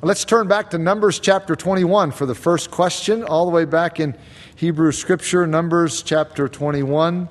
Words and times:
Let's 0.00 0.24
turn 0.24 0.46
back 0.46 0.70
to 0.70 0.78
Numbers 0.78 1.18
chapter 1.18 1.56
21 1.56 2.12
for 2.12 2.24
the 2.24 2.34
first 2.36 2.70
question, 2.70 3.24
all 3.24 3.46
the 3.46 3.50
way 3.50 3.64
back 3.64 3.98
in 3.98 4.16
Hebrew 4.54 4.92
Scripture, 4.92 5.44
Numbers 5.44 6.04
chapter 6.04 6.46
21. 6.46 7.28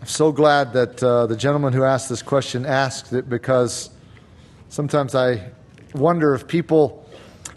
I'm 0.00 0.06
so 0.06 0.30
glad 0.30 0.72
that 0.74 1.02
uh, 1.02 1.26
the 1.26 1.34
gentleman 1.36 1.72
who 1.72 1.82
asked 1.82 2.08
this 2.08 2.22
question 2.22 2.64
asked 2.64 3.12
it 3.12 3.28
because 3.28 3.90
sometimes 4.68 5.16
I 5.16 5.50
wonder 5.92 6.32
if 6.32 6.46
people 6.46 7.04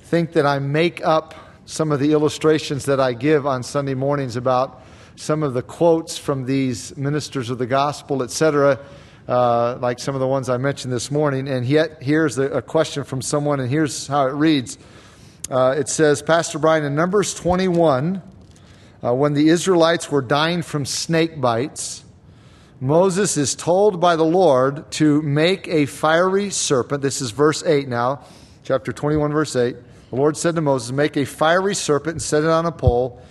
think 0.05 0.33
that 0.33 0.47
I 0.47 0.57
make 0.57 1.05
up 1.05 1.35
some 1.67 1.91
of 1.91 1.99
the 1.99 2.13
illustrations 2.13 2.83
that 2.85 2.99
I 2.99 3.13
give 3.13 3.45
on 3.45 3.61
Sunday 3.61 3.93
mornings 3.93 4.38
about 4.38 4.81
some 5.15 5.43
of 5.43 5.54
the 5.54 5.61
quotes 5.61 6.17
from 6.17 6.45
these 6.45 6.97
ministers 6.97 7.51
of 7.51 7.59
the 7.59 7.67
gospel, 7.67 8.23
etc 8.23 8.79
uh, 9.28 9.78
like 9.82 10.00
some 10.00 10.16
of 10.16 10.21
the 10.21 10.28
ones 10.28 10.50
I 10.50 10.57
mentioned 10.57 10.94
this 10.94 11.12
morning. 11.12 11.48
And 11.48 11.66
yet, 11.66 12.02
here's 12.02 12.38
a, 12.38 12.44
a 12.44 12.62
question 12.62 13.04
from 13.04 13.22
someone, 13.22 13.59
and 13.59 13.70
here's 13.70 14.08
how 14.08 14.27
it 14.27 14.34
reads 14.34 14.77
uh, 15.49 15.76
It 15.77 15.90
says, 15.90 16.22
Pastor 16.22 16.59
Brian, 16.59 16.85
in 16.85 16.95
Numbers 16.95 17.34
21, 17.34 18.21
uh, 19.04 19.13
when 19.13 19.34
the 19.34 19.49
Israelites 19.49 20.09
were 20.09 20.21
dying 20.21 20.62
from 20.62 20.85
snake 20.85 21.40
bites, 21.41 22.04
Moses 22.80 23.38
is 23.38 23.55
told 23.55 23.99
by 23.99 24.16
the 24.16 24.23
Lord 24.23 24.90
to 24.91 25.21
make 25.23 25.68
a 25.68 25.88
fiery 25.88 26.49
serpent. 26.49 27.02
This 27.02 27.21
is 27.21 27.32
verse 27.32 27.63
8 27.63 27.88
now, 27.88 28.23
chapter 28.63 28.94
21, 28.94 29.32
verse 29.32 29.55
8. 29.55 29.76
The 30.09 30.16
Lord 30.16 30.38
said 30.38 30.55
to 30.55 30.62
Moses, 30.62 30.91
Make 30.91 31.18
a 31.18 31.26
fiery 31.26 31.76
serpent 31.76 32.13
and 32.13 32.21
set 32.21 32.44
it 32.44 32.49
on 32.49 32.66
a 32.66 32.71
pole, 32.71 33.21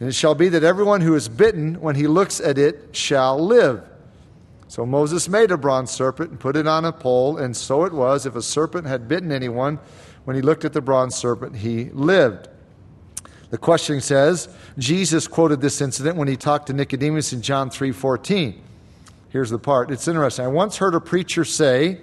and 0.00 0.08
it 0.08 0.12
shall 0.12 0.34
be 0.34 0.48
that 0.50 0.64
everyone 0.64 1.00
who 1.00 1.14
is 1.14 1.28
bitten, 1.28 1.80
when 1.80 1.94
he 1.94 2.06
looks 2.06 2.40
at 2.40 2.58
it, 2.58 2.90
shall 2.92 3.42
live. 3.42 3.82
So 4.68 4.84
Moses 4.84 5.28
made 5.28 5.50
a 5.50 5.56
bronze 5.56 5.90
serpent 5.90 6.30
and 6.30 6.40
put 6.40 6.56
it 6.56 6.66
on 6.66 6.84
a 6.84 6.92
pole, 6.92 7.36
and 7.36 7.56
so 7.56 7.84
it 7.84 7.92
was. 7.92 8.26
If 8.26 8.34
a 8.34 8.42
serpent 8.42 8.86
had 8.86 9.08
bitten 9.08 9.30
anyone, 9.30 9.78
when 10.24 10.34
he 10.34 10.42
looked 10.42 10.64
at 10.64 10.72
the 10.72 10.80
bronze 10.80 11.14
serpent, 11.14 11.56
he 11.56 11.84
lived. 11.90 12.48
The 13.50 13.58
question 13.58 14.00
says, 14.00 14.48
Jesus 14.76 15.28
quoted 15.28 15.60
this 15.60 15.80
incident 15.80 16.16
when 16.16 16.26
he 16.26 16.36
talked 16.36 16.66
to 16.66 16.72
Nicodemus 16.72 17.32
in 17.32 17.42
John 17.42 17.70
3:14. 17.70 18.60
Here's 19.28 19.50
the 19.50 19.58
part. 19.58 19.90
It's 19.90 20.08
interesting. 20.08 20.44
I 20.44 20.48
once 20.48 20.78
heard 20.78 20.94
a 20.94 21.00
preacher 21.00 21.44
say 21.44 22.00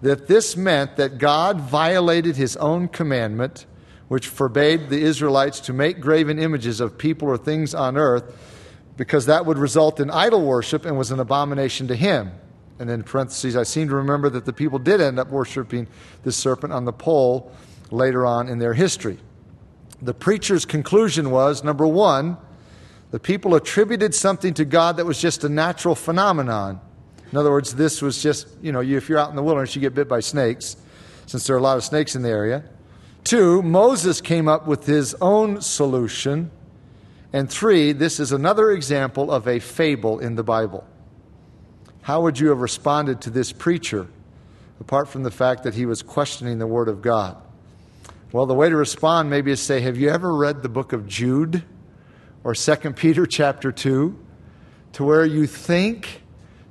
that 0.00 0.26
this 0.26 0.56
meant 0.56 0.96
that 0.96 1.18
God 1.18 1.60
violated 1.60 2.34
his 2.34 2.56
own 2.56 2.88
commandment, 2.88 3.66
which 4.08 4.26
forbade 4.26 4.90
the 4.90 5.00
Israelites 5.00 5.60
to 5.60 5.72
make 5.72 6.00
graven 6.00 6.38
images 6.38 6.80
of 6.80 6.98
people 6.98 7.28
or 7.28 7.38
things 7.38 7.74
on 7.74 7.96
earth 7.96 8.24
because 8.96 9.26
that 9.26 9.46
would 9.46 9.58
result 9.58 10.00
in 10.00 10.10
idol 10.10 10.44
worship 10.44 10.84
and 10.84 10.96
was 10.96 11.10
an 11.10 11.20
abomination 11.20 11.88
to 11.88 11.96
him. 11.96 12.32
And 12.78 12.90
in 12.90 13.02
parentheses, 13.02 13.56
I 13.56 13.62
seem 13.62 13.88
to 13.88 13.94
remember 13.94 14.28
that 14.30 14.44
the 14.44 14.52
people 14.52 14.78
did 14.78 15.00
end 15.00 15.18
up 15.18 15.28
worshiping 15.28 15.86
the 16.24 16.32
serpent 16.32 16.72
on 16.72 16.84
the 16.84 16.92
pole 16.92 17.52
later 17.90 18.26
on 18.26 18.48
in 18.48 18.58
their 18.58 18.74
history. 18.74 19.18
The 20.00 20.14
preacher's 20.14 20.64
conclusion 20.64 21.30
was 21.30 21.62
number 21.62 21.86
one, 21.86 22.36
the 23.12 23.20
people 23.20 23.54
attributed 23.54 24.14
something 24.14 24.54
to 24.54 24.64
God 24.64 24.96
that 24.96 25.04
was 25.04 25.20
just 25.20 25.44
a 25.44 25.48
natural 25.48 25.94
phenomenon. 25.94 26.80
In 27.30 27.38
other 27.38 27.50
words, 27.50 27.74
this 27.74 28.02
was 28.02 28.22
just, 28.22 28.48
you 28.62 28.72
know, 28.72 28.80
if 28.80 29.08
you're 29.08 29.18
out 29.18 29.30
in 29.30 29.36
the 29.36 29.42
wilderness, 29.42 29.76
you 29.76 29.80
get 29.80 29.94
bit 29.94 30.08
by 30.08 30.20
snakes, 30.20 30.76
since 31.26 31.46
there 31.46 31.54
are 31.54 31.58
a 31.58 31.62
lot 31.62 31.76
of 31.76 31.84
snakes 31.84 32.16
in 32.16 32.22
the 32.22 32.30
area. 32.30 32.64
Two, 33.22 33.62
Moses 33.62 34.20
came 34.20 34.48
up 34.48 34.66
with 34.66 34.86
his 34.86 35.14
own 35.20 35.60
solution 35.60 36.50
and 37.32 37.50
three, 37.50 37.92
this 37.92 38.20
is 38.20 38.32
another 38.32 38.70
example 38.70 39.30
of 39.30 39.48
a 39.48 39.58
fable 39.58 40.18
in 40.18 40.34
the 40.34 40.42
Bible. 40.42 40.86
How 42.02 42.20
would 42.22 42.38
you 42.38 42.48
have 42.48 42.60
responded 42.60 43.20
to 43.22 43.30
this 43.30 43.52
preacher, 43.52 44.08
apart 44.80 45.08
from 45.08 45.22
the 45.22 45.30
fact 45.30 45.62
that 45.62 45.74
he 45.74 45.86
was 45.86 46.02
questioning 46.02 46.58
the 46.58 46.66
Word 46.66 46.88
of 46.88 47.00
God? 47.00 47.40
Well, 48.32 48.46
the 48.46 48.54
way 48.54 48.68
to 48.68 48.76
respond 48.76 49.30
maybe 49.30 49.50
is 49.50 49.60
say, 49.60 49.80
Have 49.80 49.96
you 49.96 50.10
ever 50.10 50.34
read 50.34 50.62
the 50.62 50.68
book 50.68 50.92
of 50.92 51.06
Jude 51.06 51.62
or 52.44 52.54
2 52.54 52.76
Peter 52.92 53.24
chapter 53.24 53.70
2, 53.70 54.18
to 54.94 55.04
where 55.04 55.24
you 55.24 55.46
think 55.46 56.22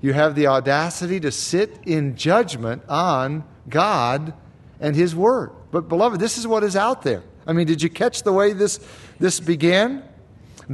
you 0.01 0.13
have 0.13 0.35
the 0.35 0.47
audacity 0.47 1.19
to 1.21 1.31
sit 1.31 1.79
in 1.85 2.15
judgment 2.15 2.83
on 2.89 3.43
God 3.69 4.33
and 4.79 4.95
His 4.95 5.15
Word? 5.15 5.51
But, 5.71 5.87
beloved, 5.87 6.19
this 6.19 6.37
is 6.37 6.45
what 6.45 6.63
is 6.63 6.75
out 6.75 7.03
there. 7.03 7.23
I 7.47 7.53
mean, 7.53 7.65
did 7.65 7.81
you 7.81 7.89
catch 7.89 8.23
the 8.23 8.33
way 8.33 8.53
this, 8.53 8.79
this 9.19 9.39
began? 9.39 10.03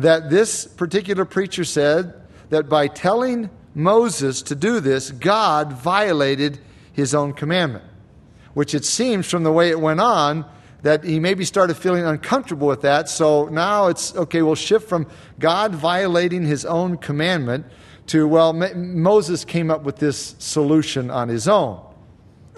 That 0.01 0.29
this 0.29 0.65
particular 0.65 1.25
preacher 1.25 1.63
said 1.63 2.13
that 2.49 2.69
by 2.69 2.87
telling 2.87 3.49
Moses 3.73 4.41
to 4.43 4.55
do 4.55 4.79
this, 4.79 5.11
God 5.11 5.73
violated 5.73 6.59
his 6.93 7.13
own 7.13 7.33
commandment. 7.33 7.83
Which 8.53 8.73
it 8.73 8.85
seems 8.85 9.29
from 9.29 9.43
the 9.43 9.51
way 9.51 9.69
it 9.69 9.79
went 9.79 9.99
on 9.99 10.45
that 10.81 11.03
he 11.03 11.19
maybe 11.19 11.45
started 11.45 11.75
feeling 11.75 12.05
uncomfortable 12.05 12.67
with 12.67 12.81
that. 12.81 13.09
So 13.09 13.45
now 13.45 13.87
it's 13.87 14.15
okay, 14.15 14.41
we'll 14.41 14.55
shift 14.55 14.87
from 14.87 15.07
God 15.39 15.75
violating 15.75 16.43
his 16.43 16.65
own 16.65 16.97
commandment 16.97 17.65
to, 18.07 18.27
well, 18.27 18.53
Moses 18.53 19.43
came 19.45 19.69
up 19.69 19.83
with 19.83 19.97
this 19.97 20.35
solution 20.39 21.11
on 21.11 21.29
his 21.29 21.47
own. 21.47 21.86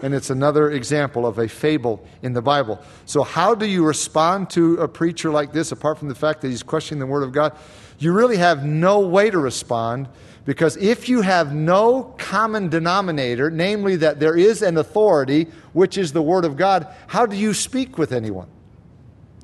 And 0.02 0.14
it's 0.14 0.30
another 0.30 0.72
example 0.72 1.26
of 1.26 1.40
a 1.40 1.48
fable 1.48 2.06
in 2.22 2.34
the 2.34 2.42
Bible. 2.42 2.80
So, 3.06 3.24
how 3.24 3.56
do 3.56 3.66
you 3.66 3.86
respond 3.86 4.50
to 4.52 4.76
a 4.78 4.88
preacher 4.88 5.30
like 5.30 5.52
this, 5.52 5.72
apart 5.72 6.00
from 6.00 6.08
the 6.08 6.16
fact 6.16 6.42
that 6.42 6.50
he's 6.50 6.64
questioning 6.64 7.00
the 7.00 7.06
Word 7.06 7.24
of 7.24 7.32
God? 7.32 7.58
You 7.98 8.14
really 8.14 8.38
have 8.38 8.64
no 8.64 9.00
way 9.00 9.30
to 9.30 9.38
respond 9.38 10.08
because 10.46 10.78
if 10.78 11.10
you 11.10 11.22
have 11.22 11.54
no 11.54 12.16
common 12.18 12.70
denominator, 12.70 13.52
namely 13.52 13.98
that 13.98 14.20
there 14.20 14.38
is 14.38 14.62
an 14.62 14.78
authority, 14.78 15.48
which 15.74 15.98
is 15.98 16.14
the 16.14 16.22
Word 16.22 16.46
of 16.46 16.58
God, 16.58 16.88
how 17.08 17.26
do 17.26 17.36
you 17.36 17.54
speak 17.54 17.98
with 17.98 18.12
anyone? 18.12 18.48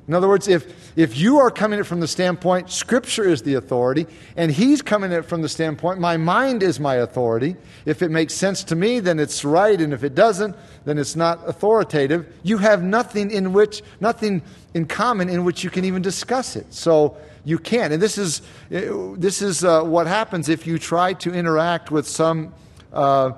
In 0.08 0.14
other 0.14 0.28
words, 0.28 0.46
if, 0.46 0.96
if 0.96 1.16
you 1.16 1.38
are 1.38 1.50
coming 1.50 1.80
it 1.80 1.82
from 1.82 1.98
the 1.98 2.06
standpoint, 2.06 2.70
Scripture 2.70 3.28
is 3.28 3.42
the 3.42 3.54
authority, 3.54 4.06
and 4.36 4.52
he's 4.52 4.80
coming 4.80 5.10
it 5.10 5.24
from 5.24 5.42
the 5.42 5.48
standpoint, 5.48 5.98
my 5.98 6.16
mind 6.16 6.62
is 6.62 6.78
my 6.78 6.96
authority. 6.96 7.56
If 7.86 8.02
it 8.02 8.10
makes 8.12 8.32
sense 8.32 8.62
to 8.64 8.76
me, 8.76 9.00
then 9.00 9.18
it's 9.18 9.44
right, 9.44 9.80
and 9.80 9.92
if 9.92 10.04
it 10.04 10.14
doesn't, 10.14 10.54
then 10.84 10.98
it's 10.98 11.16
not 11.16 11.40
authoritative. 11.48 12.32
You 12.44 12.58
have 12.58 12.84
nothing 12.84 13.32
in 13.32 13.52
which, 13.52 13.82
nothing 13.98 14.42
in 14.74 14.86
common 14.86 15.28
in 15.28 15.44
which 15.44 15.64
you 15.64 15.70
can 15.70 15.84
even 15.84 16.02
discuss 16.02 16.54
it. 16.54 16.72
So 16.72 17.16
you 17.44 17.58
can't. 17.58 17.92
And 17.92 18.00
this 18.00 18.16
is, 18.16 18.42
this 18.70 19.42
is 19.42 19.64
uh, 19.64 19.82
what 19.82 20.06
happens 20.06 20.48
if 20.48 20.68
you 20.68 20.78
try 20.78 21.14
to 21.14 21.32
interact 21.32 21.90
with 21.90 22.06
some 22.06 22.54
uh, 22.92 23.32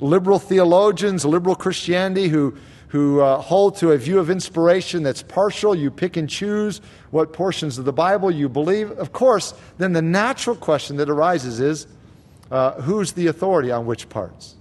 liberal 0.00 0.38
theologians, 0.38 1.24
liberal 1.26 1.54
Christianity 1.54 2.28
who 2.28 2.56
who 2.94 3.20
uh, 3.20 3.40
hold 3.40 3.74
to 3.74 3.90
a 3.90 3.98
view 3.98 4.20
of 4.20 4.30
inspiration 4.30 5.02
that's 5.02 5.20
partial. 5.20 5.74
You 5.74 5.90
pick 5.90 6.16
and 6.16 6.30
choose 6.30 6.80
what 7.10 7.32
portions 7.32 7.76
of 7.76 7.84
the 7.84 7.92
Bible 7.92 8.30
you 8.30 8.48
believe. 8.48 8.92
Of 8.92 9.10
course, 9.10 9.52
then 9.78 9.94
the 9.94 10.00
natural 10.00 10.54
question 10.54 10.98
that 10.98 11.10
arises 11.10 11.58
is 11.58 11.88
uh, 12.52 12.80
who's 12.82 13.10
the 13.10 13.26
authority 13.26 13.72
on 13.72 13.84
which 13.84 14.08
parts? 14.08 14.54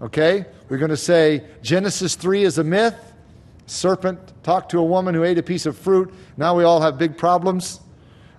Okay? 0.00 0.46
We're 0.70 0.78
going 0.78 0.92
to 0.92 0.96
say 0.96 1.44
Genesis 1.60 2.14
3 2.14 2.42
is 2.42 2.56
a 2.56 2.64
myth. 2.64 2.96
Serpent 3.66 4.18
talked 4.42 4.70
to 4.70 4.78
a 4.78 4.84
woman 4.84 5.14
who 5.14 5.22
ate 5.22 5.36
a 5.36 5.42
piece 5.42 5.66
of 5.66 5.76
fruit. 5.76 6.10
Now 6.38 6.56
we 6.56 6.64
all 6.64 6.80
have 6.80 6.96
big 6.96 7.18
problems. 7.18 7.80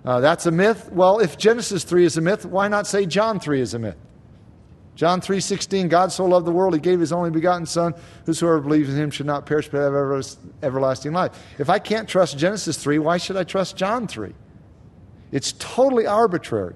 Uh, 0.04 0.18
that's 0.18 0.46
a 0.46 0.50
myth. 0.50 0.90
Well, 0.90 1.20
if 1.20 1.38
Genesis 1.38 1.84
3 1.84 2.04
is 2.04 2.16
a 2.16 2.20
myth, 2.20 2.44
why 2.44 2.66
not 2.66 2.88
say 2.88 3.06
John 3.06 3.38
3 3.38 3.60
is 3.60 3.74
a 3.74 3.78
myth? 3.78 4.03
John 4.96 5.20
3:16 5.20 5.88
God 5.88 6.12
so 6.12 6.24
loved 6.24 6.46
the 6.46 6.52
world 6.52 6.74
he 6.74 6.80
gave 6.80 7.00
his 7.00 7.12
only 7.12 7.30
begotten 7.30 7.66
son 7.66 7.94
whosoever 8.26 8.60
believes 8.60 8.88
in 8.88 8.96
him 8.96 9.10
should 9.10 9.26
not 9.26 9.44
perish 9.44 9.68
but 9.68 9.78
have 9.78 9.94
everlasting 10.62 11.12
life. 11.12 11.32
If 11.58 11.68
I 11.68 11.78
can't 11.78 12.08
trust 12.08 12.38
Genesis 12.38 12.76
3, 12.76 12.98
why 12.98 13.16
should 13.16 13.36
I 13.36 13.44
trust 13.44 13.76
John 13.76 14.06
3? 14.06 14.32
It's 15.32 15.52
totally 15.58 16.06
arbitrary. 16.06 16.74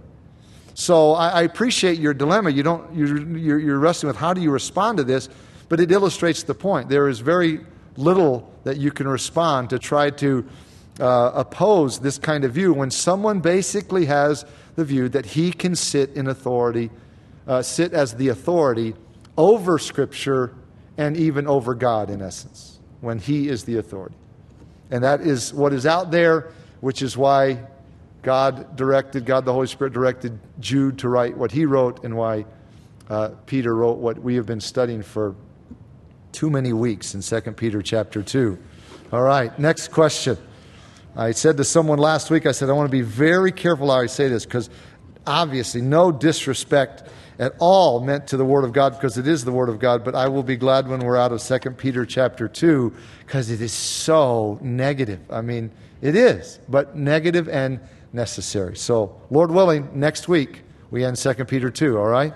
So 0.75 1.13
I, 1.13 1.29
I 1.29 1.43
appreciate 1.43 1.99
your 1.99 2.15
dilemma. 2.15 2.51
You 2.51 2.63
don't, 2.63 2.95
you're, 2.95 3.19
you're, 3.37 3.59
you're 3.59 3.79
wrestling 3.79 4.09
with 4.09 4.17
how 4.17 4.33
do 4.33 4.41
you 4.41 4.51
respond 4.51 4.99
to 4.99 5.05
this, 5.05 5.29
but 5.69 5.81
it 5.81 5.91
illustrates 5.91 6.43
the 6.43 6.55
point. 6.55 6.89
There 6.89 7.09
is 7.09 7.21
very 7.21 7.61
little 7.97 8.53
that 8.65 8.79
you 8.79 8.91
can 8.91 9.09
respond 9.09 9.71
to 9.71 9.79
try 9.79 10.11
to 10.11 10.49
uh, 11.01 11.33
oppose 11.35 11.99
this 11.99 12.19
kind 12.19 12.45
of 12.45 12.53
view 12.53 12.73
when 12.73 12.91
someone 12.91 13.41
basically 13.41 14.07
has 14.07 14.45
the 14.77 14.85
view 14.85 15.09
that 15.09 15.27
he 15.27 15.53
can 15.53 15.75
sit 15.75 16.11
in 16.11 16.29
authority 16.29 16.91
uh, 17.49 17.63
sit 17.63 17.93
as 17.93 18.15
the 18.15 18.29
authority 18.29 18.95
over 19.37 19.79
Scripture 19.79 20.55
and 20.97 21.17
even 21.17 21.49
over 21.49 21.75
God, 21.75 22.11
in 22.11 22.23
essence, 22.23 22.79
when 23.01 23.19
He 23.19 23.49
is 23.49 23.65
the 23.65 23.79
authority. 23.79 24.15
And 24.91 25.03
that 25.03 25.21
is 25.21 25.53
what 25.53 25.73
is 25.73 25.87
out 25.87 26.11
there, 26.11 26.53
which 26.81 27.03
is 27.03 27.17
why 27.17 27.59
God 28.23 28.77
directed, 28.77 29.25
God 29.25 29.45
the 29.45 29.53
Holy 29.53 29.67
Spirit 29.67 29.93
directed 29.93 30.39
Jude 30.61 30.99
to 30.99 31.09
write 31.09 31.37
what 31.37 31.53
he 31.53 31.65
wrote, 31.67 32.05
and 32.05 32.17
why 32.17 32.47
uh, 33.09 33.31
Peter 33.47 33.75
wrote 33.75 33.99
what 33.99 34.19
we 34.19 34.35
have 34.37 34.47
been 34.47 34.61
studying 34.61 35.03
for 35.03 35.35
too 36.33 36.51
many 36.51 36.73
weeks 36.73 37.15
in 37.15 37.23
2 37.23 37.53
Peter 37.53 37.81
chapter 37.81 38.23
2. 38.23 38.59
All 39.13 39.23
right, 39.23 39.57
next 39.59 39.89
question. 39.89 40.37
I 41.17 41.33
said 41.33 41.57
to 41.57 41.65
someone 41.65 41.99
last 41.99 42.31
week, 42.31 42.47
I 42.47 42.53
said, 42.53 42.69
I 42.69 42.73
want 42.73 42.87
to 42.87 42.93
be 42.93 43.03
very 43.03 43.51
careful 43.51 43.91
how 43.91 44.01
I 44.01 44.07
say 44.07 44.29
this 44.29 44.45
because 44.45 44.69
obviously, 45.27 45.81
no 45.81 46.13
disrespect 46.13 47.05
at 47.39 47.55
all 47.59 48.01
meant 48.01 48.27
to 48.29 48.37
the 48.37 48.45
Word 48.45 48.65
of 48.65 48.73
God 48.73 48.95
because 48.95 49.17
it 49.17 49.29
is 49.29 49.45
the 49.45 49.53
Word 49.53 49.69
of 49.69 49.79
God, 49.79 50.05
but 50.05 50.15
I 50.15 50.29
will 50.29 50.43
be 50.43 50.57
glad 50.57 50.89
when 50.89 51.01
we're 51.01 51.17
out 51.17 51.33
of 51.33 51.41
2 51.41 51.71
Peter 51.73 52.05
chapter 52.05 52.49
2 52.49 52.93
because 53.21 53.51
it 53.51 53.61
is 53.61 53.73
so 53.73 54.59
negative. 54.61 55.21
I 55.31 55.43
mean, 55.43 55.71
it 56.01 56.17
is, 56.17 56.59
but 56.69 56.97
negative 56.97 57.49
and 57.49 57.81
necessary. 58.13 58.77
So, 58.77 59.21
Lord 59.31 59.51
willing, 59.51 59.89
next 59.95 60.29
week 60.29 60.63
we 60.91 61.05
end 61.05 61.17
2 61.17 61.35
Peter 61.45 61.71
2, 61.71 61.99
all 61.99 62.07
right? 62.07 62.33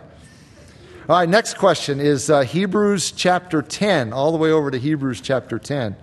All 1.08 1.18
right, 1.18 1.28
next 1.28 1.54
question 1.54 1.98
is 1.98 2.30
uh, 2.30 2.42
Hebrews 2.42 3.10
chapter 3.10 3.60
10, 3.60 4.12
all 4.12 4.30
the 4.30 4.38
way 4.38 4.52
over 4.52 4.70
to 4.70 4.78
Hebrews 4.78 5.20
chapter 5.20 5.58
10. 5.58 5.96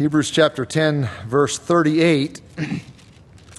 Hebrews 0.00 0.30
chapter 0.30 0.64
10, 0.64 1.10
verse 1.26 1.58
38. 1.58 2.40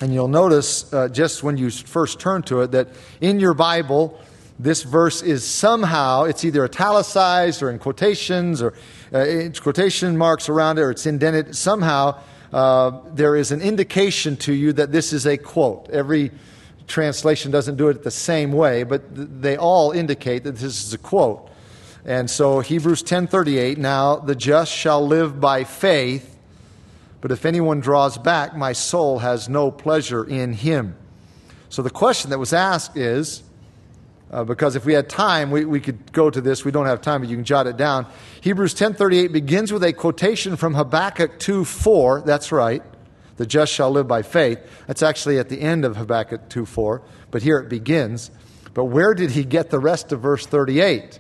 And 0.02 0.12
you'll 0.12 0.28
notice 0.28 0.92
uh, 0.92 1.08
just 1.08 1.44
when 1.44 1.56
you 1.56 1.70
first 1.70 2.20
turn 2.20 2.42
to 2.42 2.62
it 2.62 2.72
that 2.72 2.88
in 3.22 3.40
your 3.40 3.54
Bible, 3.54 4.20
this 4.58 4.82
verse 4.82 5.22
is 5.22 5.46
somehow, 5.46 6.24
it's 6.24 6.44
either 6.44 6.66
italicized 6.66 7.62
or 7.62 7.70
in 7.70 7.78
quotations 7.78 8.60
or 8.64 8.74
uh, 9.14 9.50
quotation 9.62 10.18
marks 10.18 10.50
around 10.50 10.80
it 10.80 10.82
or 10.82 10.90
it's 10.90 11.06
indented. 11.06 11.56
Somehow, 11.56 12.20
uh, 12.52 13.02
there 13.14 13.36
is 13.36 13.52
an 13.52 13.62
indication 13.62 14.36
to 14.38 14.52
you 14.52 14.74
that 14.74 14.92
this 14.92 15.14
is 15.14 15.28
a 15.28 15.38
quote. 15.38 15.92
Every 15.92 16.32
translation 16.88 17.52
doesn't 17.52 17.76
do 17.76 17.90
it 17.90 18.02
the 18.02 18.10
same 18.10 18.52
way, 18.52 18.82
but 18.82 19.16
th- 19.16 19.28
they 19.42 19.58
all 19.58 19.92
indicate 19.92 20.46
that 20.46 20.54
this 20.54 20.84
is 20.84 20.92
a 20.92 20.98
quote. 20.98 21.52
And 22.04 22.28
so 22.32 22.62
Hebrews 22.62 23.04
10:38, 23.04 23.78
now 23.78 24.16
the 24.16 24.34
just 24.34 24.72
shall 24.72 25.06
live 25.06 25.40
by 25.40 25.64
faith, 25.64 26.31
but 27.22 27.32
if 27.32 27.46
anyone 27.46 27.80
draws 27.80 28.18
back, 28.18 28.56
my 28.56 28.74
soul 28.74 29.20
has 29.20 29.48
no 29.48 29.72
pleasure 29.72 30.24
in 30.24 30.54
him. 30.54 30.96
So 31.70 31.82
the 31.82 31.90
question 31.90 32.32
that 32.32 32.40
was 32.40 32.52
asked 32.52 32.98
is 32.98 33.44
uh, 34.32 34.46
because 34.46 34.76
if 34.76 34.86
we 34.86 34.94
had 34.94 35.10
time, 35.10 35.52
we, 35.52 35.66
we 35.66 35.82
could 35.82 36.12
go 36.14 36.30
to 36.30 36.40
this. 36.40 36.64
We 36.64 36.72
don't 36.72 36.86
have 36.86 37.02
time, 37.02 37.22
but 37.22 37.30
you 37.30 37.36
can 37.36 37.44
jot 37.44 37.68
it 37.68 37.76
down. 37.76 38.08
Hebrews 38.40 38.74
10.38 38.74 39.32
begins 39.32 39.74
with 39.74 39.84
a 39.84 39.92
quotation 39.92 40.56
from 40.56 40.74
Habakkuk 40.74 41.38
2.4. 41.38 42.26
That's 42.26 42.52
right. 42.52 42.82
The 43.36 43.46
just 43.46 43.74
shall 43.74 43.92
live 43.92 44.08
by 44.08 44.22
faith. 44.22 44.60
That's 44.88 45.04
actually 45.04 45.38
at 45.38 45.50
the 45.50 45.60
end 45.60 45.84
of 45.84 45.98
Habakkuk 45.98 46.48
2.4, 46.48 47.02
but 47.30 47.42
here 47.42 47.60
it 47.60 47.70
begins. 47.70 48.32
But 48.74 48.86
where 48.86 49.14
did 49.14 49.32
he 49.32 49.44
get 49.44 49.70
the 49.70 49.80
rest 49.80 50.12
of 50.12 50.22
verse 50.22 50.46
38? 50.46 51.20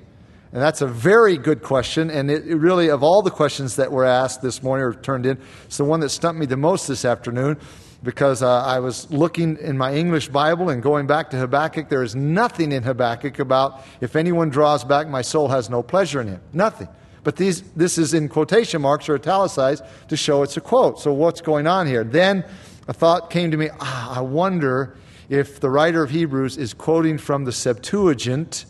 And 0.54 0.62
that's 0.62 0.82
a 0.82 0.88
very 0.88 1.38
good 1.38 1.62
question. 1.62 2.10
And 2.10 2.30
it, 2.30 2.46
it, 2.46 2.56
really, 2.56 2.90
of 2.90 3.04
all 3.04 3.22
the 3.22 3.32
questions 3.32 3.78
that 3.78 3.92
were 3.92 4.04
asked 4.04 4.42
this 4.42 4.62
morning 4.62 4.86
or 4.86 4.94
turned 4.94 5.26
in, 5.26 5.38
it's 5.66 5.78
the 5.78 5.86
one 5.86 6.02
that 6.02 6.10
stumped 6.10 6.40
me 6.40 6.46
the 6.46 6.58
most 6.58 6.88
this 6.88 7.06
afternoon 7.06 7.58
because 8.04 8.42
uh, 8.42 8.64
I 8.64 8.80
was 8.80 9.10
looking 9.12 9.58
in 9.58 9.78
my 9.78 9.94
English 9.94 10.30
Bible 10.30 10.70
and 10.70 10.82
going 10.82 11.08
back 11.08 11.30
to 11.30 11.38
Habakkuk. 11.38 11.88
There 11.88 12.04
is 12.04 12.16
nothing 12.16 12.72
in 12.72 12.84
Habakkuk 12.84 13.40
about 13.40 13.82
if 14.02 14.16
anyone 14.16 14.50
draws 14.50 14.84
back, 14.84 15.08
my 15.08 15.22
soul 15.22 15.48
has 15.50 15.70
no 15.70 15.84
pleasure 15.84 16.20
in 16.20 16.28
him. 16.28 16.42
Nothing. 16.52 16.90
But 17.24 17.36
these, 17.36 17.62
this 17.74 17.98
is 17.98 18.14
in 18.14 18.28
quotation 18.30 18.82
marks 18.82 19.08
or 19.08 19.16
italicized 19.16 19.84
to 20.10 20.18
show 20.18 20.42
it's 20.44 20.58
a 20.58 20.62
quote. 20.62 21.00
So, 21.00 21.14
what's 21.14 21.40
going 21.40 21.68
on 21.68 21.86
here? 21.86 22.04
Then 22.04 22.44
a 22.88 22.94
thought 22.94 23.30
came 23.30 23.52
to 23.52 23.58
me 23.58 23.70
ah, 23.80 24.18
I 24.18 24.22
wonder 24.22 24.98
if 25.30 25.60
the 25.60 25.70
writer 25.70 26.04
of 26.04 26.10
Hebrews 26.10 26.58
is 26.58 26.74
quoting 26.74 27.20
from 27.20 27.46
the 27.46 27.52
Septuagint 27.52 28.66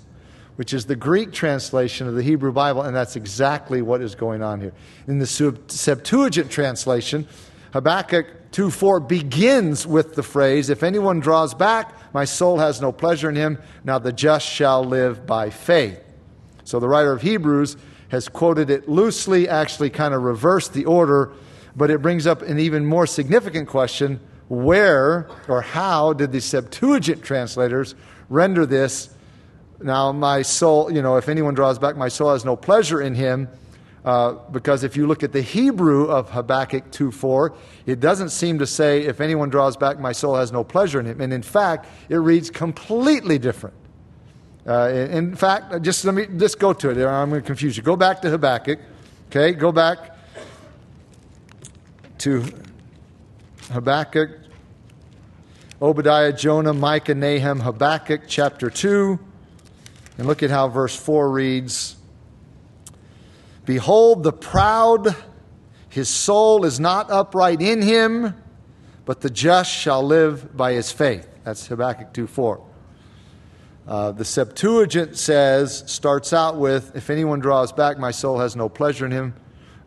which 0.62 0.76
is 0.76 0.86
the 0.86 0.96
Greek 0.96 1.32
translation 1.32 2.08
of 2.08 2.14
the 2.14 2.22
Hebrew 2.22 2.52
Bible, 2.52 2.84
and 2.84 2.96
that's 2.96 3.16
exactly 3.16 3.82
what 3.82 4.00
is 4.00 4.14
going 4.14 4.44
on 4.44 4.62
here. 4.62 4.74
In 5.08 5.18
the 5.18 5.26
Septuagint 5.26 6.52
translation, 6.52 7.28
Habakkuk 7.74 8.28
2:4 8.52 9.00
begins 9.00 9.88
with 9.88 10.14
the 10.14 10.22
phrase, 10.22 10.70
If 10.70 10.84
anyone 10.84 11.20
draws 11.20 11.56
back, 11.56 12.14
my 12.14 12.26
soul 12.26 12.60
has 12.60 12.80
no 12.80 12.92
pleasure 12.92 13.28
in 13.28 13.36
him. 13.36 13.58
Now 13.84 13.98
the 13.98 14.14
just 14.14 14.46
shall 14.46 14.84
live 14.84 15.26
by 15.26 15.50
faith. 15.50 16.00
So 16.64 16.80
the 16.80 16.88
writer 16.88 17.12
of 17.12 17.24
Hebrews 17.24 17.76
has 18.10 18.30
quoted 18.30 18.70
it 18.70 18.88
loosely, 18.88 19.50
actually 19.50 19.90
kind 19.90 20.14
of 20.14 20.22
reversed 20.22 20.74
the 20.74 20.86
order, 20.86 21.32
but 21.76 21.90
it 21.90 22.04
brings 22.04 22.28
up 22.28 22.44
an 22.44 22.60
even 22.60 22.86
more 22.86 23.08
significant 23.08 23.68
question 23.68 24.20
where 24.48 25.28
or 25.48 25.64
how 25.64 26.14
did 26.14 26.32
the 26.32 26.40
Septuagint 26.40 27.24
translators 27.24 27.96
render 28.30 28.68
this 28.68 29.10
now, 29.84 30.12
my 30.12 30.42
soul, 30.42 30.92
you 30.92 31.02
know, 31.02 31.18
if 31.18 31.30
anyone 31.30 31.54
draws 31.54 31.80
back, 31.80 31.96
my 31.98 32.08
soul 32.08 32.32
has 32.32 32.46
no 32.46 32.56
pleasure 32.56 33.02
in 33.02 33.16
him. 33.16 33.48
Uh, 34.04 34.34
because 34.52 34.84
if 34.84 34.98
you 34.98 35.06
look 35.06 35.22
at 35.22 35.32
the 35.32 35.42
Hebrew 35.42 36.06
of 36.06 36.32
Habakkuk 36.32 36.90
2:4, 36.92 37.54
it 37.86 38.00
doesn't 38.00 38.30
seem 38.30 38.58
to 38.58 38.66
say, 38.66 39.04
if 39.04 39.22
anyone 39.22 39.50
draws 39.50 39.78
back, 39.78 40.00
my 40.00 40.12
soul 40.12 40.36
has 40.36 40.52
no 40.52 40.64
pleasure 40.64 41.00
in 41.00 41.06
him. 41.06 41.22
And 41.22 41.32
in 41.32 41.44
fact, 41.44 41.88
it 42.10 42.16
reads 42.16 42.50
completely 42.50 43.38
different. 43.38 43.76
Uh, 44.68 44.90
in 44.90 45.36
fact, 45.36 45.84
just 45.84 46.04
let 46.04 46.16
me 46.16 46.26
just 46.38 46.60
go 46.60 46.74
to 46.74 46.90
it. 46.90 46.98
I'm 47.06 47.30
going 47.30 47.42
to 47.42 47.46
confuse 47.46 47.78
you. 47.78 47.84
Go 47.84 47.96
back 47.96 48.22
to 48.24 48.30
Habakkuk. 48.30 48.80
Okay, 49.30 49.54
go 49.54 49.72
back 49.72 50.18
to 52.20 52.44
Habakkuk, 53.72 54.30
Obadiah, 55.82 56.34
Jonah, 56.34 56.74
Micah, 56.74 57.16
Nahum, 57.16 57.62
Habakkuk, 57.62 58.22
chapter 58.28 58.70
2. 58.70 59.18
And 60.18 60.28
look 60.28 60.44
at 60.44 60.50
how 60.50 60.68
verse 60.68 60.96
4 60.96 61.30
reads 61.32 61.96
Behold, 63.66 64.24
the 64.24 64.34
proud, 64.34 65.16
his 65.90 66.10
soul 66.10 66.66
is 66.66 66.80
not 66.80 67.12
upright 67.12 67.62
in 67.62 67.82
him, 67.82 68.36
but 69.06 69.22
the 69.22 69.30
just 69.30 69.72
shall 69.72 70.04
live 70.04 70.56
by 70.56 70.74
his 70.74 70.92
faith. 70.92 71.28
That's 71.44 71.68
Habakkuk 71.68 72.14
2 72.14 72.28
4. 72.28 72.68
Uh, 73.88 74.12
the 74.12 74.26
Septuagint 74.26 75.18
says, 75.18 75.84
starts 75.88 76.34
out 76.34 76.58
with, 76.58 76.96
If 76.96 77.10
anyone 77.10 77.40
draws 77.40 77.72
back, 77.72 77.98
my 77.98 78.12
soul 78.12 78.40
has 78.40 78.56
no 78.56 78.70
pleasure 78.70 79.06
in 79.06 79.12
him. 79.12 79.34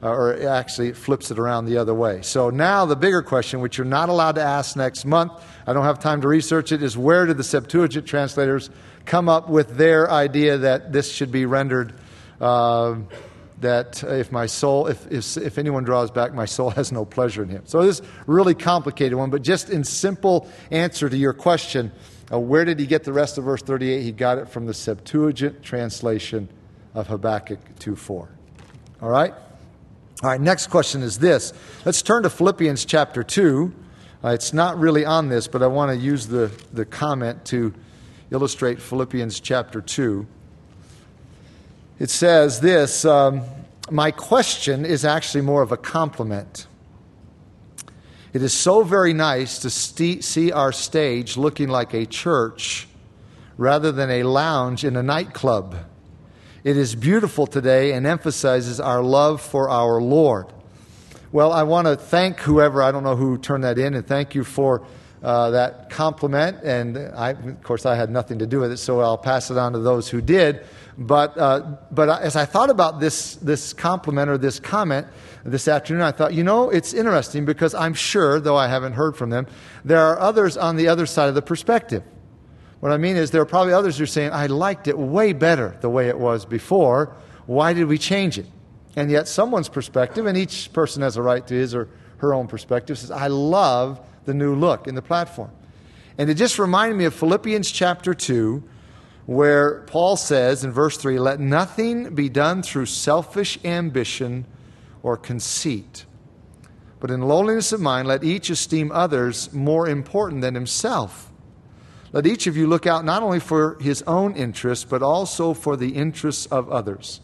Uh, 0.04 0.08
or 0.10 0.46
actually, 0.46 0.88
it 0.88 0.96
flips 0.98 1.30
it 1.30 1.38
around 1.38 1.64
the 1.64 1.78
other 1.78 1.94
way. 1.94 2.20
So 2.20 2.50
now 2.50 2.84
the 2.84 2.94
bigger 2.94 3.22
question, 3.22 3.60
which 3.60 3.78
you're 3.78 3.86
not 3.86 4.10
allowed 4.10 4.34
to 4.34 4.42
ask 4.42 4.76
next 4.76 5.06
month, 5.06 5.32
I 5.66 5.72
don't 5.72 5.84
have 5.84 5.98
time 5.98 6.20
to 6.20 6.28
research 6.28 6.72
it, 6.72 6.82
is 6.82 6.94
where 6.94 7.24
did 7.24 7.38
the 7.38 7.44
Septuagint 7.44 8.06
translators 8.06 8.68
come 9.06 9.30
up 9.30 9.48
with 9.48 9.78
their 9.78 10.10
idea 10.10 10.58
that 10.58 10.92
this 10.92 11.10
should 11.10 11.32
be 11.32 11.46
rendered 11.46 11.94
uh, 12.38 12.96
that 13.60 14.04
if 14.04 14.30
my 14.30 14.44
soul, 14.44 14.88
if, 14.88 15.10
if, 15.10 15.38
if, 15.38 15.56
anyone 15.56 15.84
draws 15.84 16.10
back, 16.10 16.34
my 16.34 16.44
soul 16.44 16.68
has 16.78 16.92
no 16.92 17.06
pleasure 17.06 17.42
in 17.42 17.48
him. 17.48 17.62
So 17.64 17.82
this 17.82 18.02
really 18.26 18.54
complicated 18.54 19.16
one, 19.16 19.30
but 19.30 19.40
just 19.40 19.70
in 19.70 19.84
simple 19.84 20.50
answer 20.70 21.08
to 21.08 21.16
your 21.16 21.32
question, 21.32 21.92
uh, 22.30 22.38
where 22.38 22.66
did 22.66 22.78
he 22.78 22.84
get 22.84 23.04
the 23.04 23.12
rest 23.14 23.38
of 23.38 23.44
verse 23.44 23.62
38? 23.62 24.02
He 24.02 24.12
got 24.12 24.36
it 24.36 24.50
from 24.50 24.66
the 24.66 24.74
Septuagint 24.74 25.62
translation 25.62 26.50
of 26.92 27.06
Habakkuk 27.06 27.60
2.4. 27.78 28.28
All 29.00 29.08
right? 29.08 29.32
All 30.24 30.30
right, 30.30 30.40
next 30.40 30.68
question 30.68 31.02
is 31.02 31.18
this. 31.18 31.52
Let's 31.84 32.00
turn 32.00 32.22
to 32.22 32.30
Philippians 32.30 32.86
chapter 32.86 33.22
2. 33.22 33.74
Uh, 34.24 34.28
it's 34.28 34.54
not 34.54 34.78
really 34.78 35.04
on 35.04 35.28
this, 35.28 35.46
but 35.46 35.62
I 35.62 35.66
want 35.66 35.90
to 35.90 35.96
use 35.98 36.28
the, 36.28 36.50
the 36.72 36.86
comment 36.86 37.44
to 37.48 37.74
illustrate 38.30 38.80
Philippians 38.80 39.38
chapter 39.38 39.82
2. 39.82 40.26
It 41.98 42.08
says 42.08 42.60
this 42.60 43.04
um, 43.04 43.42
My 43.90 44.12
question 44.12 44.86
is 44.86 45.04
actually 45.04 45.42
more 45.42 45.60
of 45.60 45.72
a 45.72 45.76
compliment. 45.76 46.68
It 48.32 48.40
is 48.40 48.54
so 48.54 48.82
very 48.82 49.12
nice 49.12 49.58
to 49.58 49.68
st- 49.68 50.24
see 50.24 50.50
our 50.50 50.72
stage 50.72 51.36
looking 51.36 51.68
like 51.68 51.92
a 51.92 52.06
church 52.06 52.88
rather 53.58 53.92
than 53.92 54.08
a 54.08 54.22
lounge 54.22 54.86
in 54.86 54.96
a 54.96 55.02
nightclub. 55.02 55.76
It 56.64 56.78
is 56.78 56.94
beautiful 56.94 57.46
today 57.46 57.92
and 57.92 58.06
emphasizes 58.06 58.80
our 58.80 59.02
love 59.02 59.42
for 59.42 59.68
our 59.68 60.00
Lord. 60.00 60.46
Well, 61.30 61.52
I 61.52 61.62
want 61.64 61.86
to 61.88 61.94
thank 61.94 62.40
whoever, 62.40 62.82
I 62.82 62.90
don't 62.90 63.04
know 63.04 63.16
who 63.16 63.36
turned 63.36 63.64
that 63.64 63.78
in, 63.78 63.92
and 63.92 64.06
thank 64.06 64.34
you 64.34 64.44
for 64.44 64.86
uh, 65.22 65.50
that 65.50 65.90
compliment. 65.90 66.64
And 66.64 66.96
I, 66.96 67.32
of 67.32 67.62
course, 67.62 67.84
I 67.84 67.96
had 67.96 68.08
nothing 68.08 68.38
to 68.38 68.46
do 68.46 68.60
with 68.60 68.72
it, 68.72 68.78
so 68.78 69.00
I'll 69.00 69.18
pass 69.18 69.50
it 69.50 69.58
on 69.58 69.74
to 69.74 69.78
those 69.78 70.08
who 70.08 70.22
did. 70.22 70.64
But, 70.96 71.36
uh, 71.36 71.76
but 71.90 72.08
as 72.22 72.34
I 72.34 72.46
thought 72.46 72.70
about 72.70 72.98
this, 72.98 73.34
this 73.36 73.74
compliment 73.74 74.30
or 74.30 74.38
this 74.38 74.58
comment 74.58 75.06
this 75.44 75.68
afternoon, 75.68 76.00
I 76.00 76.12
thought, 76.12 76.32
you 76.32 76.44
know, 76.44 76.70
it's 76.70 76.94
interesting 76.94 77.44
because 77.44 77.74
I'm 77.74 77.92
sure, 77.92 78.40
though 78.40 78.56
I 78.56 78.68
haven't 78.68 78.94
heard 78.94 79.18
from 79.18 79.28
them, 79.28 79.46
there 79.84 80.00
are 80.00 80.18
others 80.18 80.56
on 80.56 80.76
the 80.76 80.88
other 80.88 81.04
side 81.04 81.28
of 81.28 81.34
the 81.34 81.42
perspective. 81.42 82.04
What 82.84 82.92
I 82.92 82.98
mean 82.98 83.16
is, 83.16 83.30
there 83.30 83.40
are 83.40 83.46
probably 83.46 83.72
others 83.72 83.96
who 83.96 84.04
are 84.04 84.06
saying, 84.06 84.32
I 84.32 84.44
liked 84.44 84.88
it 84.88 84.98
way 84.98 85.32
better 85.32 85.74
the 85.80 85.88
way 85.88 86.08
it 86.08 86.18
was 86.18 86.44
before. 86.44 87.16
Why 87.46 87.72
did 87.72 87.86
we 87.86 87.96
change 87.96 88.38
it? 88.38 88.44
And 88.94 89.10
yet, 89.10 89.26
someone's 89.26 89.70
perspective, 89.70 90.26
and 90.26 90.36
each 90.36 90.70
person 90.70 91.00
has 91.00 91.16
a 91.16 91.22
right 91.22 91.46
to 91.46 91.54
his 91.54 91.74
or 91.74 91.88
her 92.18 92.34
own 92.34 92.46
perspective, 92.46 92.98
says, 92.98 93.10
I 93.10 93.28
love 93.28 94.06
the 94.26 94.34
new 94.34 94.54
look 94.54 94.86
in 94.86 94.94
the 94.94 95.00
platform. 95.00 95.50
And 96.18 96.28
it 96.28 96.34
just 96.34 96.58
reminded 96.58 96.98
me 96.98 97.06
of 97.06 97.14
Philippians 97.14 97.70
chapter 97.70 98.12
2, 98.12 98.62
where 99.24 99.80
Paul 99.86 100.16
says 100.16 100.62
in 100.62 100.70
verse 100.70 100.98
3 100.98 101.18
let 101.18 101.40
nothing 101.40 102.14
be 102.14 102.28
done 102.28 102.62
through 102.62 102.84
selfish 102.84 103.58
ambition 103.64 104.44
or 105.02 105.16
conceit, 105.16 106.04
but 107.00 107.10
in 107.10 107.22
lowliness 107.22 107.72
of 107.72 107.80
mind, 107.80 108.08
let 108.08 108.22
each 108.22 108.50
esteem 108.50 108.92
others 108.92 109.50
more 109.54 109.88
important 109.88 110.42
than 110.42 110.54
himself. 110.54 111.30
Let 112.14 112.28
each 112.28 112.46
of 112.46 112.56
you 112.56 112.68
look 112.68 112.86
out 112.86 113.04
not 113.04 113.24
only 113.24 113.40
for 113.40 113.76
his 113.80 114.00
own 114.02 114.36
interests, 114.36 114.84
but 114.84 115.02
also 115.02 115.52
for 115.52 115.76
the 115.76 115.88
interests 115.88 116.46
of 116.46 116.70
others. 116.70 117.20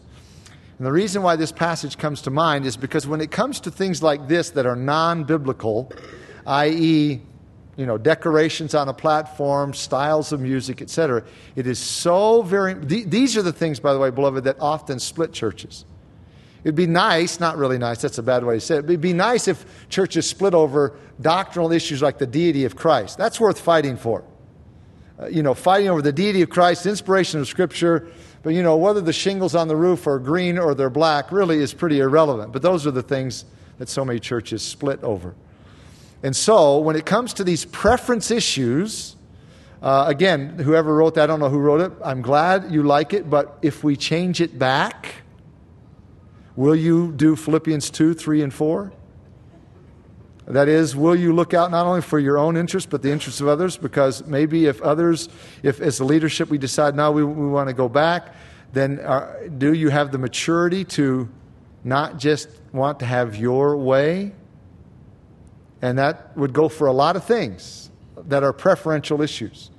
And 0.77 0.85
the 0.85 0.91
reason 0.91 1.23
why 1.23 1.37
this 1.37 1.53
passage 1.53 1.97
comes 1.97 2.21
to 2.23 2.29
mind 2.29 2.65
is 2.65 2.75
because 2.75 3.07
when 3.07 3.21
it 3.21 3.31
comes 3.31 3.61
to 3.61 3.71
things 3.71 4.03
like 4.03 4.27
this 4.27 4.49
that 4.49 4.65
are 4.65 4.75
non 4.75 5.23
biblical, 5.23 5.93
i.e., 6.45 7.21
you 7.77 7.85
know, 7.85 7.97
decorations 7.97 8.75
on 8.75 8.89
a 8.89 8.93
platform, 8.93 9.73
styles 9.73 10.33
of 10.33 10.41
music, 10.41 10.81
etc. 10.81 11.23
It 11.55 11.67
is 11.67 11.79
so 11.79 12.41
very. 12.41 12.75
Th- 12.75 13.05
these 13.05 13.37
are 13.37 13.41
the 13.41 13.53
things, 13.53 13.79
by 13.79 13.93
the 13.93 13.99
way, 13.99 14.09
beloved, 14.09 14.43
that 14.43 14.57
often 14.59 14.99
split 14.99 15.31
churches. 15.31 15.85
It'd 16.65 16.75
be 16.75 16.85
nice, 16.85 17.39
not 17.39 17.57
really 17.57 17.77
nice, 17.77 18.01
that's 18.01 18.17
a 18.17 18.23
bad 18.23 18.43
way 18.43 18.55
to 18.55 18.59
say 18.59 18.75
it, 18.75 18.83
it'd 18.83 18.99
be 18.99 19.13
nice 19.13 19.47
if 19.47 19.65
churches 19.87 20.29
split 20.29 20.53
over 20.53 20.97
doctrinal 21.21 21.71
issues 21.71 22.01
like 22.01 22.17
the 22.17 22.27
deity 22.27 22.65
of 22.65 22.75
Christ. 22.75 23.17
That's 23.17 23.39
worth 23.39 23.61
fighting 23.61 23.95
for. 23.95 24.25
Uh, 25.21 25.27
you 25.27 25.43
know, 25.43 25.53
fighting 25.53 25.89
over 25.89 26.01
the 26.01 26.11
deity 26.11 26.41
of 26.41 26.49
Christ, 26.49 26.85
inspiration 26.85 27.39
of 27.39 27.47
Scripture, 27.47 28.07
but 28.43 28.53
you 28.53 28.63
know, 28.63 28.75
whether 28.75 29.01
the 29.01 29.13
shingles 29.13 29.53
on 29.53 29.67
the 29.67 29.75
roof 29.75 30.07
are 30.07 30.17
green 30.17 30.57
or 30.57 30.73
they're 30.73 30.89
black 30.89 31.31
really 31.31 31.59
is 31.59 31.73
pretty 31.73 31.99
irrelevant. 31.99 32.51
But 32.51 32.63
those 32.63 32.87
are 32.87 32.91
the 32.91 33.03
things 33.03 33.45
that 33.77 33.87
so 33.87 34.03
many 34.03 34.19
churches 34.19 34.63
split 34.63 35.03
over. 35.03 35.35
And 36.23 36.35
so, 36.35 36.79
when 36.79 36.95
it 36.95 37.05
comes 37.05 37.33
to 37.35 37.43
these 37.43 37.65
preference 37.65 38.31
issues, 38.31 39.15
uh, 39.81 40.05
again, 40.07 40.59
whoever 40.59 40.95
wrote 40.95 41.15
that, 41.15 41.23
I 41.23 41.27
don't 41.27 41.39
know 41.39 41.49
who 41.49 41.59
wrote 41.59 41.81
it. 41.81 41.91
I'm 42.03 42.21
glad 42.21 42.71
you 42.71 42.83
like 42.83 43.13
it, 43.13 43.29
but 43.29 43.57
if 43.61 43.83
we 43.83 43.95
change 43.95 44.41
it 44.41 44.57
back, 44.57 45.15
will 46.55 46.75
you 46.75 47.11
do 47.11 47.35
Philippians 47.35 47.89
2, 47.89 48.13
3, 48.13 48.43
and 48.43 48.53
4? 48.53 48.93
That 50.51 50.67
is, 50.67 50.97
will 50.97 51.15
you 51.15 51.31
look 51.31 51.53
out 51.53 51.71
not 51.71 51.85
only 51.85 52.01
for 52.01 52.19
your 52.19 52.37
own 52.37 52.57
interest, 52.57 52.89
but 52.89 53.01
the 53.01 53.09
interests 53.09 53.39
of 53.39 53.47
others? 53.47 53.77
Because 53.77 54.27
maybe 54.27 54.65
if 54.65 54.81
others, 54.81 55.29
if 55.63 55.79
as 55.79 56.01
a 56.01 56.05
leadership 56.05 56.49
we 56.49 56.57
decide 56.57 56.93
now 56.93 57.09
we, 57.09 57.23
we 57.23 57.47
want 57.47 57.69
to 57.69 57.73
go 57.73 57.87
back, 57.87 58.35
then 58.73 58.99
are, 58.99 59.37
uh, 59.37 59.47
do 59.47 59.71
you 59.71 59.87
have 59.87 60.11
the 60.11 60.17
maturity 60.17 60.83
to 60.83 61.29
not 61.85 62.17
just 62.17 62.49
want 62.73 62.99
to 62.99 63.05
have 63.05 63.37
your 63.37 63.77
way, 63.77 64.33
and 65.81 65.97
that 65.97 66.35
would 66.37 66.51
go 66.51 66.67
for 66.67 66.87
a 66.87 66.93
lot 66.93 67.15
of 67.15 67.23
things 67.23 67.89
that 68.27 68.43
are 68.43 68.53
preferential 68.53 69.21
issues. 69.21 69.71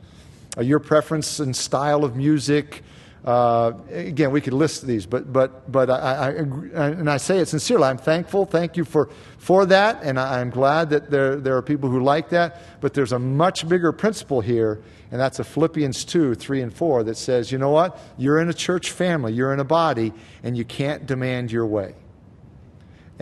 Uh, 0.56 0.62
your 0.62 0.80
preference 0.80 1.38
and 1.38 1.54
style 1.54 2.02
of 2.02 2.16
music. 2.16 2.82
Uh, 3.24 3.72
again, 3.90 4.32
we 4.32 4.40
could 4.40 4.52
list 4.52 4.84
these, 4.84 5.06
but, 5.06 5.32
but, 5.32 5.70
but 5.70 5.88
I, 5.88 5.94
I, 5.94 6.88
and 6.88 7.08
I 7.08 7.18
say 7.18 7.38
it 7.38 7.46
sincerely. 7.46 7.84
I'm 7.84 7.98
thankful. 7.98 8.46
Thank 8.46 8.76
you 8.76 8.84
for, 8.84 9.10
for 9.38 9.64
that, 9.66 10.02
and 10.02 10.18
I, 10.18 10.40
I'm 10.40 10.50
glad 10.50 10.90
that 10.90 11.08
there, 11.08 11.36
there 11.36 11.56
are 11.56 11.62
people 11.62 11.88
who 11.88 12.02
like 12.02 12.30
that. 12.30 12.80
But 12.80 12.94
there's 12.94 13.12
a 13.12 13.20
much 13.20 13.68
bigger 13.68 13.92
principle 13.92 14.40
here, 14.40 14.82
and 15.12 15.20
that's 15.20 15.38
a 15.38 15.44
Philippians 15.44 16.04
2, 16.04 16.34
3, 16.34 16.62
and 16.62 16.74
4 16.74 17.04
that 17.04 17.16
says, 17.16 17.52
you 17.52 17.58
know 17.58 17.70
what? 17.70 17.96
You're 18.18 18.40
in 18.40 18.48
a 18.48 18.54
church 18.54 18.90
family, 18.90 19.32
you're 19.32 19.52
in 19.52 19.60
a 19.60 19.64
body, 19.64 20.12
and 20.42 20.56
you 20.56 20.64
can't 20.64 21.06
demand 21.06 21.52
your 21.52 21.66
way. 21.66 21.94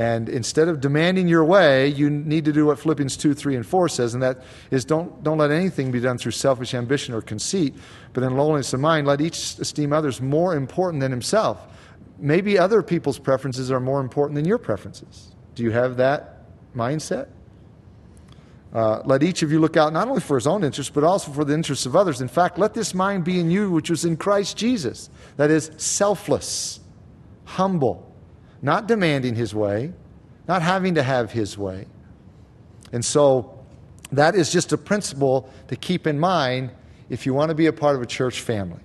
And 0.01 0.31
instead 0.31 0.69
of 0.69 0.81
demanding 0.81 1.29
your 1.29 1.45
way, 1.45 1.89
you 1.89 2.09
need 2.09 2.47
to 2.47 2.55
do 2.55 2.65
what 2.65 2.79
Philippians 2.79 3.19
2, 3.19 3.35
3, 3.35 3.57
and 3.57 3.67
4 3.67 3.87
says, 3.91 4.15
and 4.15 4.23
that 4.23 4.43
is 4.71 4.83
don't, 4.83 5.23
don't 5.23 5.37
let 5.37 5.51
anything 5.51 5.91
be 5.91 6.01
done 6.01 6.17
through 6.17 6.33
selfish 6.33 6.73
ambition 6.73 7.13
or 7.13 7.21
conceit, 7.21 7.75
but 8.15 8.25
in 8.25 8.35
lowliness 8.35 8.73
of 8.73 8.81
mind, 8.81 9.07
let 9.07 9.21
each 9.21 9.59
esteem 9.59 9.93
others 9.93 10.23
more 10.23 10.57
important 10.57 11.03
than 11.03 11.11
himself. 11.11 11.67
Maybe 12.19 12.59
other 12.59 12.83
people's 12.83 13.19
preferences 13.19 13.71
are 13.71 13.79
more 13.79 14.01
important 14.01 14.37
than 14.37 14.47
your 14.47 14.57
preferences. 14.57 15.35
Do 15.55 15.65
you 15.65 15.71
have 15.73 15.99
that 15.99 16.47
mindset? 16.75 17.29
Uh, 18.73 19.03
let 19.05 19.23
each 19.23 19.43
of 19.43 19.53
you 19.53 19.61
look 19.61 19.77
out 19.77 19.93
not 19.93 20.09
only 20.09 20.23
for 20.23 20.37
his 20.39 20.47
own 20.47 20.65
interests, 20.65 20.91
but 20.91 21.05
also 21.05 21.31
for 21.31 21.45
the 21.45 21.53
interests 21.53 21.85
of 21.85 21.95
others. 21.95 22.23
In 22.23 22.29
fact, 22.29 22.59
let 22.59 22.73
this 22.73 22.95
mind 22.95 23.25
be 23.25 23.39
in 23.39 23.51
you, 23.51 23.71
which 23.71 23.91
was 23.91 24.07
in 24.07 24.17
Christ 24.17 24.57
Jesus. 24.57 25.11
That 25.37 25.51
is, 25.51 25.71
selfless, 25.77 26.81
humble, 27.45 28.10
not 28.63 28.87
demanding 28.87 29.35
his 29.35 29.55
way, 29.55 29.93
not 30.49 30.63
having 30.63 30.95
to 30.97 31.03
have 31.03 31.31
his 31.31 31.57
way. 31.57 31.87
And 32.93 33.05
so 33.05 33.59
that 34.13 34.35
is 34.35 34.51
just 34.53 34.73
a 34.73 34.79
principle 34.79 35.51
to 35.69 35.77
keep 35.77 36.07
in 36.07 36.19
mind 36.19 36.71
if 37.09 37.27
you 37.27 37.35
want 37.35 37.51
to 37.51 37.55
be 37.55 37.67
a 37.67 37.73
part 37.73 37.97
of 37.97 38.03
a 38.03 38.07
church 38.07 38.41
family. 38.41 38.81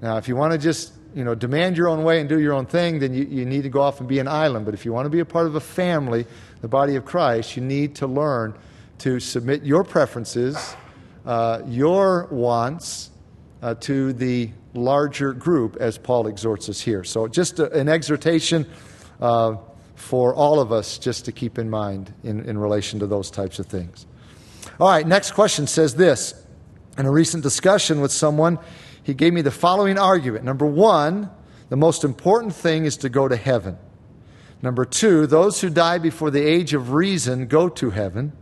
Now, 0.00 0.16
if 0.16 0.28
you 0.28 0.36
want 0.36 0.52
to 0.52 0.58
just 0.58 0.92
you 1.14 1.24
know, 1.24 1.34
demand 1.34 1.78
your 1.78 1.88
own 1.88 2.04
way 2.04 2.20
and 2.20 2.28
do 2.28 2.38
your 2.38 2.52
own 2.52 2.66
thing, 2.66 2.98
then 2.98 3.14
you, 3.14 3.24
you 3.24 3.46
need 3.46 3.62
to 3.62 3.70
go 3.70 3.80
off 3.80 4.00
and 4.00 4.08
be 4.08 4.18
an 4.18 4.28
island. 4.28 4.66
But 4.66 4.74
if 4.74 4.84
you 4.84 4.92
want 4.92 5.06
to 5.06 5.10
be 5.10 5.20
a 5.20 5.24
part 5.24 5.46
of 5.46 5.54
a 5.54 5.60
family, 5.60 6.26
the 6.60 6.68
body 6.68 6.94
of 6.96 7.06
Christ, 7.06 7.56
you 7.56 7.62
need 7.62 7.94
to 7.96 8.06
learn 8.06 8.54
to 8.98 9.18
submit 9.18 9.64
your 9.64 9.82
preferences, 9.82 10.76
uh, 11.24 11.62
your 11.66 12.26
wants, 12.30 13.10
uh, 13.62 13.74
to 13.74 14.12
the 14.12 14.50
larger 14.74 15.32
group, 15.32 15.76
as 15.80 15.96
Paul 15.96 16.26
exhorts 16.26 16.68
us 16.68 16.82
here. 16.82 17.02
So, 17.02 17.26
just 17.26 17.58
a, 17.58 17.72
an 17.72 17.88
exhortation 17.88 18.66
uh, 19.20 19.56
for 19.94 20.34
all 20.34 20.60
of 20.60 20.72
us 20.72 20.98
just 20.98 21.24
to 21.24 21.32
keep 21.32 21.58
in 21.58 21.70
mind 21.70 22.12
in, 22.22 22.40
in 22.48 22.58
relation 22.58 23.00
to 23.00 23.06
those 23.06 23.30
types 23.30 23.58
of 23.58 23.66
things. 23.66 24.06
All 24.78 24.88
right, 24.88 25.06
next 25.06 25.32
question 25.32 25.66
says 25.66 25.94
this. 25.94 26.34
In 26.98 27.06
a 27.06 27.10
recent 27.10 27.42
discussion 27.42 28.00
with 28.00 28.12
someone, 28.12 28.58
he 29.02 29.14
gave 29.14 29.32
me 29.32 29.42
the 29.42 29.50
following 29.50 29.98
argument. 29.98 30.44
Number 30.44 30.66
one, 30.66 31.30
the 31.68 31.76
most 31.76 32.04
important 32.04 32.54
thing 32.54 32.84
is 32.84 32.96
to 32.98 33.08
go 33.08 33.28
to 33.28 33.36
heaven. 33.36 33.78
Number 34.62 34.84
two, 34.84 35.26
those 35.26 35.60
who 35.60 35.70
die 35.70 35.98
before 35.98 36.30
the 36.30 36.42
age 36.42 36.74
of 36.74 36.92
reason 36.92 37.46
go 37.46 37.68
to 37.68 37.90
heaven. 37.90 38.32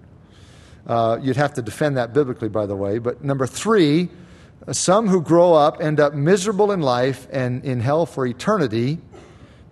Uh, 0.86 1.18
you'd 1.20 1.36
have 1.36 1.54
to 1.54 1.62
defend 1.62 1.96
that 1.96 2.12
biblically, 2.12 2.48
by 2.48 2.66
the 2.66 2.76
way. 2.76 2.98
But 2.98 3.24
number 3.24 3.46
three, 3.46 4.08
some 4.70 5.08
who 5.08 5.20
grow 5.20 5.54
up 5.54 5.82
end 5.82 6.00
up 6.00 6.14
miserable 6.14 6.72
in 6.72 6.80
life 6.80 7.26
and 7.30 7.64
in 7.64 7.80
hell 7.80 8.06
for 8.06 8.26
eternity. 8.26 8.98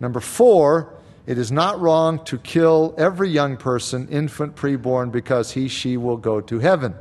Number 0.02 0.18
four, 0.18 0.92
it 1.26 1.38
is 1.38 1.52
not 1.52 1.80
wrong 1.80 2.24
to 2.24 2.36
kill 2.36 2.92
every 2.98 3.30
young 3.30 3.56
person, 3.56 4.08
infant, 4.08 4.56
preborn, 4.56 5.12
because 5.12 5.52
he, 5.52 5.68
she 5.68 5.96
will 5.96 6.16
go 6.16 6.40
to 6.40 6.58
heaven. 6.58 6.92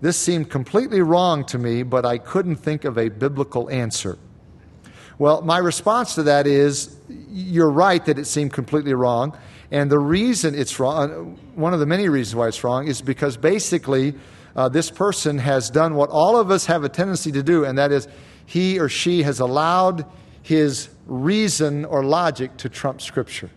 This 0.00 0.16
seemed 0.16 0.48
completely 0.48 1.02
wrong 1.02 1.44
to 1.44 1.58
me, 1.58 1.82
but 1.82 2.06
I 2.06 2.16
couldn't 2.16 2.56
think 2.56 2.86
of 2.86 2.96
a 2.96 3.10
biblical 3.10 3.68
answer. 3.68 4.16
Well, 5.18 5.42
my 5.42 5.58
response 5.58 6.14
to 6.14 6.22
that 6.22 6.46
is 6.46 6.96
you're 7.30 7.70
right 7.70 8.02
that 8.06 8.18
it 8.18 8.24
seemed 8.24 8.54
completely 8.54 8.94
wrong. 8.94 9.36
And 9.70 9.90
the 9.90 9.98
reason 9.98 10.54
it's 10.54 10.80
wrong, 10.80 11.38
one 11.54 11.74
of 11.74 11.80
the 11.80 11.86
many 11.86 12.08
reasons 12.08 12.34
why 12.34 12.48
it's 12.48 12.64
wrong, 12.64 12.88
is 12.88 13.02
because 13.02 13.36
basically 13.36 14.14
uh, 14.56 14.70
this 14.70 14.90
person 14.90 15.36
has 15.38 15.68
done 15.68 15.94
what 15.94 16.08
all 16.08 16.40
of 16.40 16.50
us 16.50 16.64
have 16.66 16.84
a 16.84 16.88
tendency 16.88 17.32
to 17.32 17.42
do, 17.42 17.66
and 17.66 17.76
that 17.76 17.92
is 17.92 18.08
he 18.46 18.80
or 18.80 18.88
she 18.88 19.24
has 19.24 19.40
allowed 19.40 20.06
his 20.42 20.88
reason 21.06 21.84
or 21.84 22.04
logic 22.04 22.56
to 22.58 22.68
trump 22.68 23.00
Scripture. 23.00 23.50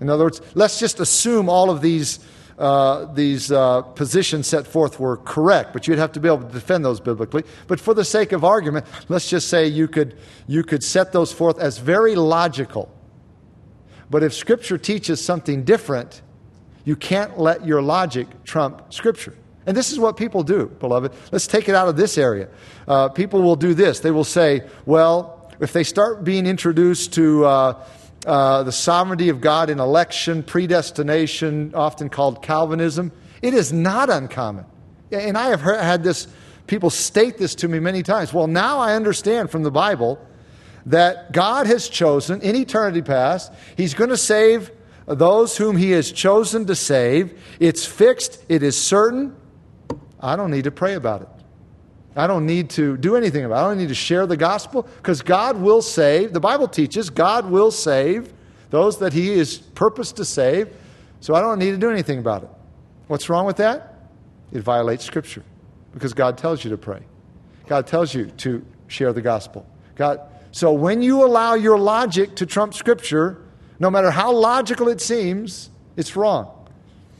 In 0.00 0.08
other 0.08 0.24
words, 0.24 0.40
let's 0.54 0.78
just 0.78 1.00
assume 1.00 1.48
all 1.48 1.70
of 1.70 1.80
these, 1.80 2.20
uh, 2.58 3.06
these 3.14 3.50
uh, 3.50 3.82
positions 3.82 4.46
set 4.46 4.66
forth 4.66 5.00
were 5.00 5.16
correct, 5.16 5.72
but 5.72 5.88
you'd 5.88 5.98
have 5.98 6.12
to 6.12 6.20
be 6.20 6.28
able 6.28 6.44
to 6.44 6.52
defend 6.52 6.84
those 6.84 7.00
biblically. 7.00 7.42
But 7.66 7.80
for 7.80 7.94
the 7.94 8.04
sake 8.04 8.32
of 8.32 8.44
argument, 8.44 8.86
let's 9.08 9.28
just 9.28 9.48
say 9.48 9.66
you 9.66 9.88
could, 9.88 10.16
you 10.46 10.62
could 10.62 10.84
set 10.84 11.12
those 11.12 11.32
forth 11.32 11.58
as 11.58 11.78
very 11.78 12.14
logical. 12.14 12.94
But 14.10 14.22
if 14.22 14.32
Scripture 14.32 14.78
teaches 14.78 15.22
something 15.22 15.64
different, 15.64 16.22
you 16.84 16.96
can't 16.96 17.38
let 17.38 17.66
your 17.66 17.82
logic 17.82 18.44
trump 18.44 18.92
Scripture. 18.92 19.34
And 19.66 19.76
this 19.76 19.92
is 19.92 19.98
what 19.98 20.16
people 20.16 20.42
do, 20.42 20.66
beloved. 20.66 21.12
Let's 21.30 21.46
take 21.46 21.68
it 21.68 21.74
out 21.74 21.88
of 21.88 21.96
this 21.96 22.16
area. 22.16 22.48
Uh, 22.86 23.10
people 23.10 23.42
will 23.42 23.56
do 23.56 23.74
this. 23.74 24.00
They 24.00 24.10
will 24.10 24.24
say, 24.24 24.62
well, 24.86 25.37
if 25.60 25.72
they 25.72 25.84
start 25.84 26.24
being 26.24 26.46
introduced 26.46 27.14
to 27.14 27.44
uh, 27.44 27.84
uh, 28.26 28.62
the 28.62 28.72
sovereignty 28.72 29.28
of 29.28 29.40
God 29.40 29.70
in 29.70 29.80
election, 29.80 30.42
predestination, 30.42 31.74
often 31.74 32.08
called 32.08 32.42
Calvinism, 32.42 33.12
it 33.42 33.54
is 33.54 33.72
not 33.72 34.10
uncommon. 34.10 34.64
And 35.10 35.38
I 35.38 35.48
have 35.48 35.60
heard, 35.60 35.80
had 35.80 36.02
this, 36.02 36.26
people 36.66 36.90
state 36.90 37.38
this 37.38 37.54
to 37.56 37.68
me 37.68 37.78
many 37.78 38.02
times. 38.02 38.32
Well, 38.32 38.46
now 38.46 38.78
I 38.78 38.94
understand 38.94 39.50
from 39.50 39.62
the 39.62 39.70
Bible 39.70 40.24
that 40.86 41.32
God 41.32 41.66
has 41.66 41.88
chosen 41.88 42.40
in 42.40 42.56
eternity 42.56 43.02
past, 43.02 43.52
He's 43.76 43.94
going 43.94 44.10
to 44.10 44.16
save 44.16 44.70
those 45.06 45.56
whom 45.56 45.76
He 45.76 45.90
has 45.92 46.12
chosen 46.12 46.66
to 46.66 46.74
save. 46.74 47.40
It's 47.60 47.84
fixed, 47.84 48.44
it 48.48 48.62
is 48.62 48.76
certain. 48.76 49.34
I 50.20 50.36
don't 50.36 50.50
need 50.50 50.64
to 50.64 50.70
pray 50.70 50.94
about 50.94 51.22
it. 51.22 51.28
I 52.18 52.26
don't 52.26 52.46
need 52.46 52.70
to 52.70 52.96
do 52.96 53.16
anything 53.16 53.44
about 53.44 53.56
it. 53.56 53.64
I 53.64 53.68
don't 53.68 53.78
need 53.78 53.88
to 53.88 53.94
share 53.94 54.26
the 54.26 54.36
gospel 54.36 54.82
because 54.96 55.22
God 55.22 55.56
will 55.56 55.82
save. 55.82 56.32
The 56.32 56.40
Bible 56.40 56.68
teaches 56.68 57.10
God 57.10 57.50
will 57.50 57.70
save 57.70 58.32
those 58.70 58.98
that 58.98 59.12
He 59.12 59.30
is 59.30 59.58
purposed 59.58 60.16
to 60.16 60.24
save. 60.24 60.68
So 61.20 61.34
I 61.34 61.40
don't 61.40 61.58
need 61.58 61.70
to 61.70 61.78
do 61.78 61.90
anything 61.90 62.18
about 62.18 62.42
it. 62.42 62.50
What's 63.06 63.28
wrong 63.28 63.46
with 63.46 63.56
that? 63.58 64.10
It 64.52 64.62
violates 64.62 65.04
Scripture 65.04 65.42
because 65.92 66.12
God 66.12 66.36
tells 66.36 66.64
you 66.64 66.70
to 66.70 66.76
pray. 66.76 67.02
God 67.66 67.86
tells 67.86 68.14
you 68.14 68.26
to 68.38 68.64
share 68.88 69.12
the 69.12 69.22
gospel. 69.22 69.66
God, 69.96 70.20
so 70.52 70.72
when 70.72 71.02
you 71.02 71.24
allow 71.24 71.54
your 71.54 71.78
logic 71.78 72.34
to 72.36 72.46
trump 72.46 72.74
Scripture, 72.74 73.42
no 73.78 73.90
matter 73.90 74.10
how 74.10 74.32
logical 74.32 74.88
it 74.88 75.00
seems, 75.00 75.70
It's 75.98 76.14
wrong. 76.14 76.54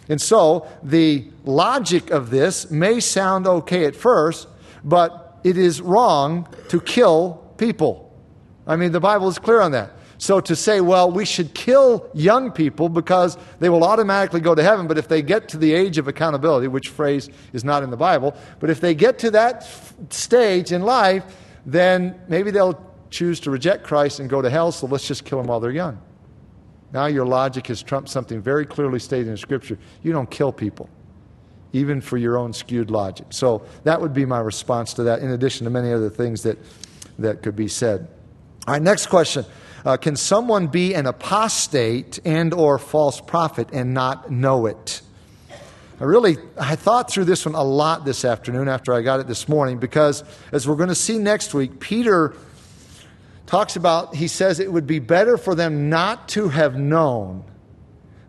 And 0.09 0.21
so 0.21 0.69
the 0.85 1.26
logic 1.45 2.11
of 2.11 2.31
this 2.31 2.71
may 2.71 3.00
sound 3.00 3.47
okay 3.47 3.85
at 3.85 3.97
first, 3.97 4.47
but 4.88 5.38
it 5.45 5.59
is 5.59 5.80
wrong 5.80 6.49
to 6.68 6.80
kill 6.80 7.45
people. 7.59 8.11
I 8.66 8.76
mean, 8.76 8.92
the 8.92 9.00
Bible 9.00 9.28
is 9.28 9.38
clear 9.38 9.61
on 9.61 9.73
that. 9.73 9.92
So 10.16 10.40
to 10.40 10.57
say, 10.57 10.80
well, 10.80 11.11
we 11.12 11.25
should 11.25 11.54
kill 11.54 12.11
young 12.12 12.50
people 12.50 12.88
because 12.88 13.38
they 13.61 13.68
will 13.68 13.85
automatically 13.85 14.40
go 14.40 14.54
to 14.54 14.62
heaven, 14.62 14.88
but 14.88 14.99
if 14.99 15.07
they 15.07 15.23
get 15.23 15.49
to 15.50 15.57
the 15.57 15.73
age 15.73 15.97
of 15.97 16.09
accountability, 16.09 16.66
which 16.66 16.88
phrase 16.88 17.30
is 17.52 17.62
not 17.62 17.85
in 17.85 17.90
the 17.90 17.97
Bible, 17.97 18.35
but 18.59 18.68
if 18.68 18.80
they 18.80 18.95
get 18.95 19.18
to 19.21 19.30
that 19.30 19.68
stage 20.11 20.73
in 20.73 20.83
life, 20.83 21.25
then 21.64 22.21
maybe 22.26 22.50
they'll 22.50 22.85
choose 23.11 23.38
to 23.40 23.50
reject 23.50 23.85
Christ 23.85 24.18
and 24.18 24.28
go 24.28 24.42
to 24.42 24.50
hell, 24.50 24.73
so 24.73 24.87
let's 24.87 25.07
just 25.07 25.25
kill 25.25 25.38
them 25.38 25.47
while 25.47 25.61
they're 25.61 25.71
young. 25.71 26.00
Now 26.92 27.07
your 27.07 27.26
logic 27.26 27.68
has 27.68 27.83
trumped 27.83 28.09
something 28.09 28.40
very 28.40 28.66
clearly 28.66 28.99
stated 28.99 29.28
in 29.28 29.37
Scripture. 29.37 29.78
You 30.02 30.12
don't 30.12 30.30
kill 30.30 30.52
people, 30.52 30.88
even 31.72 32.00
for 32.00 32.16
your 32.16 32.38
own 32.38 32.52
skewed 32.52 32.90
logic. 32.90 33.26
So 33.30 33.62
that 33.84 34.00
would 34.00 34.14
be 34.14 34.25
my 34.25 34.40
response 34.40 34.94
to 34.94 35.04
that, 35.04 35.20
in 35.20 35.30
addition 35.30 35.64
to 35.64 35.70
many 35.70 35.92
other 35.92 36.10
things 36.10 36.42
that, 36.42 36.58
that 37.18 37.42
could 37.42 37.56
be 37.56 37.68
said. 37.68 38.08
All 38.66 38.75
right, 38.75 38.82
next 38.82 39.06
question. 39.06 39.44
Uh, 39.84 39.96
can 39.96 40.16
someone 40.16 40.66
be 40.66 40.94
an 40.94 41.06
apostate 41.06 42.18
and 42.25 42.52
or 42.52 42.78
false 42.78 43.20
prophet 43.20 43.68
and 43.72 43.94
not 43.94 44.30
know 44.30 44.66
it? 44.66 45.02
I 46.00 46.04
really 46.04 46.37
I 46.56 46.76
thought 46.76 47.10
through 47.10 47.25
this 47.25 47.44
one 47.44 47.54
a 47.54 47.62
lot 47.62 48.04
this 48.04 48.25
afternoon 48.25 48.68
after 48.68 48.92
I 48.92 49.02
got 49.02 49.18
it 49.18 49.26
this 49.26 49.48
morning 49.48 49.78
because 49.78 50.22
as 50.52 50.68
we're 50.68 50.76
going 50.76 50.90
to 50.90 50.94
see 50.94 51.18
next 51.18 51.54
week, 51.54 51.80
Peter 51.80 52.34
talks 53.46 53.75
about 53.75 54.14
he 54.14 54.28
says 54.28 54.60
it 54.60 54.72
would 54.72 54.87
be 54.87 55.00
better 55.00 55.37
for 55.37 55.54
them 55.54 55.90
not 55.90 56.28
to 56.28 56.48
have 56.48 56.76
known 56.76 57.42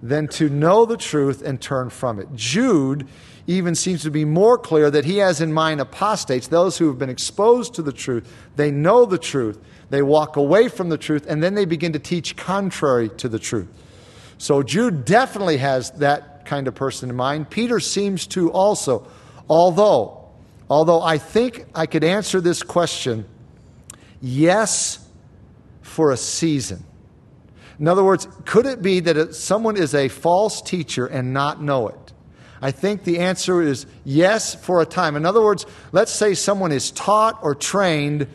than 0.01 0.27
to 0.27 0.49
know 0.49 0.85
the 0.85 0.97
truth 0.97 1.41
and 1.41 1.61
turn 1.61 1.89
from 1.89 2.19
it. 2.19 2.27
Jude 2.35 3.07
even 3.47 3.73
seems 3.73 4.03
to 4.03 4.11
be 4.11 4.25
more 4.25 4.57
clear 4.57 4.91
that 4.91 5.05
he 5.05 5.17
has 5.17 5.41
in 5.41 5.51
mind 5.51 5.81
apostates, 5.81 6.47
those 6.47 6.77
who 6.77 6.87
have 6.87 6.99
been 6.99 7.09
exposed 7.09 7.73
to 7.73 7.81
the 7.81 7.91
truth. 7.91 8.31
They 8.55 8.69
know 8.69 9.05
the 9.05 9.17
truth, 9.17 9.59
they 9.89 10.01
walk 10.01 10.37
away 10.37 10.67
from 10.67 10.89
the 10.89 10.97
truth, 10.97 11.25
and 11.27 11.41
then 11.41 11.55
they 11.55 11.65
begin 11.65 11.93
to 11.93 11.99
teach 11.99 12.35
contrary 12.35 13.09
to 13.17 13.27
the 13.27 13.39
truth. 13.39 13.67
So 14.37 14.63
Jude 14.63 15.03
definitely 15.03 15.57
has 15.57 15.91
that 15.91 16.45
kind 16.45 16.67
of 16.67 16.75
person 16.75 17.09
in 17.09 17.15
mind. 17.15 17.49
Peter 17.49 17.79
seems 17.79 18.27
to 18.27 18.51
also, 18.51 19.07
although, 19.49 20.29
although 20.69 21.01
I 21.01 21.17
think 21.17 21.65
I 21.75 21.87
could 21.87 22.03
answer 22.03 22.39
this 22.39 22.63
question 22.63 23.25
yes 24.21 25.05
for 25.81 26.11
a 26.11 26.17
season. 26.17 26.85
In 27.79 27.87
other 27.87 28.03
words, 28.03 28.27
could 28.45 28.65
it 28.65 28.81
be 28.81 28.99
that 28.99 29.35
someone 29.35 29.77
is 29.77 29.95
a 29.95 30.09
false 30.09 30.61
teacher 30.61 31.05
and 31.05 31.33
not 31.33 31.61
know 31.61 31.87
it? 31.87 32.13
I 32.61 32.71
think 32.71 33.05
the 33.05 33.19
answer 33.19 33.61
is 33.61 33.85
yes 34.03 34.53
for 34.53 34.81
a 34.81 34.85
time. 34.85 35.15
In 35.15 35.25
other 35.25 35.41
words, 35.41 35.65
let's 35.93 36.11
say 36.11 36.33
someone 36.33 36.73
is 36.73 36.91
taught 36.91 37.39
or 37.41 37.55
trained 37.55 38.27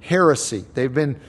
heresy. 0.00 0.64
They've 0.74 0.92
been, 0.92 1.20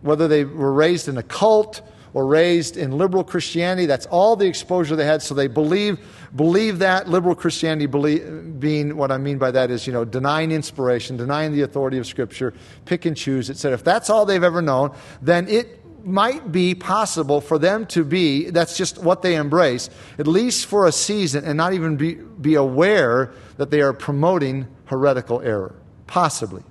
whether 0.00 0.26
they 0.26 0.44
were 0.44 0.72
raised 0.72 1.08
in 1.08 1.18
a 1.18 1.22
cult 1.22 1.82
or 2.14 2.26
raised 2.26 2.76
in 2.76 2.92
liberal 2.92 3.22
Christianity, 3.22 3.86
that's 3.86 4.06
all 4.06 4.34
the 4.34 4.46
exposure 4.46 4.96
they 4.96 5.04
had. 5.04 5.20
So 5.20 5.34
they 5.34 5.46
believe, 5.46 5.98
believe 6.34 6.78
that. 6.78 7.08
Liberal 7.08 7.34
Christianity 7.34 7.86
believe, 7.86 8.58
being 8.58 8.96
what 8.96 9.12
I 9.12 9.18
mean 9.18 9.36
by 9.36 9.50
that 9.50 9.70
is, 9.70 9.86
you 9.86 9.92
know, 9.92 10.06
denying 10.06 10.52
inspiration, 10.52 11.18
denying 11.18 11.52
the 11.52 11.62
authority 11.62 11.98
of 11.98 12.06
Scripture, 12.06 12.54
pick 12.86 13.04
and 13.04 13.16
choose, 13.16 13.50
etc. 13.50 13.74
If 13.74 13.84
that's 13.84 14.08
all 14.08 14.24
they've 14.24 14.42
ever 14.42 14.62
known, 14.62 14.96
then 15.20 15.46
it 15.48 15.79
might 16.04 16.52
be 16.52 16.74
possible 16.74 17.40
for 17.40 17.58
them 17.58 17.86
to 17.86 18.04
be, 18.04 18.50
that's 18.50 18.76
just 18.76 18.98
what 18.98 19.22
they 19.22 19.36
embrace, 19.36 19.90
at 20.18 20.26
least 20.26 20.66
for 20.66 20.86
a 20.86 20.92
season, 20.92 21.44
and 21.44 21.56
not 21.56 21.72
even 21.72 21.96
be, 21.96 22.14
be 22.14 22.54
aware 22.54 23.32
that 23.56 23.70
they 23.70 23.80
are 23.80 23.92
promoting 23.92 24.66
heretical 24.86 25.40
error. 25.40 25.74
Possibly. 26.06 26.62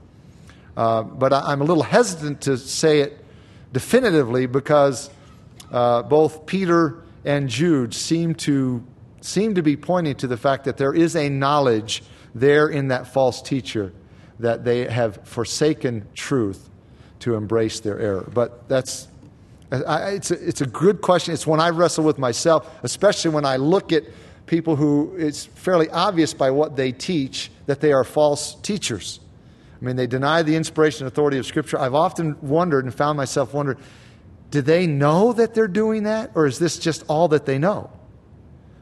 Uh, 0.76 1.04
but 1.04 1.34
I, 1.34 1.52
am 1.54 1.62
a 1.62 1.66
little 1.66 1.84
hesitant 1.84 2.42
to 2.42 2.58
say 2.58 3.02
it 3.02 3.24
definitively 3.74 4.46
because 4.46 5.10
uh, 5.72 6.04
both 6.04 6.46
Peter 6.46 7.04
and 7.26 7.50
Jude 7.50 7.94
seem 7.94 8.34
to, 8.36 8.84
seem 9.22 9.56
to 9.56 9.62
be 9.62 9.76
pointing 9.76 10.16
to 10.16 10.28
the 10.28 10.38
fact 10.38 10.66
that 10.66 10.78
there 10.78 10.94
is 10.94 11.16
a 11.16 11.30
knowledge 11.30 12.04
there 12.34 12.68
in 12.68 12.88
that 12.90 13.08
false 13.08 13.42
teacher 13.42 13.92
that 14.40 14.64
they 14.64 14.86
have 14.88 15.28
forsaken 15.28 16.08
truth 16.14 16.70
to 17.20 17.36
embrace 17.36 17.82
their 17.82 18.00
error. 18.00 18.30
But 18.34 18.70
that's 18.70 19.09
I, 19.72 20.12
it's, 20.12 20.32
a, 20.32 20.48
it's 20.48 20.62
a 20.62 20.66
good 20.66 21.02
question. 21.02 21.34
It's 21.34 21.46
one 21.46 21.60
I 21.60 21.70
wrestle 21.70 22.04
with 22.04 22.18
myself, 22.18 22.80
especially 22.84 23.32
when 23.32 23.46
I 23.46 23.58
look 23.58 23.92
at 23.92 24.04
people 24.48 24.76
who 24.76 25.16
it's 25.18 25.46
fairly 25.46 25.90
obvious 25.90 26.34
by 26.34 26.50
what 26.50 26.76
they 26.76 26.92
teach 26.92 27.52
that 27.68 27.80
they 27.80 27.92
are 27.92 28.04
false 28.04 28.56
teachers. 28.56 29.20
I 29.80 29.86
mean, 29.86 29.96
they 29.96 30.08
deny 30.08 30.42
the 30.42 30.56
inspiration 30.56 31.06
and 31.06 31.14
authority 31.14 31.38
of 31.38 31.46
Scripture. 31.46 31.80
I've 31.80 31.94
often 31.94 32.36
wondered 32.42 32.84
and 32.86 32.94
found 32.94 33.18
myself 33.18 33.54
wondering 33.54 33.78
do 34.52 34.62
they 34.62 34.88
know 34.88 35.32
that 35.34 35.54
they're 35.54 35.68
doing 35.68 36.04
that, 36.04 36.32
or 36.34 36.48
is 36.48 36.58
this 36.58 36.80
just 36.80 37.06
all 37.08 37.28
that 37.28 37.46
they 37.46 37.60
know? 37.60 37.92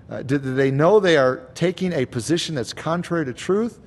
Uh, 0.10 0.24
do, 0.24 0.38
do 0.38 0.56
they 0.56 0.72
know 0.72 1.02
they 1.02 1.18
are 1.18 1.50
taking 1.56 1.92
a 1.92 2.06
position 2.06 2.56
that's 2.56 2.72
contrary 2.72 3.26
to 3.26 3.34
truth, 3.34 3.80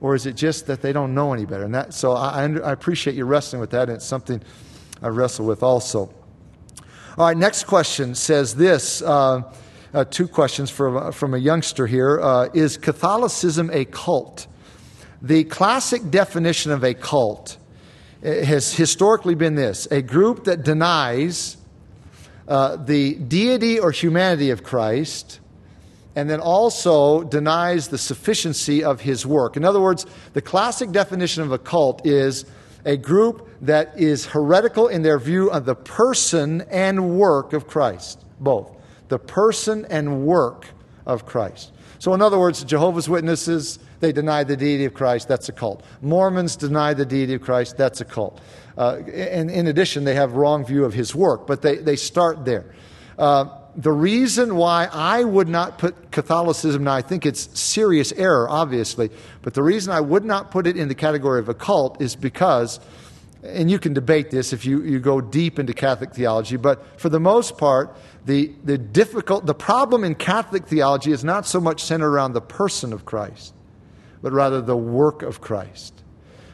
or 0.00 0.14
is 0.14 0.26
it 0.26 0.36
just 0.36 0.68
that 0.68 0.80
they 0.80 0.92
don't 0.92 1.14
know 1.14 1.32
any 1.32 1.44
better? 1.44 1.64
And 1.64 1.74
that, 1.74 1.92
so 1.92 2.12
I, 2.12 2.44
I 2.44 2.70
appreciate 2.70 3.16
you 3.16 3.24
wrestling 3.24 3.58
with 3.58 3.70
that, 3.70 3.88
and 3.88 3.96
it's 3.96 4.06
something 4.06 4.40
I 5.02 5.08
wrestle 5.08 5.44
with 5.44 5.64
also. 5.64 6.14
All 7.18 7.26
right, 7.26 7.36
next 7.36 7.64
question 7.64 8.14
says 8.14 8.54
this. 8.54 9.02
Uh, 9.02 9.42
uh, 9.92 10.04
two 10.04 10.28
questions 10.28 10.70
from, 10.70 11.10
from 11.10 11.34
a 11.34 11.36
youngster 11.36 11.88
here. 11.88 12.20
Uh, 12.20 12.48
is 12.54 12.76
Catholicism 12.76 13.70
a 13.72 13.86
cult? 13.86 14.46
The 15.20 15.42
classic 15.42 16.12
definition 16.12 16.70
of 16.70 16.84
a 16.84 16.94
cult 16.94 17.56
uh, 18.24 18.44
has 18.44 18.72
historically 18.72 19.34
been 19.34 19.56
this 19.56 19.86
a 19.90 20.00
group 20.00 20.44
that 20.44 20.62
denies 20.62 21.56
uh, 22.46 22.76
the 22.76 23.16
deity 23.16 23.80
or 23.80 23.90
humanity 23.90 24.50
of 24.50 24.62
Christ 24.62 25.40
and 26.14 26.30
then 26.30 26.38
also 26.38 27.24
denies 27.24 27.88
the 27.88 27.98
sufficiency 27.98 28.84
of 28.84 29.00
his 29.00 29.26
work. 29.26 29.56
In 29.56 29.64
other 29.64 29.80
words, 29.80 30.06
the 30.34 30.40
classic 30.40 30.92
definition 30.92 31.42
of 31.42 31.50
a 31.50 31.58
cult 31.58 32.06
is 32.06 32.44
a 32.84 32.96
group 32.96 33.48
that 33.60 33.98
is 33.98 34.26
heretical 34.26 34.88
in 34.88 35.02
their 35.02 35.18
view 35.18 35.50
of 35.50 35.64
the 35.64 35.74
person 35.74 36.62
and 36.70 37.18
work 37.18 37.52
of 37.52 37.66
Christ. 37.66 38.24
Both. 38.40 38.70
The 39.08 39.18
person 39.18 39.86
and 39.90 40.24
work 40.24 40.66
of 41.06 41.26
Christ. 41.26 41.72
So, 41.98 42.14
in 42.14 42.22
other 42.22 42.38
words, 42.38 42.62
Jehovah's 42.62 43.08
Witnesses, 43.08 43.78
they 44.00 44.12
deny 44.12 44.44
the 44.44 44.56
deity 44.56 44.84
of 44.84 44.94
Christ, 44.94 45.26
that's 45.26 45.48
a 45.48 45.52
cult. 45.52 45.82
Mormons 46.00 46.54
deny 46.54 46.94
the 46.94 47.04
deity 47.04 47.34
of 47.34 47.42
Christ, 47.42 47.76
that's 47.76 48.00
a 48.00 48.04
cult. 48.04 48.40
Uh, 48.76 48.98
and 49.12 49.50
in 49.50 49.66
addition, 49.66 50.04
they 50.04 50.14
have 50.14 50.34
wrong 50.34 50.64
view 50.64 50.84
of 50.84 50.94
his 50.94 51.14
work, 51.14 51.48
but 51.48 51.62
they, 51.62 51.76
they 51.76 51.96
start 51.96 52.44
there. 52.44 52.72
Uh, 53.18 53.57
the 53.78 53.92
reason 53.92 54.56
why 54.56 54.88
I 54.92 55.22
would 55.22 55.48
not 55.48 55.78
put 55.78 56.10
Catholicism, 56.10 56.82
now 56.82 56.94
I 56.94 57.00
think 57.00 57.24
it's 57.24 57.56
serious 57.58 58.10
error, 58.10 58.48
obviously, 58.50 59.08
but 59.40 59.54
the 59.54 59.62
reason 59.62 59.92
I 59.92 60.00
would 60.00 60.24
not 60.24 60.50
put 60.50 60.66
it 60.66 60.76
in 60.76 60.88
the 60.88 60.96
category 60.96 61.38
of 61.38 61.48
a 61.48 61.54
cult 61.54 62.02
is 62.02 62.16
because, 62.16 62.80
and 63.44 63.70
you 63.70 63.78
can 63.78 63.94
debate 63.94 64.32
this 64.32 64.52
if 64.52 64.66
you, 64.66 64.82
you 64.82 64.98
go 64.98 65.20
deep 65.20 65.60
into 65.60 65.72
Catholic 65.72 66.12
theology, 66.12 66.56
but 66.56 67.00
for 67.00 67.08
the 67.08 67.20
most 67.20 67.56
part, 67.56 67.96
the, 68.26 68.52
the 68.64 68.76
difficult, 68.76 69.46
the 69.46 69.54
problem 69.54 70.02
in 70.02 70.16
Catholic 70.16 70.66
theology 70.66 71.12
is 71.12 71.22
not 71.22 71.46
so 71.46 71.60
much 71.60 71.84
centered 71.84 72.10
around 72.10 72.32
the 72.32 72.40
person 72.40 72.92
of 72.92 73.04
Christ, 73.04 73.54
but 74.20 74.32
rather 74.32 74.60
the 74.60 74.76
work 74.76 75.22
of 75.22 75.40
Christ. 75.40 75.97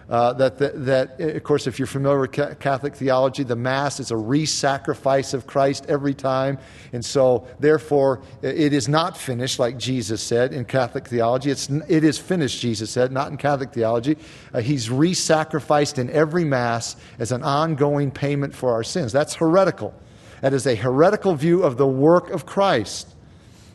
Uh, 0.08 0.34
that, 0.34 0.58
that, 0.58 0.84
that, 0.84 1.20
of 1.20 1.42
course, 1.44 1.66
if 1.66 1.78
you're 1.78 1.86
familiar 1.86 2.20
with 2.20 2.32
Catholic 2.60 2.94
theology, 2.94 3.42
the 3.42 3.56
Mass 3.56 4.00
is 4.00 4.10
a 4.10 4.16
re 4.16 4.44
sacrifice 4.44 5.32
of 5.32 5.46
Christ 5.46 5.86
every 5.88 6.12
time. 6.12 6.58
And 6.92 7.02
so, 7.02 7.46
therefore, 7.58 8.20
it 8.42 8.74
is 8.74 8.86
not 8.86 9.16
finished, 9.16 9.58
like 9.58 9.78
Jesus 9.78 10.22
said 10.22 10.52
in 10.52 10.66
Catholic 10.66 11.08
theology. 11.08 11.50
It's, 11.50 11.70
it 11.88 12.04
is 12.04 12.18
finished, 12.18 12.60
Jesus 12.60 12.90
said, 12.90 13.12
not 13.12 13.30
in 13.30 13.38
Catholic 13.38 13.72
theology. 13.72 14.18
Uh, 14.52 14.60
he's 14.60 14.90
re 14.90 15.14
sacrificed 15.14 15.98
in 15.98 16.10
every 16.10 16.44
Mass 16.44 16.96
as 17.18 17.32
an 17.32 17.42
ongoing 17.42 18.10
payment 18.10 18.54
for 18.54 18.72
our 18.72 18.84
sins. 18.84 19.10
That's 19.12 19.34
heretical. 19.34 19.94
That 20.42 20.52
is 20.52 20.66
a 20.66 20.74
heretical 20.74 21.34
view 21.34 21.62
of 21.62 21.78
the 21.78 21.86
work 21.86 22.28
of 22.28 22.44
Christ. 22.44 23.08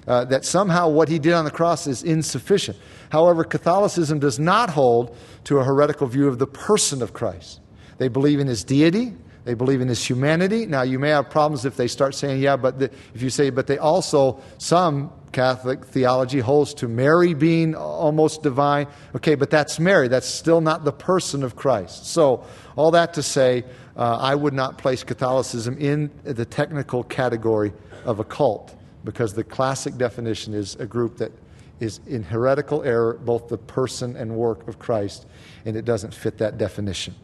Uh, 0.08 0.26
that 0.26 0.44
somehow 0.44 0.90
what 0.90 1.08
he 1.08 1.20
did 1.20 1.34
on 1.34 1.46
the 1.46 1.52
cross 1.52 1.86
is 1.86 2.02
insufficient. 2.02 2.78
However, 3.10 3.44
Catholicism 3.44 4.20
does 4.20 4.40
not 4.40 4.70
hold 4.70 5.16
to 5.46 5.58
a 5.58 5.64
heretical 5.64 6.08
view 6.08 6.28
of 6.28 6.40
the 6.40 6.48
person 6.48 7.02
of 7.02 7.14
Christ. 7.14 7.60
They 7.98 8.08
believe 8.08 8.40
in 8.40 8.48
his 8.48 8.64
deity, 8.64 9.14
they 9.46 9.56
believe 9.56 9.82
in 9.82 9.88
his 9.88 10.06
humanity. 10.06 10.66
Now, 10.66 10.84
you 10.84 11.00
may 11.00 11.10
have 11.10 11.30
problems 11.30 11.66
if 11.66 11.76
they 11.76 11.88
start 11.88 12.14
saying, 12.14 12.42
yeah, 12.42 12.56
but 12.56 12.80
the, 12.80 12.92
if 13.16 13.22
you 13.22 13.30
say, 13.30 13.50
but 13.50 13.68
they 13.68 13.78
also, 13.78 14.42
some 14.58 15.12
Catholic 15.32 15.86
theology 15.86 16.40
holds 16.40 16.74
to 16.76 16.88
Mary 16.88 17.34
being 17.34 17.74
almost 17.76 18.44
divine. 18.44 18.88
Okay, 19.16 19.36
but 19.36 19.50
that's 19.50 19.80
Mary. 19.80 20.08
That's 20.08 20.28
still 20.28 20.62
not 20.62 20.86
the 20.86 20.92
person 20.92 21.44
of 21.44 21.56
Christ. 21.56 22.06
So, 22.08 22.44
all 22.76 22.92
that 22.92 23.14
to 23.16 23.24
say, 23.24 23.64
uh, 23.96 24.18
I 24.18 24.36
would 24.36 24.54
not 24.54 24.78
place 24.78 25.04
Catholicism 25.04 25.78
in 25.78 26.12
the 26.24 26.46
technical 26.46 27.04
category 27.04 27.74
of 28.06 28.20
a 28.20 28.24
cult. 28.24 28.76
because 29.04 29.34
the 29.34 29.44
classic 29.44 29.98
definition 29.98 30.54
is 30.54 30.76
a 30.76 30.86
group 30.86 31.18
that 31.18 31.32
is 31.80 32.00
in 32.08 32.24
heretical 32.24 32.84
error, 32.84 33.14
both 33.14 33.48
the 33.48 33.58
person 33.58 34.16
and 34.16 34.36
work 34.36 34.68
of 34.68 34.80
Christ, 34.80 35.26
and 35.66 35.76
it 35.76 35.86
doesn't 35.86 36.14
fit 36.14 36.38
that 36.40 36.58
definition. 36.58 37.16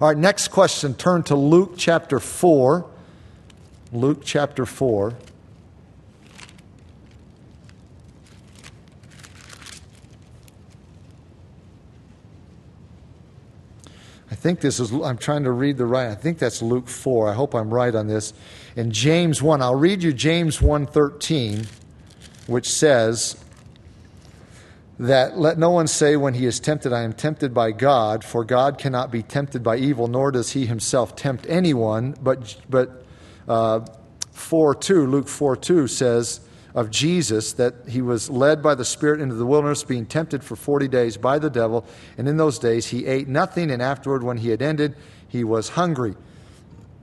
All 0.00 0.08
right, 0.08 0.16
next 0.16 0.48
question. 0.48 0.94
Turn 0.94 1.22
to 1.24 1.36
Luke 1.36 1.74
chapter 1.76 2.20
4. 2.20 2.86
Luke 3.92 4.22
chapter 4.24 4.64
4. 4.64 5.14
I 14.30 14.34
think 14.36 14.60
this 14.60 14.80
is, 14.80 14.90
I'm 14.92 15.18
trying 15.18 15.44
to 15.44 15.50
read 15.50 15.76
the 15.76 15.84
right, 15.84 16.08
I 16.08 16.14
think 16.14 16.38
that's 16.38 16.62
Luke 16.62 16.88
4. 16.88 17.28
I 17.28 17.34
hope 17.34 17.54
I'm 17.54 17.74
right 17.74 17.94
on 17.94 18.06
this. 18.06 18.32
In 18.74 18.90
James 18.90 19.42
1, 19.42 19.60
I'll 19.60 19.74
read 19.74 20.02
you 20.02 20.14
James 20.14 20.60
1.13, 20.60 21.66
which 22.46 22.70
says 22.70 23.36
that 25.00 25.38
let 25.38 25.58
no 25.58 25.70
one 25.70 25.86
say 25.86 26.14
when 26.14 26.34
he 26.34 26.44
is 26.44 26.60
tempted, 26.60 26.92
I 26.92 27.02
am 27.02 27.14
tempted 27.14 27.54
by 27.54 27.72
God, 27.72 28.22
for 28.22 28.44
God 28.44 28.76
cannot 28.76 29.10
be 29.10 29.22
tempted 29.22 29.62
by 29.62 29.78
evil, 29.78 30.08
nor 30.08 30.30
does 30.30 30.52
he 30.52 30.66
himself 30.66 31.16
tempt 31.16 31.46
anyone. 31.48 32.14
But, 32.22 32.56
but 32.68 33.02
uh, 33.48 33.80
4 34.32 34.74
2, 34.74 35.06
Luke 35.06 35.26
4 35.26 35.56
2 35.56 35.86
says, 35.88 36.40
of 36.74 36.90
Jesus 36.90 37.54
that 37.54 37.74
he 37.88 38.00
was 38.00 38.30
led 38.30 38.62
by 38.62 38.76
the 38.76 38.84
Spirit 38.84 39.20
into 39.20 39.34
the 39.34 39.46
wilderness, 39.46 39.82
being 39.82 40.06
tempted 40.06 40.44
for 40.44 40.54
40 40.54 40.86
days 40.86 41.16
by 41.16 41.38
the 41.38 41.50
devil. 41.50 41.84
And 42.16 42.28
in 42.28 42.36
those 42.36 42.58
days 42.58 42.86
he 42.86 43.06
ate 43.06 43.26
nothing, 43.26 43.70
and 43.70 43.82
afterward, 43.82 44.22
when 44.22 44.36
he 44.36 44.50
had 44.50 44.62
ended, 44.62 44.94
he 45.26 45.42
was 45.42 45.70
hungry. 45.70 46.14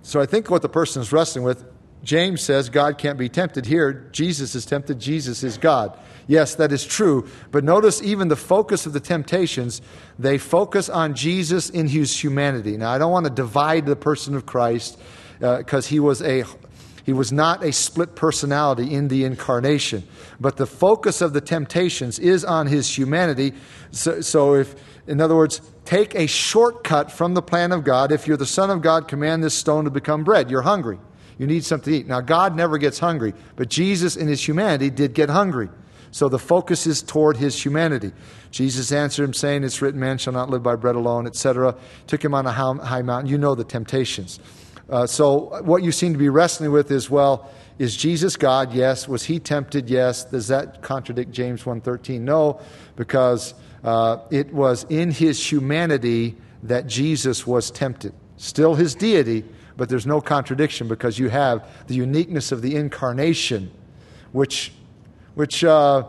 So 0.03 0.21
I 0.21 0.25
think 0.25 0.49
what 0.49 0.61
the 0.61 0.69
person 0.69 1.01
is 1.01 1.11
wrestling 1.11 1.43
with, 1.43 1.65
James 2.03 2.41
says 2.41 2.69
God 2.69 2.97
can't 2.97 3.17
be 3.17 3.29
tempted. 3.29 3.65
Here, 3.65 4.09
Jesus 4.11 4.55
is 4.55 4.65
tempted, 4.65 4.99
Jesus 4.99 5.43
is 5.43 5.57
God. 5.57 5.97
Yes, 6.27 6.55
that 6.55 6.71
is 6.71 6.85
true. 6.85 7.27
But 7.51 7.63
notice 7.63 8.01
even 8.03 8.27
the 8.27 8.35
focus 8.35 8.85
of 8.85 8.93
the 8.93 8.99
temptations, 8.99 9.81
they 10.19 10.37
focus 10.37 10.89
on 10.89 11.15
Jesus 11.15 11.69
in 11.69 11.87
his 11.87 12.21
humanity. 12.21 12.77
Now, 12.77 12.91
I 12.91 12.97
don't 12.97 13.11
want 13.11 13.25
to 13.25 13.31
divide 13.31 13.85
the 13.85 13.95
person 13.95 14.35
of 14.35 14.45
Christ 14.45 14.99
because 15.39 15.87
uh, 15.87 15.89
he 15.89 15.99
was 15.99 16.21
a 16.21 16.43
he 17.07 17.13
was 17.13 17.31
not 17.31 17.63
a 17.63 17.71
split 17.71 18.17
personality 18.17 18.93
in 18.93 19.07
the 19.07 19.23
incarnation, 19.23 20.05
but 20.41 20.57
the 20.57 20.65
focus 20.65 21.21
of 21.21 21.31
the 21.31 21.39
temptations 21.39 22.19
is 22.19 22.43
on 22.43 22.67
his 22.67 22.97
humanity. 22.97 23.53
So, 23.91 24.19
so, 24.19 24.55
if, 24.55 24.75
in 25.07 25.21
other 25.21 25.33
words, 25.33 25.61
take 25.85 26.15
a 26.15 26.27
shortcut 26.27 27.09
from 27.09 27.33
the 27.33 27.41
plan 27.41 27.71
of 27.71 27.85
God. 27.85 28.11
If 28.11 28.27
you're 28.27 28.35
the 28.35 28.45
Son 28.45 28.69
of 28.69 28.81
God, 28.81 29.07
command 29.07 29.41
this 29.41 29.53
stone 29.53 29.85
to 29.85 29.89
become 29.89 30.25
bread. 30.25 30.51
You're 30.51 30.63
hungry. 30.63 30.99
You 31.37 31.47
need 31.47 31.63
something 31.63 31.93
to 31.93 31.99
eat. 31.99 32.07
Now, 32.07 32.21
God 32.21 32.55
never 32.55 32.77
gets 32.77 32.99
hungry, 32.99 33.33
but 33.55 33.69
Jesus 33.69 34.15
in 34.15 34.27
his 34.27 34.45
humanity 34.45 34.89
did 34.89 35.13
get 35.13 35.29
hungry. 35.29 35.69
So 36.11 36.29
the 36.29 36.39
focus 36.39 36.87
is 36.87 37.01
toward 37.01 37.37
his 37.37 37.63
humanity. 37.63 38.11
Jesus 38.49 38.91
answered 38.91 39.23
him, 39.23 39.33
saying, 39.33 39.63
It's 39.63 39.81
written, 39.81 39.99
man 39.99 40.17
shall 40.17 40.33
not 40.33 40.49
live 40.49 40.63
by 40.63 40.75
bread 40.75 40.95
alone, 40.95 41.27
etc. 41.27 41.75
Took 42.07 42.23
him 42.23 42.33
on 42.33 42.45
a 42.45 42.51
high 42.51 43.01
mountain. 43.01 43.29
You 43.29 43.37
know 43.37 43.55
the 43.55 43.63
temptations. 43.63 44.39
Uh, 44.89 45.05
so, 45.05 45.61
what 45.63 45.83
you 45.83 45.91
seem 45.91 46.13
to 46.13 46.19
be 46.19 46.29
wrestling 46.29 46.71
with 46.71 46.89
is 46.91 47.09
well, 47.09 47.51
is 47.77 47.95
Jesus 47.95 48.35
God? 48.35 48.73
Yes. 48.73 49.07
Was 49.07 49.25
he 49.25 49.37
tempted? 49.37 49.89
Yes. 49.89 50.23
Does 50.23 50.47
that 50.47 50.81
contradict 50.81 51.31
James 51.31 51.63
1:13? 51.63 52.21
No, 52.21 52.61
because 52.95 53.53
uh, 53.83 54.19
it 54.31 54.51
was 54.53 54.85
in 54.89 55.11
his 55.11 55.51
humanity 55.51 56.37
that 56.63 56.87
Jesus 56.87 57.45
was 57.45 57.69
tempted. 57.69 58.13
Still 58.37 58.75
his 58.75 58.95
deity, 58.95 59.43
but 59.77 59.89
there's 59.89 60.07
no 60.07 60.19
contradiction 60.19 60.87
because 60.87 61.17
you 61.17 61.29
have 61.29 61.67
the 61.87 61.93
uniqueness 61.93 62.51
of 62.51 62.61
the 62.61 62.75
incarnation, 62.75 63.71
which, 64.31 64.73
which 65.35 65.63
uh, 65.63 66.03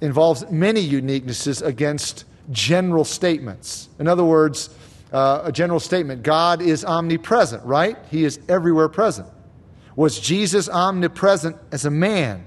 involves 0.00 0.50
many 0.50 0.86
uniquenesses 0.86 1.62
against 1.62 2.24
general 2.50 3.04
statements. 3.04 3.90
In 3.98 4.08
other 4.08 4.24
words, 4.24 4.70
uh, 5.12 5.42
a 5.44 5.52
general 5.52 5.80
statement 5.80 6.22
God 6.22 6.62
is 6.62 6.84
omnipresent, 6.84 7.64
right? 7.64 7.96
He 8.10 8.24
is 8.24 8.40
everywhere 8.48 8.88
present. 8.88 9.28
Was 9.96 10.18
Jesus 10.18 10.68
omnipresent 10.68 11.56
as 11.72 11.84
a 11.84 11.90
man? 11.90 12.46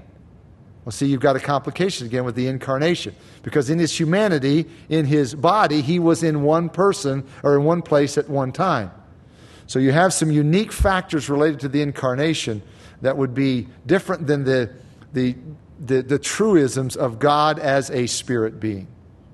Well, 0.84 0.92
see, 0.92 1.06
you've 1.06 1.20
got 1.20 1.36
a 1.36 1.40
complication 1.40 2.06
again 2.06 2.24
with 2.24 2.34
the 2.34 2.46
incarnation. 2.46 3.14
Because 3.42 3.70
in 3.70 3.78
his 3.78 3.98
humanity, 3.98 4.66
in 4.88 5.06
his 5.06 5.34
body, 5.34 5.80
he 5.80 5.98
was 5.98 6.22
in 6.22 6.42
one 6.42 6.68
person 6.68 7.24
or 7.42 7.54
in 7.54 7.64
one 7.64 7.80
place 7.80 8.18
at 8.18 8.28
one 8.28 8.52
time. 8.52 8.90
So 9.66 9.78
you 9.78 9.92
have 9.92 10.12
some 10.12 10.30
unique 10.30 10.72
factors 10.72 11.28
related 11.30 11.60
to 11.60 11.68
the 11.68 11.82
incarnation 11.82 12.62
that 13.02 13.16
would 13.16 13.34
be 13.34 13.68
different 13.86 14.26
than 14.26 14.44
the, 14.44 14.70
the, 15.12 15.36
the, 15.80 16.02
the 16.02 16.18
truisms 16.18 16.96
of 16.96 17.18
God 17.18 17.58
as 17.58 17.90
a 17.90 18.06
spirit 18.06 18.60
being. 18.60 18.88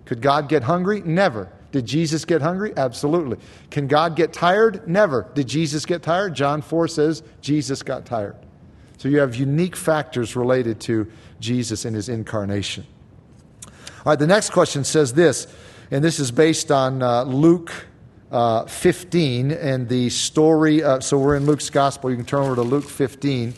Could 0.05 0.21
God 0.21 0.49
get 0.49 0.63
hungry? 0.65 1.03
Never. 1.03 1.53
Did 1.73 1.87
Jesus 1.87 2.25
get 2.25 2.43
hungry? 2.43 2.73
Absolutely. 2.77 3.39
Can 3.71 3.87
God 3.87 4.17
get 4.17 4.33
tired? 4.33 4.89
Never. 4.89 5.31
Did 5.35 5.47
Jesus 5.47 5.87
get 5.87 6.03
tired? 6.03 6.35
John 6.35 6.63
4 6.63 6.89
says 6.89 7.23
Jesus 7.41 7.83
got 7.83 8.07
tired. 8.07 8.37
So 8.99 9.09
you 9.09 9.21
have 9.21 9.37
unique 9.37 9.77
factors 9.77 10.37
related 10.37 10.81
to 10.81 11.11
Jesus 11.39 11.85
and 11.85 11.95
his 11.95 12.09
incarnation. 12.09 12.87
All 13.65 14.13
right, 14.13 14.19
the 14.19 14.27
next 14.27 14.51
question 14.51 14.85
says 14.85 15.15
this, 15.15 15.47
and 15.91 16.03
this 16.03 16.19
is 16.19 16.31
based 16.31 16.71
on 16.71 17.03
uh, 17.03 17.23
Luke 17.25 17.87
uh, 18.31 18.65
15 18.67 19.51
and 19.51 19.89
the 19.89 20.09
story. 20.11 20.83
Uh, 20.83 21.01
so 21.01 21.19
we're 21.19 21.37
in 21.37 21.47
Luke's 21.47 21.71
gospel. 21.71 22.11
You 22.11 22.17
can 22.17 22.27
turn 22.27 22.43
over 22.43 22.55
to 22.55 22.63
Luke 22.63 22.89
15. 22.89 23.55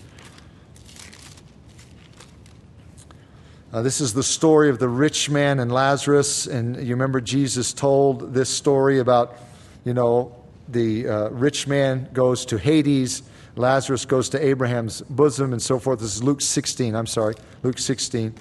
Uh, 3.73 3.81
this 3.81 4.01
is 4.01 4.13
the 4.13 4.23
story 4.23 4.69
of 4.69 4.79
the 4.79 4.89
rich 4.89 5.31
man 5.31 5.59
and 5.59 5.73
Lazarus. 5.73 6.47
And 6.47 6.77
you 6.77 6.95
remember 6.95 7.21
Jesus 7.21 7.73
told 7.73 8.35
this 8.35 8.51
story 8.51 8.99
about, 8.99 9.37
you 9.85 9.95
know, 9.95 10.37
the 10.69 11.09
uh, 11.09 11.29
rich 11.31 11.67
man 11.67 12.09
goes 12.13 12.47
to 12.47 12.59
Hades, 12.59 13.23
Lazarus 13.57 14.07
goes 14.07 14.31
to 14.31 14.43
Abraham's 14.43 15.03
bosom, 15.03 15.53
and 15.53 15.61
so 15.61 15.79
forth. 15.79 16.01
This 16.01 16.15
is 16.15 16.23
Luke 16.23 16.41
16, 16.41 16.95
I'm 16.95 17.07
sorry, 17.07 17.35
Luke 17.63 17.79
16, 17.79 18.35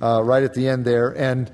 uh, 0.00 0.22
right 0.22 0.42
at 0.42 0.54
the 0.54 0.66
end 0.68 0.86
there. 0.86 1.10
And 1.10 1.50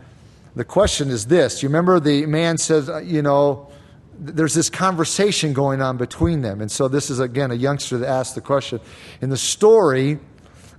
the 0.55 0.65
question 0.65 1.11
is 1.11 1.27
this 1.27 1.63
You 1.63 1.69
remember 1.69 1.99
the 1.99 2.27
man 2.27 2.59
says, 2.59 2.89
uh, 2.89 2.99
you 2.99 3.23
know, 3.23 3.72
there's 4.19 4.55
this 4.55 4.71
conversation 4.71 5.53
going 5.53 5.83
on 5.83 5.97
between 5.97 6.43
them. 6.43 6.61
And 6.61 6.71
so 6.71 6.89
this 6.89 7.11
is, 7.11 7.19
again, 7.19 7.51
a 7.51 7.55
youngster 7.55 7.99
that 7.99 8.09
asked 8.09 8.35
the 8.35 8.41
question. 8.41 8.81
In 9.21 9.31
the 9.31 9.37
story, 9.37 10.19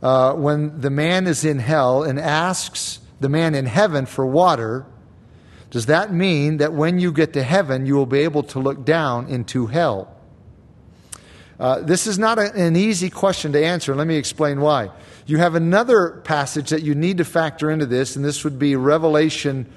uh, 0.02 0.34
when 0.34 0.80
the 0.82 0.90
man 0.90 1.28
is 1.28 1.44
in 1.44 1.60
hell 1.60 2.04
and 2.04 2.20
asks 2.20 3.00
the 3.20 3.30
man 3.30 3.56
in 3.56 3.66
heaven 3.66 4.06
for 4.06 4.26
water, 4.26 4.86
does 5.72 5.88
that 5.88 6.14
mean 6.14 6.58
that 6.58 6.74
when 6.74 7.00
you 7.00 7.12
get 7.12 7.34
to 7.34 7.44
heaven, 7.44 7.86
you 7.86 7.96
will 7.96 8.06
be 8.06 8.20
able 8.20 8.44
to 8.44 8.60
look 8.60 8.86
down 8.86 9.28
into 9.28 9.68
hell? 9.68 10.16
Uh, 11.60 11.80
this 11.82 12.08
is 12.08 12.20
not 12.20 12.38
a, 12.38 12.54
an 12.54 12.76
easy 12.76 13.10
question 13.10 13.54
to 13.54 13.66
answer. 13.66 13.96
Let 13.96 14.08
me 14.08 14.18
explain 14.18 14.60
why. 14.60 14.90
You 15.26 15.38
have 15.38 15.56
another 15.56 16.22
passage 16.24 16.70
that 16.72 16.84
you 16.84 16.96
need 16.96 17.18
to 17.20 17.26
factor 17.26 17.72
into 17.72 17.86
this, 17.86 18.16
and 18.16 18.26
this 18.26 18.44
would 18.44 18.60
be 18.60 18.76
Revelation 18.76 19.72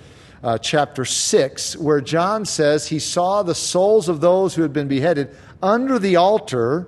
uh, 0.46 0.56
chapter 0.56 1.04
6, 1.04 1.76
where 1.76 2.00
John 2.00 2.44
says 2.44 2.86
he 2.86 3.00
saw 3.00 3.42
the 3.42 3.54
souls 3.54 4.08
of 4.08 4.20
those 4.20 4.54
who 4.54 4.62
had 4.62 4.72
been 4.72 4.86
beheaded 4.86 5.36
under 5.60 5.98
the 5.98 6.14
altar 6.14 6.86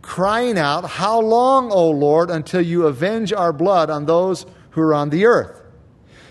crying 0.00 0.56
out, 0.56 0.88
How 0.88 1.20
long, 1.20 1.70
O 1.70 1.90
Lord, 1.90 2.30
until 2.30 2.62
you 2.62 2.86
avenge 2.86 3.34
our 3.34 3.52
blood 3.52 3.90
on 3.90 4.06
those 4.06 4.46
who 4.70 4.80
are 4.80 4.94
on 4.94 5.10
the 5.10 5.26
earth? 5.26 5.60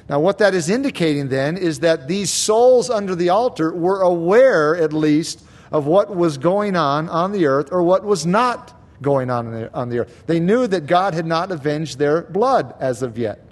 Now, 0.09 0.19
what 0.19 0.39
that 0.39 0.55
is 0.55 0.67
indicating 0.67 1.29
then 1.29 1.55
is 1.55 1.81
that 1.81 2.07
these 2.07 2.31
souls 2.31 2.89
under 2.89 3.13
the 3.13 3.29
altar 3.29 3.71
were 3.71 4.01
aware, 4.01 4.75
at 4.75 4.91
least, 4.91 5.45
of 5.71 5.85
what 5.85 6.15
was 6.15 6.39
going 6.39 6.75
on 6.75 7.09
on 7.09 7.31
the 7.31 7.45
earth 7.45 7.69
or 7.71 7.83
what 7.83 8.03
was 8.03 8.25
not 8.25 8.73
going 9.03 9.29
on 9.29 9.69
on 9.71 9.89
the 9.89 9.99
earth. 9.99 10.23
They 10.25 10.39
knew 10.39 10.65
that 10.65 10.87
God 10.87 11.13
had 11.13 11.27
not 11.27 11.51
avenged 11.51 11.99
their 11.99 12.23
blood 12.23 12.73
as 12.79 13.03
of 13.03 13.19
yet. 13.19 13.44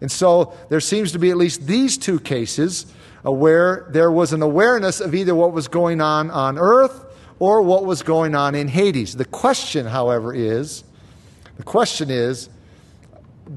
And 0.00 0.10
so 0.10 0.52
there 0.68 0.80
seems 0.80 1.12
to 1.12 1.18
be 1.18 1.30
at 1.30 1.36
least 1.36 1.66
these 1.66 1.96
two 1.98 2.20
cases 2.20 2.86
uh, 3.24 3.30
where 3.30 3.86
there 3.90 4.10
was 4.10 4.32
an 4.32 4.42
awareness 4.42 5.00
of 5.00 5.14
either 5.14 5.34
what 5.34 5.52
was 5.52 5.68
going 5.68 6.00
on 6.00 6.30
on 6.30 6.58
earth 6.58 7.04
or 7.38 7.62
what 7.62 7.84
was 7.84 8.02
going 8.02 8.34
on 8.34 8.54
in 8.54 8.68
Hades. 8.68 9.16
The 9.16 9.24
question, 9.24 9.86
however, 9.86 10.32
is 10.34 10.84
the 11.56 11.62
question 11.62 12.10
is 12.10 12.48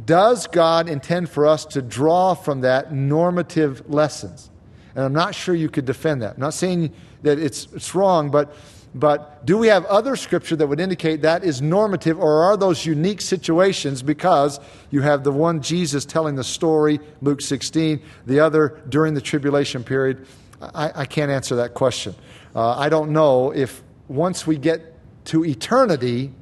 does 0.05 0.45
God 0.47 0.87
intend 0.87 1.29
for 1.29 1.47
us 1.47 1.65
to 1.65 1.81
draw 1.81 2.35
from 2.35 2.61
that 2.61 2.93
normative 2.93 3.89
lessons? 3.89 4.49
And 4.95 5.03
I'm 5.03 5.13
not 5.13 5.33
sure 5.33 5.55
you 5.55 5.69
could 5.69 5.85
defend 5.85 6.21
that. 6.21 6.35
I'm 6.35 6.41
not 6.41 6.53
saying 6.53 6.93
that 7.23 7.39
it's, 7.39 7.67
it's 7.73 7.95
wrong, 7.95 8.29
but, 8.29 8.55
but 8.95 9.45
do 9.45 9.57
we 9.57 9.67
have 9.67 9.85
other 9.85 10.15
scripture 10.15 10.55
that 10.55 10.67
would 10.67 10.79
indicate 10.79 11.21
that 11.21 11.43
is 11.43 11.61
normative, 11.61 12.19
or 12.19 12.43
are 12.43 12.57
those 12.57 12.85
unique 12.85 13.21
situations 13.21 14.01
because 14.01 14.59
you 14.89 15.01
have 15.01 15.23
the 15.23 15.31
one 15.31 15.61
Jesus 15.61 16.05
telling 16.05 16.35
the 16.35 16.43
story, 16.43 16.99
Luke 17.21 17.41
16, 17.41 18.01
the 18.25 18.39
other 18.39 18.81
during 18.89 19.13
the 19.13 19.21
tribulation 19.21 19.83
period? 19.83 20.25
I, 20.61 20.91
I 21.01 21.05
can't 21.05 21.31
answer 21.31 21.55
that 21.57 21.73
question. 21.73 22.15
Uh, 22.55 22.77
I 22.77 22.89
don't 22.89 23.11
know 23.11 23.51
if 23.51 23.83
once 24.07 24.47
we 24.47 24.57
get 24.57 24.95
to 25.25 25.45
eternity, 25.45 26.33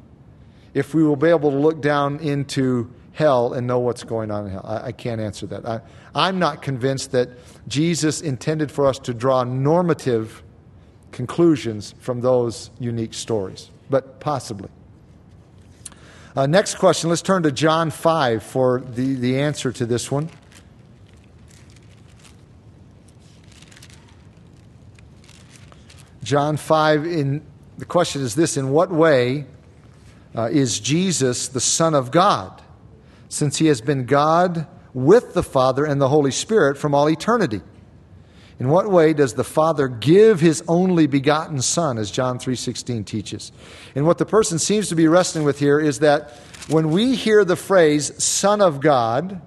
if 0.73 0.93
we 0.93 1.03
will 1.03 1.17
be 1.17 1.27
able 1.27 1.51
to 1.51 1.57
look 1.57 1.81
down 1.81 2.19
into 2.19 2.89
hell 3.11 3.53
and 3.53 3.67
know 3.67 3.79
what's 3.79 4.03
going 4.03 4.31
on 4.31 4.45
in 4.45 4.51
hell. 4.51 4.65
I, 4.65 4.87
I 4.87 4.91
can't 4.93 5.19
answer 5.19 5.47
that. 5.47 5.65
I, 5.65 5.81
I'm 6.15 6.39
not 6.39 6.61
convinced 6.61 7.11
that 7.11 7.29
Jesus 7.67 8.21
intended 8.21 8.71
for 8.71 8.85
us 8.85 8.99
to 8.99 9.13
draw 9.13 9.43
normative 9.43 10.43
conclusions 11.11 11.93
from 11.99 12.21
those 12.21 12.69
unique 12.79 13.13
stories, 13.13 13.69
but 13.89 14.19
possibly. 14.19 14.69
Uh, 16.35 16.45
next 16.45 16.75
question, 16.75 17.09
let's 17.09 17.23
turn 17.23 17.41
to 17.43 17.51
John 17.51 17.89
5 17.89 18.43
for 18.43 18.81
the, 18.81 19.15
the 19.15 19.39
answer 19.39 19.71
to 19.71 19.85
this 19.85 20.11
one. 20.11 20.29
John 26.21 26.57
5, 26.57 27.05
in, 27.07 27.41
the 27.77 27.85
question 27.85 28.21
is 28.21 28.35
this 28.35 28.57
In 28.57 28.69
what 28.69 28.91
way 28.91 29.45
uh, 30.35 30.49
is 30.51 30.79
Jesus 30.79 31.47
the 31.47 31.61
Son 31.61 31.95
of 31.95 32.11
God, 32.11 32.61
since 33.29 33.57
he 33.57 33.67
has 33.67 33.81
been 33.81 34.05
God 34.05 34.67
with 34.93 35.33
the 35.33 35.41
Father 35.41 35.85
and 35.85 35.99
the 35.99 36.09
Holy 36.09 36.31
Spirit 36.31 36.77
from 36.77 36.93
all 36.93 37.09
eternity? 37.09 37.61
In 38.59 38.69
what 38.69 38.89
way 38.89 39.13
does 39.13 39.33
the 39.33 39.43
Father 39.43 39.87
give 39.87 40.39
his 40.39 40.63
only 40.67 41.05
begotten 41.05 41.61
Son, 41.61 41.97
as 41.97 42.09
John 42.09 42.39
3:16 42.39 43.03
teaches? 43.03 43.51
And 43.95 44.05
what 44.05 44.17
the 44.17 44.25
person 44.25 44.57
seems 44.57 44.89
to 44.89 44.95
be 44.95 45.07
wrestling 45.07 45.43
with 45.45 45.59
here 45.59 45.79
is 45.79 45.99
that 45.99 46.31
when 46.67 46.89
we 46.89 47.15
hear 47.15 47.45
the 47.45 47.55
phrase 47.55 48.11
Son 48.21 48.61
of 48.61 48.81
God, 48.81 49.41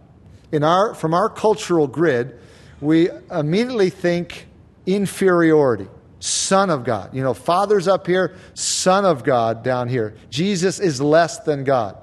in 0.53 0.63
our, 0.63 0.95
from 0.95 1.15
our 1.15 1.29
cultural 1.29 1.87
grid, 1.87 2.39
we 2.81 3.09
immediately 3.31 3.91
think 3.91 4.47
inferiority. 4.87 5.89
Son 6.21 6.71
of 6.71 6.85
God. 6.85 7.15
You 7.15 7.23
know, 7.23 7.35
Father's 7.35 7.89
up 7.89 8.07
here, 8.07 8.35
Son 8.55 9.05
of 9.05 9.25
God 9.25 9.63
down 9.63 9.89
here. 9.89 10.15
Jesus 10.29 10.79
is 10.79 11.01
less 11.01 11.39
than 11.41 11.65
God. 11.65 11.97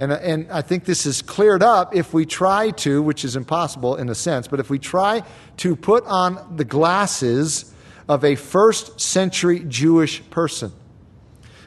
And, 0.00 0.12
and 0.12 0.50
I 0.50 0.62
think 0.62 0.84
this 0.84 1.06
is 1.06 1.22
cleared 1.22 1.62
up 1.62 1.94
if 1.94 2.14
we 2.14 2.24
try 2.24 2.70
to, 2.70 3.02
which 3.02 3.24
is 3.24 3.34
impossible 3.34 3.96
in 3.96 4.08
a 4.08 4.14
sense, 4.14 4.46
but 4.46 4.60
if 4.60 4.70
we 4.70 4.78
try 4.78 5.22
to 5.58 5.74
put 5.74 6.04
on 6.06 6.56
the 6.56 6.64
glasses 6.64 7.74
of 8.08 8.24
a 8.24 8.36
first 8.36 9.00
century 9.00 9.60
Jewish 9.60 10.28
person. 10.30 10.72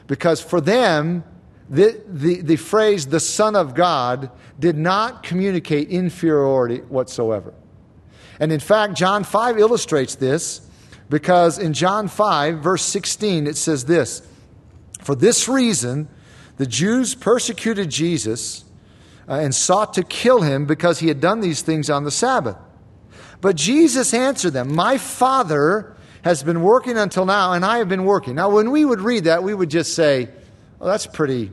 Because 0.06 0.40
for 0.40 0.60
them, 0.60 1.24
the, 1.68 2.02
the, 2.06 2.40
the 2.40 2.56
phrase 2.56 3.06
the 3.06 3.20
Son 3.20 3.54
of 3.54 3.74
God 3.74 4.30
did 4.58 4.76
not 4.76 5.22
communicate 5.22 5.88
inferiority 5.88 6.78
whatsoever. 6.78 7.54
And 8.40 8.50
in 8.50 8.60
fact, 8.60 8.94
John 8.94 9.24
5 9.24 9.58
illustrates 9.58 10.14
this 10.14 10.62
because 11.08 11.58
in 11.58 11.74
John 11.74 12.08
5, 12.08 12.58
verse 12.58 12.82
16, 12.82 13.46
it 13.46 13.56
says 13.56 13.84
this 13.84 14.26
For 15.02 15.14
this 15.14 15.48
reason, 15.48 16.08
the 16.62 16.66
Jews 16.68 17.16
persecuted 17.16 17.90
Jesus 17.90 18.64
uh, 19.28 19.32
and 19.32 19.52
sought 19.52 19.94
to 19.94 20.04
kill 20.04 20.42
him 20.42 20.64
because 20.64 21.00
he 21.00 21.08
had 21.08 21.20
done 21.20 21.40
these 21.40 21.60
things 21.60 21.90
on 21.90 22.04
the 22.04 22.10
Sabbath. 22.12 22.56
But 23.40 23.56
Jesus 23.56 24.14
answered 24.14 24.52
them, 24.52 24.72
My 24.72 24.96
Father 24.96 25.96
has 26.22 26.44
been 26.44 26.62
working 26.62 26.96
until 26.96 27.26
now, 27.26 27.52
and 27.52 27.64
I 27.64 27.78
have 27.78 27.88
been 27.88 28.04
working. 28.04 28.36
Now, 28.36 28.48
when 28.50 28.70
we 28.70 28.84
would 28.84 29.00
read 29.00 29.24
that, 29.24 29.42
we 29.42 29.52
would 29.52 29.70
just 29.70 29.96
say, 29.96 30.28
Well, 30.78 30.88
that's 30.88 31.04
pretty, 31.04 31.50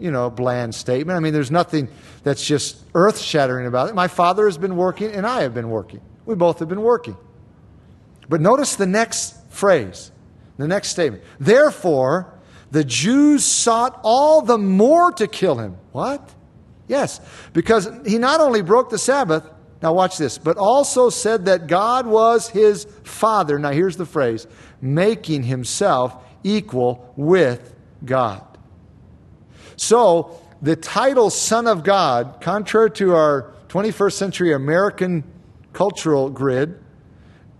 you 0.00 0.10
know, 0.10 0.30
bland 0.30 0.74
statement. 0.74 1.16
I 1.16 1.20
mean, 1.20 1.32
there's 1.32 1.52
nothing 1.52 1.86
that's 2.24 2.44
just 2.44 2.76
earth 2.92 3.20
shattering 3.20 3.68
about 3.68 3.88
it. 3.88 3.94
My 3.94 4.08
Father 4.08 4.46
has 4.46 4.58
been 4.58 4.74
working, 4.74 5.12
and 5.12 5.24
I 5.24 5.42
have 5.42 5.54
been 5.54 5.70
working. 5.70 6.00
We 6.26 6.34
both 6.34 6.58
have 6.58 6.68
been 6.68 6.82
working. 6.82 7.16
But 8.28 8.40
notice 8.40 8.74
the 8.74 8.86
next 8.86 9.48
phrase, 9.52 10.10
the 10.58 10.66
next 10.66 10.88
statement. 10.88 11.22
Therefore, 11.38 12.34
the 12.74 12.82
Jews 12.82 13.44
sought 13.44 14.00
all 14.02 14.42
the 14.42 14.58
more 14.58 15.12
to 15.12 15.28
kill 15.28 15.58
him. 15.58 15.76
What? 15.92 16.28
Yes, 16.88 17.20
because 17.52 17.88
he 18.04 18.18
not 18.18 18.40
only 18.40 18.62
broke 18.62 18.90
the 18.90 18.98
Sabbath, 18.98 19.48
now 19.80 19.92
watch 19.92 20.18
this, 20.18 20.38
but 20.38 20.56
also 20.56 21.08
said 21.08 21.44
that 21.44 21.68
God 21.68 22.04
was 22.04 22.48
his 22.48 22.84
Father. 23.04 23.60
Now 23.60 23.70
here's 23.70 23.96
the 23.96 24.04
phrase 24.04 24.48
making 24.82 25.44
himself 25.44 26.16
equal 26.42 27.14
with 27.14 27.76
God. 28.04 28.44
So, 29.76 30.40
the 30.60 30.74
title 30.74 31.30
Son 31.30 31.68
of 31.68 31.84
God, 31.84 32.38
contrary 32.40 32.90
to 32.92 33.14
our 33.14 33.54
21st 33.68 34.12
century 34.14 34.52
American 34.52 35.22
cultural 35.72 36.28
grid, 36.28 36.82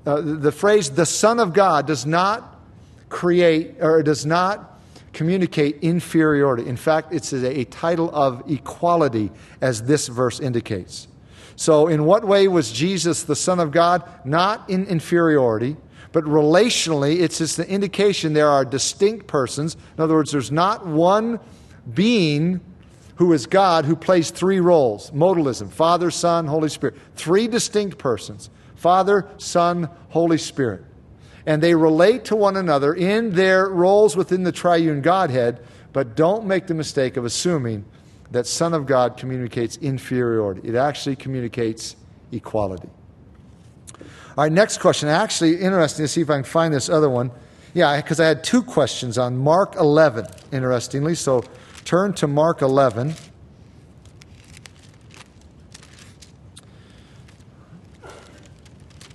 uh, 0.07 0.21
the 0.23 0.51
phrase 0.51 0.91
the 0.91 1.07
Son 1.07 1.39
of 1.39 1.53
God 1.53 1.87
does 1.87 2.05
not 2.05 2.61
create 3.09 3.77
or 3.79 4.03
does 4.03 4.27
not 4.27 4.73
communicate 5.15 5.79
inferiority. 5.81 6.67
In 6.67 6.77
fact, 6.77 7.15
it's 7.15 7.33
a, 7.33 7.65
title 7.65 8.11
of 8.15 8.43
equality, 8.51 9.31
as 9.61 9.85
this 9.85 10.09
verse 10.09 10.41
indicates. 10.41 11.09
So, 11.57 11.87
in 11.87 12.05
what 12.05 12.25
way 12.25 12.49
was 12.49 12.73
Jesus 12.73 13.23
the 13.23 13.37
Son 13.37 13.61
of 13.61 13.71
God? 13.71 14.03
Not 14.25 14.69
in 14.69 14.87
inferiority, 14.87 15.77
but 16.13 16.25
relationally, 16.25 17.21
it's 17.21 17.39
just 17.39 17.59
an 17.59 17.67
indication 17.67 18.33
there 18.33 18.49
are 18.49 18.65
distinct 18.65 19.27
persons. 19.27 19.77
In 19.97 20.03
other 20.03 20.15
words, 20.15 20.33
there's 20.33 20.53
not 20.53 20.87
one 20.87 21.41
being 21.93 22.61
who 23.17 23.33
is 23.33 23.47
God 23.47 23.85
who 23.85 23.95
plays 23.95 24.31
three 24.31 24.61
roles 24.61 25.11
modalism 25.13 25.71
Father, 25.71 26.11
Son, 26.11 26.47
Holy 26.47 26.69
Spirit. 26.69 26.97
Three 27.15 27.47
distinct 27.47 27.99
persons. 27.99 28.51
Father, 28.75 29.29
Son, 29.39 29.89
Holy 30.11 30.39
Spirit. 30.39 30.85
And 31.47 31.63
they 31.63 31.75
relate 31.75 32.25
to 32.27 32.37
one 32.37 32.57
another 32.57 32.95
in 32.95 33.35
their 33.35 33.69
roles 33.69 34.17
within 34.17 34.45
the 34.45 34.53
triune 34.53 35.03
Godhead, 35.03 35.61
but 35.93 36.17
don't 36.17 36.47
make 36.47 36.67
the 36.67 36.75
mistake 36.75 37.17
of 37.17 37.25
assuming 37.25 37.85
that 38.31 38.47
Son 38.47 38.75
of 38.75 38.87
God 38.87 39.17
communicates 39.17 39.77
inferiority. 39.77 40.69
It 40.69 40.75
actually 40.75 41.17
communicates 41.17 41.97
equality. 42.33 42.89
All 44.37 44.45
right, 44.45 44.51
next 44.51 44.79
question. 44.79 45.09
Actually, 45.09 45.61
interesting 45.61 46.05
to 46.05 46.09
see 46.09 46.23
if 46.23 46.31
I 46.31 46.35
can 46.35 46.45
find 46.45 46.75
this 46.75 46.89
other 46.89 47.09
one. 47.09 47.31
Yeah, 47.75 47.97
because 47.97 48.19
I 48.19 48.27
had 48.27 48.43
two 48.43 48.63
questions 48.63 49.19
on 49.19 49.37
Mark 49.37 49.77
11, 49.77 50.27
interestingly. 50.51 51.15
So 51.15 51.45
turn 51.85 52.15
to 52.15 52.27
Mark 52.27 52.63
11. 52.63 53.15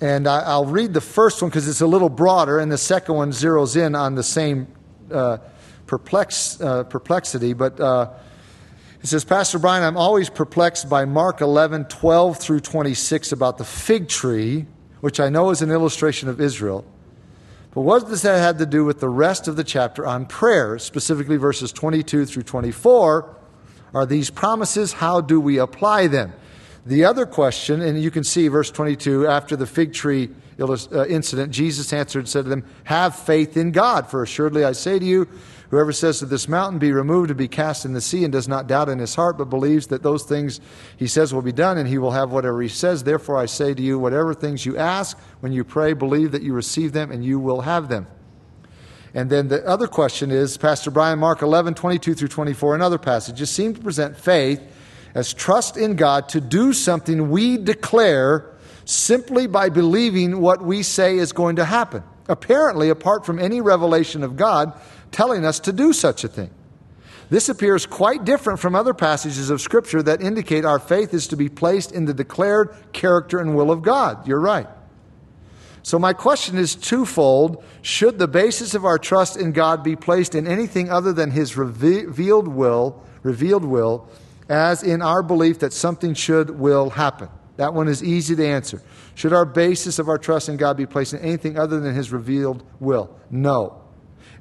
And 0.01 0.27
I, 0.27 0.57
will 0.57 0.65
read 0.65 0.93
the 0.93 1.01
first 1.01 1.41
one 1.41 1.49
because 1.49 1.67
it's 1.67 1.81
a 1.81 1.87
little 1.87 2.09
broader, 2.09 2.59
and 2.59 2.71
the 2.71 2.77
second 2.77 3.15
one 3.15 3.31
zeroes 3.31 3.75
in 3.75 3.95
on 3.95 4.15
the 4.15 4.23
same 4.23 4.67
uh, 5.11 5.39
perplex, 5.87 6.59
uh, 6.61 6.83
perplexity. 6.85 7.51
But 7.53 7.79
uh, 7.81 8.11
it 9.01 9.07
says, 9.07 9.25
Pastor 9.25 9.59
Brian, 9.59 9.83
I'm 9.83 9.97
always 9.97 10.29
perplexed 10.29 10.89
by 10.89 11.03
Mark 11.03 11.41
11, 11.41 11.85
12 11.85 12.37
through 12.37 12.61
26 12.61 13.33
about 13.33 13.57
the 13.57 13.65
fig 13.65 14.07
tree, 14.07 14.67
which 15.01 15.19
I 15.19 15.27
know 15.27 15.49
is 15.49 15.61
an 15.61 15.71
illustration 15.71 16.29
of 16.29 16.39
Israel. 16.39 16.85
But 17.73 17.81
what 17.81 18.07
does 18.07 18.21
that 18.21 18.39
have 18.39 18.57
to 18.59 18.65
do 18.65 18.85
with 18.85 18.99
the 18.99 19.09
rest 19.09 19.47
of 19.47 19.55
the 19.55 19.63
chapter 19.63 20.05
on 20.05 20.25
prayer, 20.25 20.79
specifically 20.79 21.37
verses 21.37 21.71
22 21.71 22.25
through 22.25 22.43
24? 22.43 23.35
Are 23.93 24.05
these 24.05 24.29
promises? 24.29 24.93
How 24.93 25.21
do 25.21 25.39
we 25.39 25.57
apply 25.57 26.07
them? 26.07 26.33
The 26.89 27.05
other 27.05 27.27
question, 27.27 27.81
and 27.83 28.01
you 28.01 28.09
can 28.09 28.23
see 28.23 28.47
verse 28.47 28.71
22, 28.71 29.27
after 29.27 29.55
the 29.55 29.67
fig 29.67 29.93
tree 29.93 30.31
uh, 30.59 31.05
incident, 31.05 31.51
Jesus 31.51 31.93
answered 31.93 32.21
and 32.21 32.27
said 32.27 32.45
to 32.45 32.49
them, 32.49 32.65
Have 32.85 33.15
faith 33.15 33.57
in 33.57 33.71
God, 33.71 34.09
for 34.09 34.23
assuredly 34.23 34.65
I 34.65 34.71
say 34.71 34.97
to 34.97 35.05
you, 35.05 35.27
whoever 35.69 35.93
says 35.93 36.17
to 36.17 36.25
this 36.25 36.47
mountain, 36.47 36.79
Be 36.79 36.91
removed 36.91 37.29
and 37.29 37.37
be 37.37 37.47
cast 37.47 37.85
in 37.85 37.93
the 37.93 38.01
sea, 38.01 38.23
and 38.23 38.33
does 38.33 38.47
not 38.47 38.65
doubt 38.65 38.89
in 38.89 38.97
his 38.97 39.13
heart, 39.13 39.37
but 39.37 39.51
believes 39.51 39.85
that 39.87 40.01
those 40.01 40.23
things 40.23 40.61
he 40.97 41.05
says 41.05 41.31
will 41.31 41.43
be 41.43 41.51
done, 41.51 41.77
and 41.77 41.87
he 41.87 41.99
will 41.99 42.09
have 42.09 42.31
whatever 42.31 42.59
he 42.59 42.67
says. 42.67 43.03
Therefore 43.03 43.37
I 43.37 43.45
say 43.45 43.75
to 43.75 43.81
you, 43.83 43.99
whatever 43.99 44.33
things 44.33 44.65
you 44.65 44.75
ask 44.75 45.15
when 45.41 45.51
you 45.51 45.63
pray, 45.63 45.93
believe 45.93 46.31
that 46.31 46.41
you 46.41 46.53
receive 46.53 46.91
them, 46.91 47.11
and 47.11 47.23
you 47.23 47.39
will 47.39 47.61
have 47.61 47.87
them. 47.87 48.07
And 49.13 49.29
then 49.29 49.47
the 49.47 49.63
other 49.63 49.85
question 49.85 50.31
is 50.31 50.57
Pastor 50.57 50.89
Brian, 50.89 51.19
Mark 51.19 51.43
11, 51.43 51.75
22 51.75 52.15
through 52.15 52.29
24, 52.29 52.73
and 52.73 52.81
other 52.81 52.97
passages 52.97 53.51
seem 53.51 53.75
to 53.75 53.79
present 53.79 54.17
faith 54.17 54.59
as 55.13 55.33
trust 55.33 55.77
in 55.77 55.95
God 55.95 56.29
to 56.29 56.41
do 56.41 56.73
something 56.73 57.29
we 57.29 57.57
declare 57.57 58.55
simply 58.85 59.47
by 59.47 59.69
believing 59.69 60.39
what 60.39 60.63
we 60.63 60.83
say 60.83 61.17
is 61.17 61.31
going 61.31 61.55
to 61.57 61.65
happen, 61.65 62.03
apparently, 62.27 62.89
apart 62.89 63.25
from 63.25 63.39
any 63.39 63.61
revelation 63.61 64.23
of 64.23 64.35
God 64.35 64.73
telling 65.11 65.45
us 65.45 65.59
to 65.61 65.73
do 65.73 65.93
such 65.93 66.23
a 66.23 66.27
thing. 66.27 66.51
This 67.29 67.49
appears 67.49 67.85
quite 67.85 68.25
different 68.25 68.59
from 68.59 68.75
other 68.75 68.93
passages 68.93 69.51
of 69.51 69.61
Scripture 69.61 70.01
that 70.03 70.21
indicate 70.21 70.65
our 70.65 70.79
faith 70.79 71.13
is 71.13 71.27
to 71.27 71.37
be 71.37 71.47
placed 71.47 71.91
in 71.91 72.05
the 72.05 72.13
declared 72.13 72.75
character 72.91 73.39
and 73.39 73.55
will 73.55 73.69
of 73.69 73.83
God. 73.83 74.27
You're 74.27 74.39
right. 74.39 74.67
So, 75.83 75.99
my 75.99 76.13
question 76.13 76.57
is 76.57 76.75
twofold. 76.75 77.63
Should 77.81 78.19
the 78.19 78.27
basis 78.27 78.73
of 78.73 78.83
our 78.83 78.97
trust 78.97 79.37
in 79.37 79.51
God 79.51 79.83
be 79.83 79.95
placed 79.95 80.35
in 80.35 80.47
anything 80.47 80.89
other 80.89 81.13
than 81.13 81.31
His 81.31 81.55
revealed 81.55 82.47
will, 82.47 83.01
revealed 83.23 83.63
will, 83.63 84.09
as 84.49 84.83
in 84.83 85.01
our 85.01 85.23
belief 85.23 85.59
that 85.59 85.71
something 85.71 86.13
should 86.13 86.49
will 86.49 86.89
happen. 86.89 87.29
That 87.57 87.73
one 87.73 87.87
is 87.87 88.03
easy 88.03 88.35
to 88.35 88.45
answer. 88.45 88.81
Should 89.15 89.33
our 89.33 89.45
basis 89.45 89.99
of 89.99 90.09
our 90.09 90.17
trust 90.17 90.49
in 90.49 90.57
God 90.57 90.77
be 90.77 90.85
placed 90.85 91.13
in 91.13 91.19
anything 91.19 91.57
other 91.57 91.79
than 91.79 91.93
His 91.93 92.11
revealed 92.11 92.63
will? 92.79 93.15
No. 93.29 93.81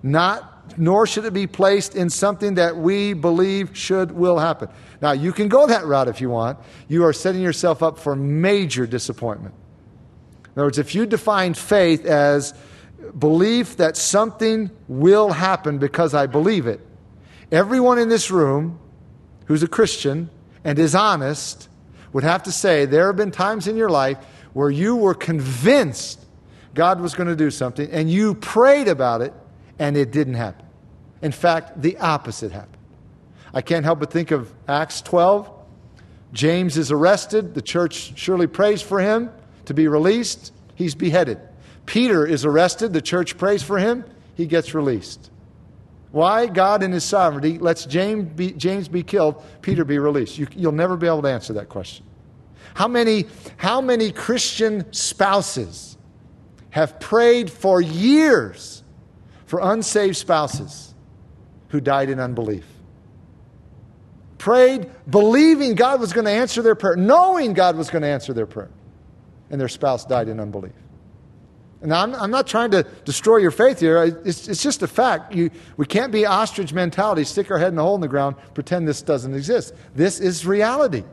Not 0.03 0.59
nor 0.77 1.07
should 1.07 1.25
it 1.25 1.33
be 1.33 1.47
placed 1.47 1.94
in 1.94 2.11
something 2.11 2.55
that 2.55 2.77
we 2.77 3.14
believe 3.14 3.77
should 3.77 4.12
will 4.12 4.38
happen. 4.38 4.68
Now, 5.01 5.12
you 5.12 5.33
can 5.33 5.49
go 5.49 5.66
that 5.66 5.87
route 5.87 6.09
if 6.09 6.21
you 6.21 6.29
want. 6.31 6.59
You 6.88 7.05
are 7.05 7.12
setting 7.12 7.40
yourself 7.40 7.83
up 7.83 7.99
for 7.99 8.14
major 8.14 8.87
disappointment. 8.87 9.55
In 10.44 10.53
other 10.53 10.66
words, 10.66 10.79
if 10.79 10.94
you 10.94 11.07
define 11.07 11.55
faith 11.55 12.05
as 12.05 12.53
belief 13.18 13.77
that 13.77 13.97
something 13.97 14.71
will 14.88 15.31
happen 15.31 15.79
because 15.79 16.14
I 16.14 16.27
believe 16.27 16.66
it, 16.66 16.81
everyone 17.51 17.99
in 17.99 18.09
this 18.09 18.31
room 18.31 18.79
who's 19.49 19.63
a 19.63 19.69
Christian 19.69 20.31
and 20.63 20.79
is 20.79 20.95
honest 20.95 21.69
would 22.13 22.23
have 22.23 22.45
to 22.45 22.53
say 22.53 22.85
there 22.85 23.07
have 23.07 23.17
been 23.17 23.31
times 23.31 23.67
in 23.67 23.77
your 23.77 23.89
life 23.89 24.19
where 24.53 24.71
you 24.71 24.95
were 24.95 25.15
convinced 25.15 26.25
God 26.75 27.01
was 27.01 27.15
going 27.15 27.29
to 27.29 27.37
do 27.37 27.51
something 27.51 27.91
and 27.91 28.11
you 28.11 28.35
prayed 28.35 28.89
about 28.89 29.21
it 29.23 29.33
and 29.79 29.97
it 29.97 30.13
didn't 30.13 30.35
happen. 30.35 30.67
In 31.23 31.33
fact, 31.33 31.83
the 31.83 31.97
opposite 31.99 32.53
happened. 32.53 32.77
I 33.53 33.63
can't 33.63 33.85
help 33.85 34.01
but 34.01 34.13
think 34.13 34.31
of 34.31 34.53
Acts 34.69 35.01
12. 35.03 35.51
James 36.33 36.77
is 36.77 36.93
arrested. 36.93 37.55
The 37.55 37.63
church 37.63 38.13
surely 38.17 38.47
prays 38.47 38.83
for 38.83 39.01
him 39.01 39.31
to 39.65 39.75
be 39.75 39.89
released. 39.89 40.53
He's 40.75 40.95
beheaded. 40.95 41.41
Peter 41.87 42.27
is 42.27 42.45
arrested. 42.45 42.93
The 42.93 43.01
church 43.01 43.39
prays 43.39 43.63
for 43.63 43.79
him. 43.79 44.05
He 44.35 44.47
gets 44.47 44.75
released. 44.75 45.31
Why? 46.11 46.47
God, 46.47 46.83
in 46.83 46.92
His 46.92 47.05
sovereignty, 47.05 47.59
lets 47.59 47.85
James 47.85 48.25
be, 48.35 48.53
James 48.53 48.88
be 48.88 49.03
killed, 49.03 49.42
Peter 49.62 49.85
be 49.85 49.99
released. 49.99 50.38
You, 50.38 50.47
you'll 50.57 50.73
never 50.73 50.97
be 50.97 51.07
able 51.07 51.23
to 51.23 51.29
answer 51.29 51.53
that 51.55 51.68
question. 51.68 52.05
How 52.75 52.88
many, 52.88 53.27
how 53.57 53.81
many 53.81 54.12
Christian 54.12 54.92
spouses 54.92 55.97
have 56.71 57.01
prayed 57.01 57.51
for 57.51 57.81
years 57.81 58.83
for 59.47 59.61
unsaved 59.61 60.16
spouses 60.16 60.94
who 61.68 61.81
died 61.81 62.09
in 62.11 62.21
unbelief? 62.21 62.64
Prayed 64.38 64.90
believing 65.11 65.75
God 65.75 66.01
was 66.01 66.12
going 66.12 66.27
to 66.27 66.31
answer 66.31 66.62
their 66.62 66.77
prayer, 66.77 66.97
knowing 66.97 67.53
God 67.53 67.77
was 67.77 67.90
going 67.90 68.03
to 68.03 68.09
answer 68.09 68.33
their 68.33 68.47
prayer, 68.47 68.71
and 69.51 69.61
their 69.61 69.68
spouse 69.68 70.05
died 70.05 70.29
in 70.29 70.38
unbelief. 70.38 70.73
Now, 71.81 72.03
I'm, 72.03 72.14
I'm, 72.14 72.31
not 72.31 72.49
trying 72.49 72.73
to 72.73 72.83
destroy 73.05 73.37
your 73.37 73.53
faith 73.53 73.79
here. 73.79 74.03
It's, 74.25 74.49
it's 74.49 74.62
just 74.62 74.83
a 74.83 74.88
fact. 74.88 75.33
You, 75.33 75.51
we 75.77 75.87
can't 75.87 76.11
be 76.11 76.27
ostrich 76.27 76.73
mentality, 76.73 77.23
stick 77.23 77.51
our 77.51 77.59
head 77.59 77.73
in 77.73 77.79
a 77.79 77.83
hole 77.83 77.95
in 77.95 78.01
the 78.01 78.09
ground, 78.09 78.35
pretend 78.55 78.88
this 78.88 79.01
doesn't 79.01 79.33
exist. 79.33 79.75
This 79.95 80.19
is 80.19 80.45
reality. 80.45 81.05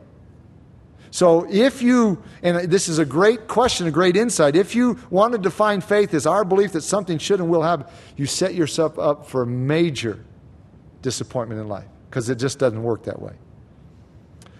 So, 1.12 1.46
if 1.48 1.82
you, 1.82 2.22
and 2.42 2.70
this 2.70 2.88
is 2.88 2.98
a 2.98 3.04
great 3.04 3.46
question, 3.46 3.86
a 3.86 3.92
great 3.92 4.16
insight, 4.16 4.56
if 4.56 4.74
you 4.74 4.98
want 5.08 5.32
to 5.32 5.38
define 5.38 5.80
faith 5.80 6.12
as 6.14 6.26
our 6.26 6.44
belief 6.44 6.72
that 6.72 6.82
something 6.82 7.18
should 7.18 7.38
and 7.38 7.48
will 7.48 7.62
happen, 7.62 7.86
you 8.16 8.26
set 8.26 8.54
yourself 8.54 8.98
up 8.98 9.26
for 9.26 9.46
major 9.46 10.18
disappointment 11.00 11.60
in 11.60 11.68
life 11.68 11.86
because 12.10 12.28
it 12.28 12.36
just 12.36 12.58
doesn't 12.58 12.82
work 12.82 13.04
that 13.04 13.22
way. 13.22 13.34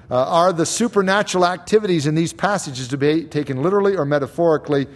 Uh, 0.08 0.24
are 0.24 0.52
the 0.52 0.64
supernatural 0.64 1.44
activities 1.44 2.06
in 2.06 2.14
these 2.14 2.32
passages 2.32 2.86
to 2.88 2.96
be 2.96 3.24
taken 3.24 3.60
literally 3.60 3.96
or 3.96 4.04
metaphorically? 4.04 4.86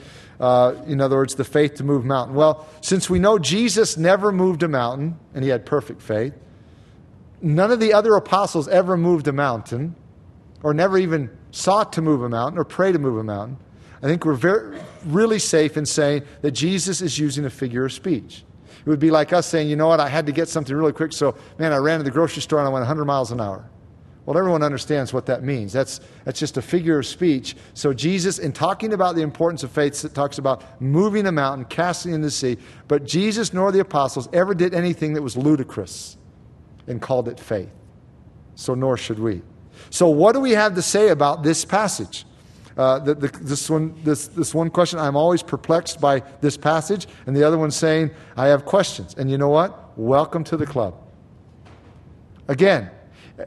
Uh, 0.40 0.74
in 0.86 1.02
other 1.02 1.16
words, 1.16 1.34
the 1.34 1.44
faith 1.44 1.74
to 1.74 1.84
move 1.84 2.02
mountain. 2.02 2.34
Well, 2.34 2.66
since 2.80 3.10
we 3.10 3.18
know 3.18 3.38
Jesus 3.38 3.98
never 3.98 4.32
moved 4.32 4.62
a 4.62 4.68
mountain 4.68 5.18
and 5.34 5.44
he 5.44 5.50
had 5.50 5.66
perfect 5.66 6.00
faith, 6.00 6.32
none 7.42 7.70
of 7.70 7.78
the 7.78 7.92
other 7.92 8.14
apostles 8.14 8.66
ever 8.66 8.96
moved 8.96 9.28
a 9.28 9.32
mountain 9.32 9.94
or 10.62 10.72
never 10.72 10.96
even 10.96 11.30
sought 11.50 11.92
to 11.92 12.02
move 12.02 12.22
a 12.22 12.28
mountain 12.28 12.58
or 12.58 12.64
pray 12.64 12.90
to 12.90 12.98
move 12.98 13.18
a 13.18 13.24
mountain. 13.24 13.58
I 14.02 14.06
think 14.06 14.24
we're 14.24 14.32
very, 14.32 14.80
really 15.04 15.38
safe 15.38 15.76
in 15.76 15.84
saying 15.84 16.22
that 16.40 16.52
Jesus 16.52 17.02
is 17.02 17.18
using 17.18 17.44
a 17.44 17.50
figure 17.50 17.84
of 17.84 17.92
speech. 17.92 18.42
It 18.78 18.88
would 18.88 18.98
be 18.98 19.10
like 19.10 19.34
us 19.34 19.46
saying, 19.46 19.68
you 19.68 19.76
know 19.76 19.88
what, 19.88 20.00
I 20.00 20.08
had 20.08 20.24
to 20.24 20.32
get 20.32 20.48
something 20.48 20.74
really 20.74 20.94
quick, 20.94 21.12
so 21.12 21.36
man, 21.58 21.74
I 21.74 21.76
ran 21.76 21.98
to 21.98 22.04
the 22.04 22.10
grocery 22.10 22.40
store 22.40 22.60
and 22.60 22.68
I 22.68 22.70
went 22.70 22.80
100 22.82 23.04
miles 23.04 23.30
an 23.30 23.42
hour. 23.42 23.68
Well, 24.26 24.36
everyone 24.36 24.62
understands 24.62 25.12
what 25.12 25.26
that 25.26 25.42
means. 25.42 25.72
That's, 25.72 26.00
that's 26.24 26.38
just 26.38 26.56
a 26.56 26.62
figure 26.62 26.98
of 26.98 27.06
speech. 27.06 27.56
So, 27.72 27.92
Jesus, 27.92 28.38
in 28.38 28.52
talking 28.52 28.92
about 28.92 29.16
the 29.16 29.22
importance 29.22 29.62
of 29.62 29.70
faith, 29.70 30.12
talks 30.12 30.38
about 30.38 30.80
moving 30.80 31.26
a 31.26 31.32
mountain, 31.32 31.64
casting 31.64 32.12
in 32.12 32.20
the 32.20 32.30
sea. 32.30 32.58
But 32.86 33.06
Jesus 33.06 33.54
nor 33.54 33.72
the 33.72 33.80
apostles 33.80 34.28
ever 34.32 34.54
did 34.54 34.74
anything 34.74 35.14
that 35.14 35.22
was 35.22 35.36
ludicrous 35.36 36.18
and 36.86 37.00
called 37.00 37.28
it 37.28 37.40
faith. 37.40 37.70
So, 38.54 38.74
nor 38.74 38.98
should 38.98 39.18
we. 39.18 39.42
So, 39.88 40.10
what 40.10 40.32
do 40.32 40.40
we 40.40 40.50
have 40.50 40.74
to 40.74 40.82
say 40.82 41.08
about 41.08 41.42
this 41.42 41.64
passage? 41.64 42.26
Uh, 42.76 42.98
the, 42.98 43.14
the, 43.14 43.28
this, 43.28 43.68
one, 43.68 43.94
this, 44.04 44.28
this 44.28 44.54
one 44.54 44.70
question, 44.70 44.98
I'm 44.98 45.16
always 45.16 45.42
perplexed 45.42 46.00
by 46.00 46.20
this 46.40 46.56
passage, 46.56 47.08
and 47.26 47.36
the 47.36 47.42
other 47.42 47.58
one 47.58 47.70
saying, 47.70 48.10
I 48.36 48.46
have 48.48 48.64
questions. 48.64 49.14
And 49.18 49.30
you 49.30 49.38
know 49.38 49.48
what? 49.48 49.98
Welcome 49.98 50.44
to 50.44 50.56
the 50.56 50.66
club. 50.66 50.94
Again, 52.48 52.90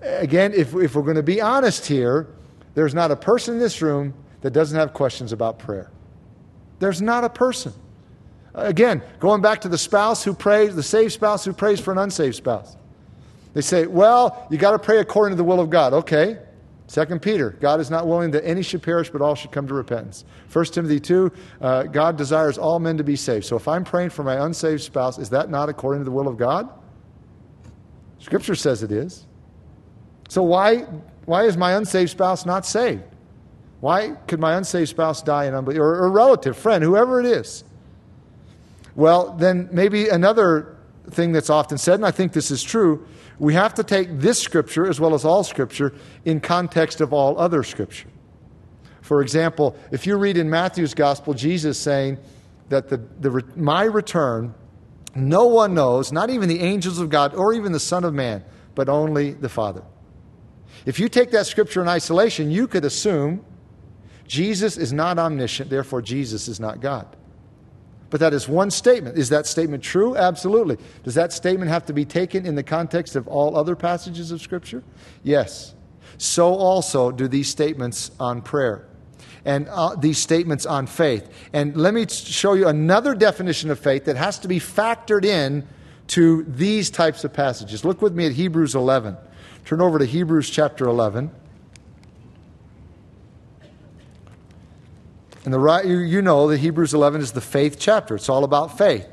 again, 0.02 0.54
if, 0.54 0.74
if 0.76 0.96
we're 0.96 1.04
going 1.04 1.16
to 1.16 1.24
be 1.24 1.42
honest 1.42 1.86
here, 1.86 2.28
there's 2.76 2.94
not 2.94 3.12
a 3.12 3.16
person 3.16 3.56
in 3.56 3.60
this 3.60 3.82
room 3.82 4.14
that 4.42 4.52
doesn't 4.52 4.78
have 4.78 4.94
questions 4.94 5.32
about 5.32 5.60
prayer. 5.60 5.92
There's 6.80 7.02
not 7.02 7.24
a 7.24 7.30
person. 7.30 7.74
Again, 8.54 9.02
going 9.20 9.42
back 9.42 9.62
to 9.62 9.70
the 9.70 9.78
spouse 9.78 10.24
who 10.24 10.34
prays, 10.34 10.76
the 10.76 10.84
saved 10.84 11.14
spouse 11.14 11.46
who 11.46 11.54
prays 11.54 11.80
for 11.80 11.92
an 11.92 11.98
unsaved 11.98 12.36
spouse. 12.36 12.76
They 13.54 13.62
say, 13.62 13.88
well, 13.88 14.48
you 14.50 14.58
got 14.58 14.72
to 14.72 14.80
pray 14.80 15.00
according 15.00 15.34
to 15.34 15.38
the 15.38 15.44
will 15.44 15.60
of 15.60 15.70
God. 15.70 15.94
Okay. 15.94 16.40
Second 16.88 17.22
Peter, 17.22 17.52
God 17.62 17.80
is 17.80 17.90
not 17.90 18.08
willing 18.08 18.32
that 18.32 18.46
any 18.46 18.62
should 18.62 18.84
perish, 18.84 19.10
but 19.10 19.22
all 19.22 19.36
should 19.36 19.52
come 19.52 19.68
to 19.68 19.74
repentance. 19.74 20.26
First 20.48 20.74
Timothy 20.74 21.00
2, 21.00 21.32
uh, 21.62 21.84
God 21.84 22.18
desires 22.18 22.58
all 22.58 22.80
men 22.80 22.98
to 22.98 23.04
be 23.04 23.16
saved. 23.16 23.46
So 23.46 23.56
if 23.56 23.68
I'm 23.68 23.84
praying 23.84 24.10
for 24.10 24.24
my 24.24 24.46
unsaved 24.46 24.82
spouse, 24.82 25.18
is 25.18 25.30
that 25.30 25.50
not 25.50 25.70
according 25.70 26.02
to 26.02 26.06
the 26.06 26.12
will 26.12 26.28
of 26.28 26.38
God? 26.38 26.70
Scripture 28.20 28.56
says 28.56 28.84
it 28.84 28.92
is. 28.92 29.26
So, 30.34 30.42
why, 30.42 30.78
why 31.26 31.44
is 31.44 31.58
my 31.58 31.74
unsaved 31.74 32.10
spouse 32.10 32.44
not 32.44 32.66
saved? 32.66 33.04
Why 33.82 34.16
could 34.28 34.40
my 34.40 34.56
unsaved 34.56 34.90
spouse 34.90 35.22
die 35.22 35.46
in 35.46 35.54
unbelief? 35.54 35.80
Or 35.80 36.06
a 36.06 36.10
relative, 36.10 36.58
friend, 36.58 36.84
whoever 36.84 37.20
it 37.20 37.28
is? 37.28 37.64
Well, 38.96 39.34
then 39.34 39.70
maybe 39.72 40.10
another 40.10 40.76
thing 41.12 41.34
that's 41.34 41.52
often 41.52 41.78
said, 41.78 42.00
and 42.00 42.06
I 42.06 42.10
think 42.10 42.34
this 42.34 42.50
is 42.50 42.64
true, 42.64 43.06
we 43.38 43.54
have 43.54 43.76
to 43.76 43.84
take 43.84 44.08
this 44.10 44.40
scripture 44.40 44.90
as 44.90 45.00
well 45.00 45.14
as 45.14 45.24
all 45.24 45.44
scripture 45.44 45.94
in 46.26 46.40
context 46.40 47.00
of 47.00 47.14
all 47.14 47.38
other 47.38 47.62
scripture. 47.62 48.08
For 49.02 49.22
example, 49.22 49.76
if 49.92 50.08
you 50.08 50.18
read 50.18 50.36
in 50.36 50.50
Matthew's 50.50 50.96
gospel, 50.96 51.36
Jesus 51.36 51.78
saying 51.78 52.18
that 52.70 52.90
the, 52.90 52.98
the, 53.20 53.44
my 53.56 53.84
return, 53.84 54.56
no 55.14 55.46
one 55.46 55.76
knows, 55.76 56.12
not 56.12 56.32
even 56.32 56.50
the 56.50 56.62
angels 56.62 56.98
of 56.98 57.12
God 57.12 57.36
or 57.36 57.54
even 57.54 57.72
the 57.72 57.80
Son 57.80 58.04
of 58.04 58.16
Man, 58.16 58.44
but 58.74 58.90
only 58.90 59.34
the 59.34 59.48
Father. 59.48 59.84
If 60.86 61.00
you 61.00 61.10
take 61.10 61.32
that 61.32 61.46
scripture 61.46 61.82
in 61.82 61.88
isolation, 61.88 62.52
you 62.52 62.68
could 62.68 62.86
assume 62.86 63.46
Jesus 64.28 64.78
is 64.78 64.92
not 64.94 65.20
omniscient, 65.20 65.70
therefore, 65.70 66.02
Jesus 66.02 66.48
is 66.48 66.60
not 66.60 66.82
God. 66.82 67.16
But 68.10 68.20
that 68.20 68.34
is 68.34 68.48
one 68.48 68.70
statement. 68.70 69.18
Is 69.18 69.30
that 69.30 69.48
statement 69.48 69.84
true? 69.84 70.16
Absolutely. 70.16 70.78
Does 71.04 71.16
that 71.16 71.34
statement 71.34 71.72
have 71.72 71.86
to 71.88 71.94
be 71.94 72.06
taken 72.06 72.46
in 72.46 72.54
the 72.54 72.62
context 72.62 73.16
of 73.16 73.28
all 73.28 73.58
other 73.58 73.76
passages 73.76 74.32
of 74.32 74.40
Scripture? 74.40 74.84
Yes. 75.24 75.74
So 76.20 76.54
also 76.54 77.12
do 77.12 77.28
these 77.28 77.50
statements 77.50 78.12
on 78.20 78.44
prayer 78.44 78.88
and 79.46 79.68
uh, 79.68 79.96
these 79.96 80.20
statements 80.20 80.66
on 80.66 80.86
faith. 80.86 81.28
And 81.54 81.76
let 81.76 81.94
me 81.94 82.08
show 82.08 82.54
you 82.54 82.68
another 82.68 83.16
definition 83.16 83.72
of 83.72 83.80
faith 83.80 84.06
that 84.06 84.16
has 84.16 84.40
to 84.40 84.48
be 84.48 84.60
factored 84.60 85.26
in 85.26 85.68
to 86.08 86.44
these 86.44 86.90
types 86.90 87.24
of 87.24 87.34
passages. 87.34 87.84
Look 87.84 88.02
with 88.02 88.14
me 88.14 88.26
at 88.26 88.34
Hebrews 88.34 88.76
11. 88.76 89.18
Turn 89.66 89.82
over 89.82 90.00
to 90.00 90.06
Hebrews 90.06 90.50
chapter 90.50 90.86
11. 90.86 91.32
And 95.46 95.54
the 95.54 95.60
right, 95.60 95.86
you, 95.86 95.98
you 95.98 96.22
know 96.22 96.48
that 96.48 96.60
Hebrews 96.60 96.94
11 96.94 97.22
is 97.22 97.32
the 97.34 97.42
faith 97.42 97.78
chapter. 97.80 98.16
It's 98.16 98.30
all 98.30 98.44
about 98.44 98.78
faith. 98.78 99.08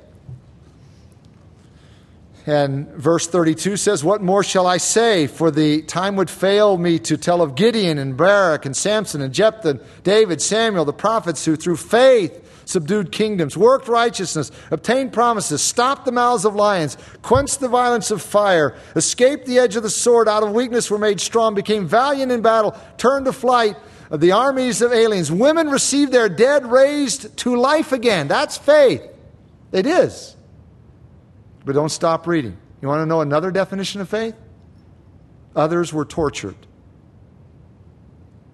And 2.50 2.88
verse 2.88 3.28
32 3.28 3.76
says, 3.76 4.02
What 4.02 4.22
more 4.22 4.42
shall 4.42 4.66
I 4.66 4.78
say? 4.78 5.28
For 5.28 5.52
the 5.52 5.82
time 5.82 6.16
would 6.16 6.28
fail 6.28 6.76
me 6.76 6.98
to 6.98 7.16
tell 7.16 7.42
of 7.42 7.54
Gideon 7.54 7.96
and 7.96 8.16
Barak 8.16 8.66
and 8.66 8.76
Samson 8.76 9.22
and 9.22 9.32
Jephthah, 9.32 9.78
David, 10.02 10.42
Samuel, 10.42 10.84
the 10.84 10.92
prophets 10.92 11.44
who 11.44 11.54
through 11.54 11.76
faith 11.76 12.44
subdued 12.64 13.12
kingdoms, 13.12 13.56
worked 13.56 13.86
righteousness, 13.86 14.50
obtained 14.72 15.12
promises, 15.12 15.62
stopped 15.62 16.04
the 16.04 16.10
mouths 16.10 16.44
of 16.44 16.56
lions, 16.56 16.96
quenched 17.22 17.60
the 17.60 17.68
violence 17.68 18.10
of 18.10 18.20
fire, 18.20 18.76
escaped 18.96 19.46
the 19.46 19.60
edge 19.60 19.76
of 19.76 19.84
the 19.84 19.88
sword, 19.90 20.26
out 20.26 20.42
of 20.42 20.50
weakness 20.50 20.90
were 20.90 20.98
made 20.98 21.20
strong, 21.20 21.54
became 21.54 21.86
valiant 21.86 22.32
in 22.32 22.42
battle, 22.42 22.76
turned 22.98 23.26
to 23.26 23.32
flight 23.32 23.76
of 24.10 24.18
the 24.18 24.32
armies 24.32 24.82
of 24.82 24.92
aliens. 24.92 25.30
Women 25.30 25.68
received 25.68 26.10
their 26.10 26.28
dead 26.28 26.66
raised 26.66 27.36
to 27.38 27.54
life 27.54 27.92
again. 27.92 28.26
That's 28.26 28.58
faith. 28.58 29.02
It 29.70 29.86
is. 29.86 30.34
But 31.64 31.74
don't 31.74 31.90
stop 31.90 32.26
reading. 32.26 32.56
You 32.80 32.88
want 32.88 33.02
to 33.02 33.06
know 33.06 33.20
another 33.20 33.50
definition 33.50 34.00
of 34.00 34.08
faith? 34.08 34.34
Others 35.54 35.92
were 35.92 36.04
tortured. 36.04 36.56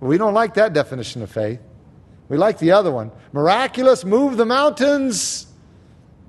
We 0.00 0.18
don't 0.18 0.34
like 0.34 0.54
that 0.54 0.72
definition 0.72 1.22
of 1.22 1.30
faith. 1.30 1.60
We 2.28 2.36
like 2.36 2.58
the 2.58 2.72
other 2.72 2.90
one. 2.90 3.12
Miraculous, 3.32 4.04
move 4.04 4.36
the 4.36 4.44
mountains, 4.44 5.46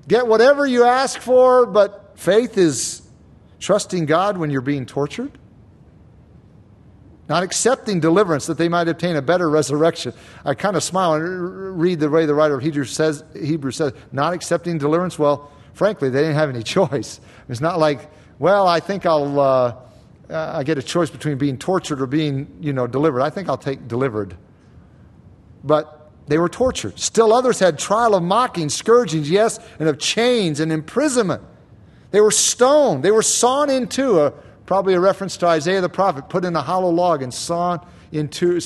get 0.06 0.26
whatever 0.26 0.66
you 0.66 0.84
ask 0.84 1.20
for, 1.20 1.66
but 1.66 2.12
faith 2.18 2.56
is 2.56 3.02
trusting 3.58 4.06
God 4.06 4.38
when 4.38 4.50
you're 4.50 4.60
being 4.60 4.86
tortured? 4.86 5.36
Not 7.28 7.42
accepting 7.42 8.00
deliverance 8.00 8.46
that 8.46 8.56
they 8.56 8.68
might 8.68 8.88
obtain 8.88 9.16
a 9.16 9.22
better 9.22 9.50
resurrection. 9.50 10.14
I 10.44 10.54
kind 10.54 10.76
of 10.76 10.82
smile 10.82 11.14
and 11.14 11.78
read 11.78 12.00
the 12.00 12.08
way 12.08 12.24
the 12.24 12.34
writer 12.34 12.54
of 12.54 12.62
Hebrews 12.62 12.90
says, 12.90 13.22
Hebrews 13.34 13.76
says, 13.76 13.92
not 14.12 14.32
accepting 14.32 14.78
deliverance. 14.78 15.18
Well, 15.18 15.50
frankly, 15.78 16.10
they 16.10 16.20
didn't 16.20 16.34
have 16.34 16.50
any 16.50 16.62
choice. 16.78 17.20
It's 17.48 17.60
not 17.60 17.78
like, 17.78 18.10
well, 18.38 18.66
I 18.66 18.80
think 18.80 19.06
I'll, 19.06 19.40
uh, 19.40 19.76
I 20.28 20.64
get 20.64 20.76
a 20.76 20.82
choice 20.82 21.08
between 21.08 21.38
being 21.38 21.56
tortured 21.56 22.02
or 22.02 22.06
being, 22.06 22.58
you 22.60 22.72
know, 22.72 22.86
delivered. 22.86 23.22
I 23.22 23.30
think 23.30 23.48
I'll 23.48 23.56
take 23.56 23.88
delivered. 23.88 24.36
But 25.64 26.10
they 26.26 26.36
were 26.36 26.48
tortured. 26.48 26.98
Still 26.98 27.32
others 27.32 27.58
had 27.58 27.78
trial 27.78 28.14
of 28.14 28.22
mocking, 28.22 28.68
scourgings, 28.68 29.30
yes, 29.30 29.58
and 29.78 29.88
of 29.88 29.98
chains 29.98 30.60
and 30.60 30.70
imprisonment. 30.70 31.42
They 32.10 32.20
were 32.20 32.30
stoned. 32.30 33.02
They 33.02 33.10
were 33.10 33.22
sawn 33.22 33.70
in 33.70 33.86
two. 33.86 34.20
A, 34.20 34.32
probably 34.66 34.94
a 34.94 35.00
reference 35.00 35.36
to 35.38 35.46
Isaiah 35.46 35.80
the 35.80 35.88
prophet, 35.88 36.28
put 36.28 36.44
in 36.44 36.54
a 36.54 36.60
hollow 36.62 36.90
log 36.90 37.22
and 37.22 37.32
sawn 37.32 37.86
in 38.12 38.28
two. 38.28 38.60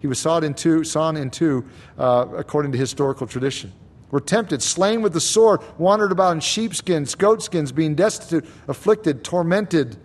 He 0.00 0.06
was 0.06 0.18
sawed 0.18 0.42
in 0.42 0.54
two, 0.54 0.84
sawn 0.84 1.16
in 1.16 1.30
two, 1.30 1.64
uh, 1.98 2.26
according 2.36 2.72
to 2.72 2.78
historical 2.78 3.26
tradition. 3.26 3.72
Were 4.10 4.20
tempted, 4.20 4.62
slain 4.62 5.02
with 5.02 5.12
the 5.12 5.20
sword, 5.20 5.60
wandered 5.78 6.10
about 6.10 6.32
in 6.32 6.40
sheepskins, 6.40 7.14
goatskins, 7.14 7.72
being 7.72 7.94
destitute, 7.94 8.44
afflicted, 8.66 9.22
tormented, 9.22 9.96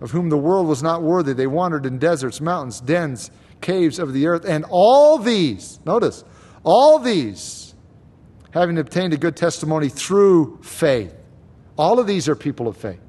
of 0.00 0.10
whom 0.10 0.28
the 0.28 0.36
world 0.36 0.66
was 0.66 0.82
not 0.82 1.02
worthy. 1.02 1.32
They 1.32 1.46
wandered 1.46 1.86
in 1.86 1.98
deserts, 1.98 2.40
mountains, 2.40 2.80
dens, 2.80 3.30
caves 3.60 3.98
of 3.98 4.12
the 4.12 4.26
earth. 4.26 4.44
And 4.44 4.66
all 4.68 5.18
these, 5.18 5.78
notice, 5.86 6.24
all 6.62 6.98
these, 6.98 7.74
having 8.50 8.78
obtained 8.78 9.14
a 9.14 9.16
good 9.16 9.36
testimony 9.36 9.88
through 9.88 10.58
faith. 10.62 11.14
All 11.78 11.98
of 11.98 12.06
these 12.06 12.28
are 12.28 12.36
people 12.36 12.68
of 12.68 12.76
faith. 12.76 13.00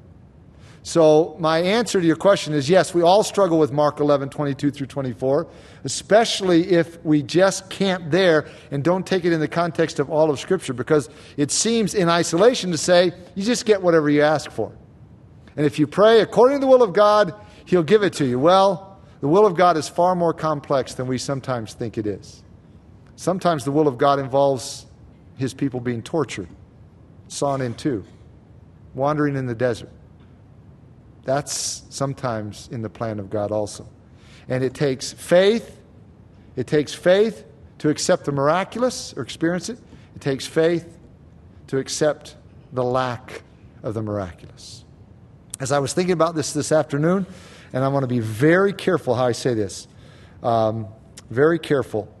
So, 0.86 1.34
my 1.38 1.60
answer 1.60 1.98
to 1.98 2.06
your 2.06 2.14
question 2.14 2.52
is 2.52 2.68
yes, 2.68 2.92
we 2.92 3.00
all 3.00 3.22
struggle 3.22 3.58
with 3.58 3.72
Mark 3.72 4.00
11, 4.00 4.28
22 4.28 4.70
through 4.70 4.86
24, 4.86 5.46
especially 5.84 6.72
if 6.72 7.02
we 7.02 7.22
just 7.22 7.70
camp 7.70 8.10
there 8.10 8.46
and 8.70 8.84
don't 8.84 9.06
take 9.06 9.24
it 9.24 9.32
in 9.32 9.40
the 9.40 9.48
context 9.48 9.98
of 9.98 10.10
all 10.10 10.28
of 10.28 10.38
Scripture, 10.38 10.74
because 10.74 11.08
it 11.38 11.50
seems 11.50 11.94
in 11.94 12.10
isolation 12.10 12.70
to 12.70 12.76
say 12.76 13.12
you 13.34 13.42
just 13.42 13.64
get 13.64 13.80
whatever 13.80 14.10
you 14.10 14.20
ask 14.20 14.50
for. 14.50 14.72
And 15.56 15.64
if 15.64 15.78
you 15.78 15.86
pray 15.86 16.20
according 16.20 16.58
to 16.58 16.66
the 16.66 16.70
will 16.70 16.82
of 16.82 16.92
God, 16.92 17.32
He'll 17.64 17.82
give 17.82 18.02
it 18.02 18.12
to 18.14 18.26
you. 18.26 18.38
Well, 18.38 19.00
the 19.22 19.28
will 19.28 19.46
of 19.46 19.56
God 19.56 19.78
is 19.78 19.88
far 19.88 20.14
more 20.14 20.34
complex 20.34 20.92
than 20.92 21.06
we 21.06 21.16
sometimes 21.16 21.72
think 21.72 21.96
it 21.96 22.06
is. 22.06 22.42
Sometimes 23.16 23.64
the 23.64 23.72
will 23.72 23.88
of 23.88 23.96
God 23.96 24.18
involves 24.18 24.84
His 25.38 25.54
people 25.54 25.80
being 25.80 26.02
tortured, 26.02 26.48
sawn 27.28 27.62
in 27.62 27.72
two, 27.72 28.04
wandering 28.94 29.34
in 29.34 29.46
the 29.46 29.54
desert. 29.54 29.88
That's 31.24 31.82
sometimes 31.90 32.68
in 32.70 32.82
the 32.82 32.90
plan 32.90 33.18
of 33.18 33.30
God 33.30 33.50
also. 33.50 33.88
And 34.48 34.62
it 34.62 34.74
takes 34.74 35.12
faith. 35.12 35.80
It 36.56 36.66
takes 36.66 36.92
faith 36.92 37.44
to 37.78 37.88
accept 37.88 38.24
the 38.24 38.32
miraculous 38.32 39.14
or 39.16 39.22
experience 39.22 39.68
it. 39.68 39.78
It 40.14 40.20
takes 40.20 40.46
faith 40.46 40.98
to 41.68 41.78
accept 41.78 42.36
the 42.72 42.84
lack 42.84 43.42
of 43.82 43.94
the 43.94 44.02
miraculous. 44.02 44.84
As 45.60 45.72
I 45.72 45.78
was 45.78 45.92
thinking 45.92 46.12
about 46.12 46.34
this 46.34 46.52
this 46.52 46.72
afternoon, 46.72 47.26
and 47.72 47.82
I 47.82 47.88
want 47.88 48.04
to 48.04 48.08
be 48.08 48.20
very 48.20 48.72
careful 48.72 49.14
how 49.14 49.26
I 49.26 49.32
say 49.32 49.54
this, 49.54 49.88
um, 50.42 50.86
very 51.30 51.58
careful. 51.58 52.13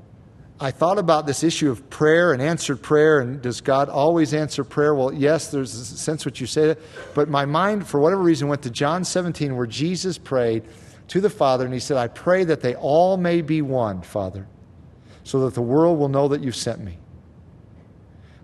I 0.60 0.70
thought 0.70 0.98
about 0.98 1.26
this 1.26 1.42
issue 1.42 1.70
of 1.70 1.90
prayer 1.90 2.32
and 2.32 2.40
answered 2.40 2.80
prayer, 2.80 3.18
and 3.18 3.42
does 3.42 3.60
God 3.60 3.88
always 3.88 4.32
answer 4.32 4.62
prayer? 4.62 4.94
Well, 4.94 5.12
yes, 5.12 5.50
there's 5.50 5.74
a 5.74 5.84
sense 5.84 6.24
what 6.24 6.40
you 6.40 6.46
say 6.46 6.76
but 7.14 7.28
my 7.28 7.44
mind, 7.44 7.86
for 7.88 7.98
whatever 7.98 8.22
reason, 8.22 8.46
went 8.46 8.62
to 8.62 8.70
John 8.70 9.04
17, 9.04 9.56
where 9.56 9.66
Jesus 9.66 10.16
prayed 10.16 10.62
to 11.08 11.20
the 11.20 11.30
Father, 11.30 11.64
and 11.64 11.74
he 11.74 11.80
said, 11.80 11.96
I 11.96 12.06
pray 12.06 12.44
that 12.44 12.60
they 12.60 12.76
all 12.76 13.16
may 13.16 13.42
be 13.42 13.62
one, 13.62 14.02
Father, 14.02 14.46
so 15.24 15.40
that 15.40 15.54
the 15.54 15.62
world 15.62 15.98
will 15.98 16.08
know 16.08 16.28
that 16.28 16.40
you've 16.40 16.56
sent 16.56 16.80
me. 16.80 16.98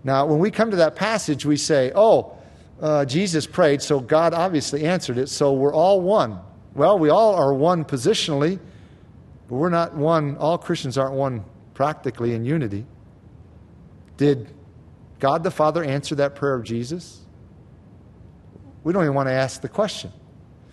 Now, 0.03 0.25
when 0.25 0.39
we 0.39 0.51
come 0.51 0.69
to 0.71 0.77
that 0.77 0.97
passage, 0.97 1.45
we 1.45 1.55
say, 1.55 1.93
oh, 1.95 2.37
uh, 2.81 3.05
Jesus 3.05 3.47
prayed, 3.47 3.81
so 3.81 3.99
God 4.01 4.33
obviously 4.33 4.83
answered 4.83 5.17
it, 5.17 5.27
so 5.27 5.53
we're 5.53 5.73
all 5.73 6.01
one. 6.01 6.39
Well, 6.75 6.99
we 6.99 7.09
all 7.09 7.35
are 7.35 7.53
one 7.53 7.85
positionally, 7.85 8.59
but 9.47 9.55
we're 9.55 9.69
not 9.69 9.95
one, 9.95 10.35
all 10.37 10.57
Christians 10.57 10.97
aren't 10.97 11.13
one 11.13 11.45
practically 11.73 12.33
in 12.33 12.45
unity. 12.45 12.85
Did 14.17 14.53
God 15.19 15.43
the 15.43 15.51
Father 15.51 15.83
answer 15.83 16.15
that 16.15 16.35
prayer 16.35 16.53
of 16.53 16.63
Jesus? 16.63 17.21
We 18.83 18.93
don't 18.93 19.03
even 19.03 19.15
want 19.15 19.29
to 19.29 19.33
ask 19.33 19.61
the 19.61 19.69
question. 19.69 20.11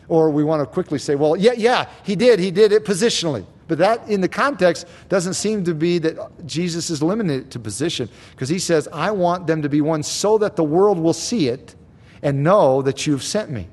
Or 0.08 0.30
we 0.30 0.42
want 0.42 0.60
to 0.62 0.66
quickly 0.66 0.98
say, 0.98 1.14
well, 1.14 1.36
yeah, 1.36 1.52
yeah, 1.52 1.88
he 2.02 2.16
did. 2.16 2.38
He 2.38 2.50
did 2.50 2.72
it 2.72 2.84
positionally. 2.84 3.44
But 3.68 3.78
that, 3.78 4.08
in 4.08 4.22
the 4.22 4.28
context, 4.28 4.86
doesn't 5.10 5.34
seem 5.34 5.64
to 5.64 5.74
be 5.74 5.98
that 5.98 6.46
Jesus 6.46 6.88
is 6.88 7.02
limited 7.02 7.50
to 7.50 7.58
position 7.58 8.08
because 8.30 8.48
he 8.48 8.58
says, 8.58 8.88
I 8.90 9.10
want 9.10 9.46
them 9.46 9.60
to 9.60 9.68
be 9.68 9.82
one 9.82 10.02
so 10.02 10.38
that 10.38 10.56
the 10.56 10.64
world 10.64 10.98
will 10.98 11.12
see 11.12 11.48
it 11.48 11.74
and 12.22 12.42
know 12.42 12.80
that 12.82 13.06
you've 13.06 13.22
sent 13.22 13.50
me. 13.50 13.68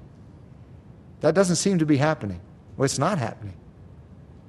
That 1.21 1.34
doesn't 1.34 1.55
seem 1.55 1.80
to 1.80 1.86
be 1.86 1.95
happening. 1.95 2.41
Well, 2.76 2.84
it's 2.84 2.99
not 2.99 3.17
happening. 3.17 3.55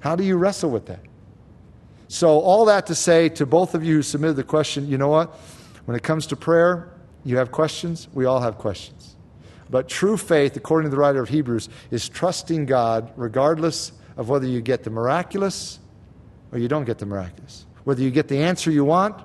How 0.01 0.17
do 0.17 0.25
you 0.25 0.37
wrestle 0.37 0.71
with 0.71 0.87
that? 0.87 1.01
So, 2.09 2.41
all 2.41 2.65
that 2.67 2.87
to 2.87 2.95
say 2.95 3.29
to 3.31 3.47
both 3.47 3.75
of 3.75 3.85
you 3.85 3.97
who 3.97 4.03
submitted 4.03 4.37
the 4.37 4.45
question, 4.45 4.89
you 4.89 4.97
know 4.97 5.09
what? 5.09 5.35
When 5.87 5.97
it 5.97 6.03
comes 6.03 6.27
to 6.29 6.37
prayer, 6.37 6.93
you 7.25 7.37
have 7.39 7.51
questions. 7.51 8.09
We 8.13 8.25
all 8.25 8.41
have 8.41 8.59
questions. 8.59 9.17
But 9.69 9.89
true 9.89 10.17
faith, 10.17 10.57
according 10.57 10.91
to 10.91 10.95
the 10.95 11.01
writer 11.01 11.21
of 11.21 11.29
Hebrews, 11.29 11.69
is 11.91 12.09
trusting 12.09 12.67
God 12.67 13.13
regardless 13.17 13.93
of 14.17 14.29
whether 14.29 14.47
you 14.47 14.61
get 14.61 14.85
the 14.85 14.91
miraculous 14.91 15.81
or 16.53 16.59
you 16.59 16.69
don't 16.69 16.85
get 16.85 16.99
the 16.99 17.07
miraculous. 17.07 17.67
Whether 17.85 18.03
you 18.03 18.11
get 18.11 18.29
the 18.29 18.39
answer 18.39 18.71
you 18.71 18.85
want 18.85 19.21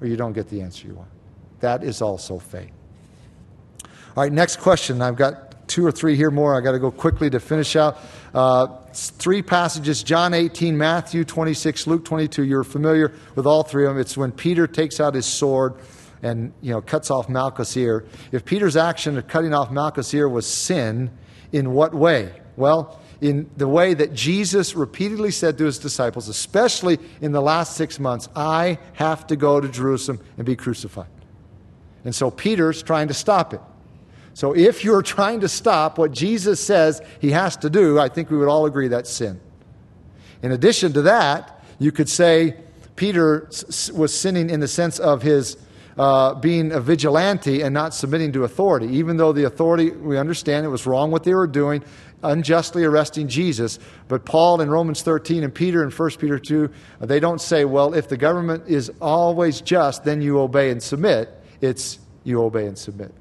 or 0.00 0.06
you 0.06 0.16
don't 0.16 0.32
get 0.32 0.48
the 0.48 0.62
answer 0.62 0.86
you 0.86 0.94
want. 0.94 1.10
That 1.60 1.84
is 1.84 2.02
also 2.02 2.38
faith. 2.38 2.72
All 4.16 4.24
right, 4.24 4.32
next 4.32 4.56
question. 4.56 5.00
I've 5.00 5.16
got 5.16 5.51
two 5.72 5.86
or 5.86 5.90
three 5.90 6.16
here 6.16 6.30
more. 6.30 6.54
i 6.54 6.60
got 6.60 6.72
to 6.72 6.78
go 6.78 6.90
quickly 6.90 7.30
to 7.30 7.40
finish 7.40 7.76
out. 7.76 7.96
Uh, 8.34 8.66
three 8.92 9.40
passages 9.40 10.02
John 10.02 10.34
18, 10.34 10.76
Matthew 10.76 11.24
26, 11.24 11.86
Luke 11.86 12.04
22. 12.04 12.44
You're 12.44 12.62
familiar 12.62 13.12
with 13.34 13.46
all 13.46 13.62
three 13.62 13.86
of 13.86 13.94
them. 13.94 14.00
It's 14.00 14.14
when 14.14 14.32
Peter 14.32 14.66
takes 14.66 15.00
out 15.00 15.14
his 15.14 15.24
sword 15.24 15.76
and 16.22 16.52
you 16.60 16.72
know, 16.72 16.82
cuts 16.82 17.10
off 17.10 17.30
Malchus' 17.30 17.74
ear. 17.78 18.04
If 18.32 18.44
Peter's 18.44 18.76
action 18.76 19.16
of 19.16 19.26
cutting 19.28 19.54
off 19.54 19.70
Malchus' 19.70 20.12
ear 20.12 20.28
was 20.28 20.46
sin, 20.46 21.10
in 21.52 21.72
what 21.72 21.94
way? 21.94 22.34
Well, 22.56 23.00
in 23.22 23.48
the 23.56 23.68
way 23.68 23.94
that 23.94 24.12
Jesus 24.12 24.74
repeatedly 24.74 25.30
said 25.30 25.56
to 25.56 25.64
his 25.64 25.78
disciples, 25.78 26.28
especially 26.28 26.98
in 27.22 27.32
the 27.32 27.40
last 27.40 27.76
six 27.76 27.98
months, 27.98 28.28
I 28.36 28.78
have 28.92 29.26
to 29.28 29.36
go 29.36 29.58
to 29.58 29.68
Jerusalem 29.68 30.20
and 30.36 30.44
be 30.44 30.54
crucified. 30.54 31.08
And 32.04 32.14
so 32.14 32.30
Peter's 32.30 32.82
trying 32.82 33.08
to 33.08 33.14
stop 33.14 33.54
it. 33.54 33.60
So 34.34 34.54
if 34.54 34.84
you're 34.84 35.02
trying 35.02 35.40
to 35.40 35.48
stop 35.48 35.98
what 35.98 36.12
Jesus 36.12 36.58
says 36.58 37.02
he 37.20 37.32
has 37.32 37.56
to 37.58 37.70
do, 37.70 37.98
I 37.98 38.08
think 38.08 38.30
we 38.30 38.36
would 38.38 38.48
all 38.48 38.66
agree 38.66 38.88
that's 38.88 39.10
sin. 39.10 39.40
In 40.42 40.52
addition 40.52 40.92
to 40.94 41.02
that, 41.02 41.62
you 41.78 41.92
could 41.92 42.08
say 42.08 42.56
Peter 42.96 43.48
was 43.94 44.18
sinning 44.18 44.50
in 44.50 44.60
the 44.60 44.68
sense 44.68 44.98
of 44.98 45.22
his 45.22 45.56
uh, 45.98 46.34
being 46.34 46.72
a 46.72 46.80
vigilante 46.80 47.60
and 47.60 47.74
not 47.74 47.94
submitting 47.94 48.32
to 48.32 48.44
authority, 48.44 48.86
even 48.86 49.16
though 49.16 49.32
the 49.32 49.44
authority, 49.44 49.90
we 49.90 50.16
understand 50.16 50.64
it 50.64 50.70
was 50.70 50.86
wrong 50.86 51.10
what 51.10 51.22
they 51.22 51.34
were 51.34 51.46
doing, 51.46 51.84
unjustly 52.22 52.84
arresting 52.84 53.28
Jesus. 53.28 53.78
But 54.08 54.24
Paul 54.24 54.60
in 54.60 54.70
Romans 54.70 55.02
13 55.02 55.44
and 55.44 55.54
Peter 55.54 55.82
in 55.82 55.90
1 55.90 56.10
Peter 56.12 56.38
2, 56.38 56.70
they 57.00 57.20
don't 57.20 57.40
say, 57.40 57.64
well, 57.64 57.94
if 57.94 58.08
the 58.08 58.16
government 58.16 58.64
is 58.68 58.90
always 59.00 59.60
just, 59.60 60.04
then 60.04 60.22
you 60.22 60.40
obey 60.40 60.70
and 60.70 60.82
submit. 60.82 61.28
It's 61.60 61.98
you 62.24 62.42
obey 62.42 62.66
and 62.66 62.78
submit. 62.78 63.12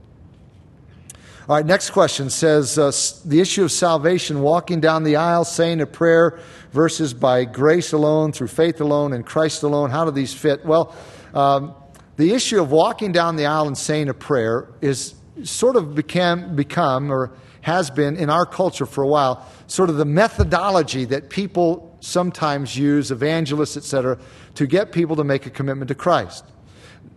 All 1.50 1.56
right, 1.56 1.66
next 1.66 1.89
question 1.89 2.30
says 2.30 2.78
uh, 2.78 2.92
the 3.26 3.39
issue 3.39 3.64
of 3.64 3.72
salvation, 3.72 4.42
walking 4.42 4.80
down 4.80 5.04
the 5.04 5.16
aisle, 5.16 5.44
saying 5.44 5.82
a 5.82 5.88
prayer 5.88 6.39
versus 6.72 7.16
by 7.16 7.46
grace 7.46 7.94
alone, 7.94 8.32
through 8.32 8.48
faith 8.48 8.80
alone, 8.80 9.12
in 9.12 9.24
Christ 9.24 9.64
alone. 9.64 9.89
How 9.89 10.06
do 10.06 10.12
these 10.12 10.36
fit? 10.36 10.64
Well, 10.64 10.96
um, 11.34 11.74
the 12.18 12.34
issue 12.34 12.62
of 12.62 12.70
walking 12.70 13.12
down 13.12 13.38
the 13.38 13.48
aisle 13.48 13.66
and 13.66 13.76
saying 13.76 14.08
a 14.08 14.14
prayer 14.14 14.70
is 14.82 15.16
sort 15.44 15.76
of 15.76 15.96
became, 15.96 16.56
become 16.56 17.12
or 17.12 17.32
has 17.62 17.89
been 17.89 18.18
in 18.18 18.30
our 18.30 18.46
culture 18.46 18.86
for 18.86 19.04
a 19.04 19.08
while 19.08 19.46
sort 19.66 19.89
of 19.89 19.98
the 19.98 20.06
methodology 20.06 21.06
that 21.06 21.30
people 21.30 21.98
sometimes 22.02 22.78
use, 22.78 23.10
evangelists, 23.10 23.78
etc., 23.78 24.20
to 24.54 24.68
get 24.68 24.92
people 24.92 25.16
to 25.16 25.24
make 25.24 25.48
a 25.48 25.50
commitment 25.50 25.88
to 25.88 25.96
Christ. 25.96 26.46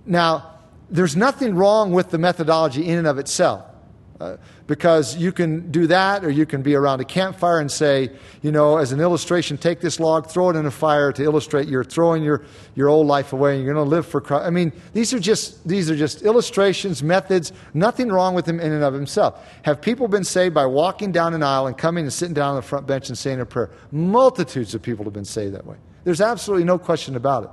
Now, 0.06 0.60
there's 0.88 1.16
nothing 1.16 1.54
wrong 1.56 1.92
with 1.92 2.10
the 2.10 2.18
methodology 2.18 2.86
in 2.86 2.98
and 2.98 3.06
of 3.06 3.18
itself. 3.18 3.64
Uh, 4.24 4.36
because 4.66 5.14
you 5.18 5.30
can 5.30 5.70
do 5.70 5.86
that, 5.86 6.24
or 6.24 6.30
you 6.30 6.46
can 6.46 6.62
be 6.62 6.74
around 6.74 6.98
a 6.98 7.04
campfire 7.04 7.60
and 7.60 7.70
say, 7.70 8.10
you 8.40 8.50
know, 8.50 8.78
as 8.78 8.92
an 8.92 8.98
illustration, 8.98 9.58
take 9.58 9.80
this 9.80 10.00
log, 10.00 10.26
throw 10.26 10.48
it 10.48 10.56
in 10.56 10.64
a 10.64 10.70
fire 10.70 11.12
to 11.12 11.22
illustrate 11.22 11.68
you're 11.68 11.84
throwing 11.84 12.22
your, 12.22 12.42
your 12.74 12.88
old 12.88 13.06
life 13.06 13.34
away 13.34 13.56
and 13.56 13.62
you're 13.62 13.74
going 13.74 13.84
to 13.84 13.90
live 13.90 14.06
for 14.06 14.22
Christ. 14.22 14.46
I 14.46 14.48
mean, 14.50 14.72
these 14.94 15.12
are 15.12 15.18
just 15.18 15.68
these 15.68 15.90
are 15.90 15.96
just 15.96 16.22
illustrations, 16.22 17.02
methods. 17.02 17.52
Nothing 17.74 18.08
wrong 18.08 18.34
with 18.34 18.46
them 18.46 18.58
in 18.58 18.72
and 18.72 18.82
of 18.82 18.94
himself. 18.94 19.46
Have 19.62 19.82
people 19.82 20.08
been 20.08 20.24
saved 20.24 20.54
by 20.54 20.64
walking 20.64 21.12
down 21.12 21.34
an 21.34 21.42
aisle 21.42 21.66
and 21.66 21.76
coming 21.76 22.04
and 22.04 22.12
sitting 22.12 22.34
down 22.34 22.50
on 22.50 22.56
the 22.56 22.62
front 22.62 22.86
bench 22.86 23.10
and 23.10 23.18
saying 23.18 23.40
a 23.40 23.46
prayer? 23.46 23.70
Multitudes 23.92 24.74
of 24.74 24.80
people 24.80 25.04
have 25.04 25.12
been 25.12 25.26
saved 25.26 25.54
that 25.54 25.66
way. 25.66 25.76
There's 26.04 26.22
absolutely 26.22 26.64
no 26.64 26.78
question 26.78 27.16
about 27.16 27.44
it. 27.44 27.50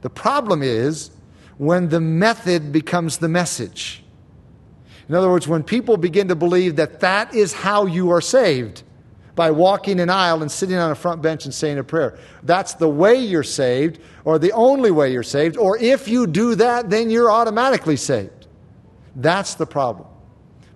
The 0.00 0.10
problem 0.10 0.64
is 0.64 1.12
when 1.58 1.88
the 1.90 2.00
method 2.00 2.72
becomes 2.72 3.18
the 3.18 3.28
message. 3.28 4.01
In 5.08 5.14
other 5.14 5.30
words, 5.30 5.48
when 5.48 5.62
people 5.62 5.96
begin 5.96 6.28
to 6.28 6.36
believe 6.36 6.76
that 6.76 7.00
that 7.00 7.34
is 7.34 7.52
how 7.52 7.86
you 7.86 8.10
are 8.10 8.20
saved, 8.20 8.82
by 9.34 9.50
walking 9.50 10.00
an 10.00 10.10
aisle 10.10 10.42
and 10.42 10.50
sitting 10.50 10.76
on 10.76 10.90
a 10.90 10.94
front 10.94 11.22
bench 11.22 11.44
and 11.44 11.54
saying 11.54 11.78
a 11.78 11.84
prayer. 11.84 12.18
That's 12.42 12.74
the 12.74 12.88
way 12.88 13.16
you're 13.16 13.42
saved, 13.42 13.98
or 14.24 14.38
the 14.38 14.52
only 14.52 14.90
way 14.90 15.12
you're 15.12 15.22
saved, 15.22 15.56
or 15.56 15.78
if 15.78 16.08
you 16.08 16.26
do 16.26 16.54
that, 16.56 16.90
then 16.90 17.10
you're 17.10 17.30
automatically 17.30 17.96
saved. 17.96 18.46
That's 19.16 19.54
the 19.54 19.66
problem. 19.66 20.08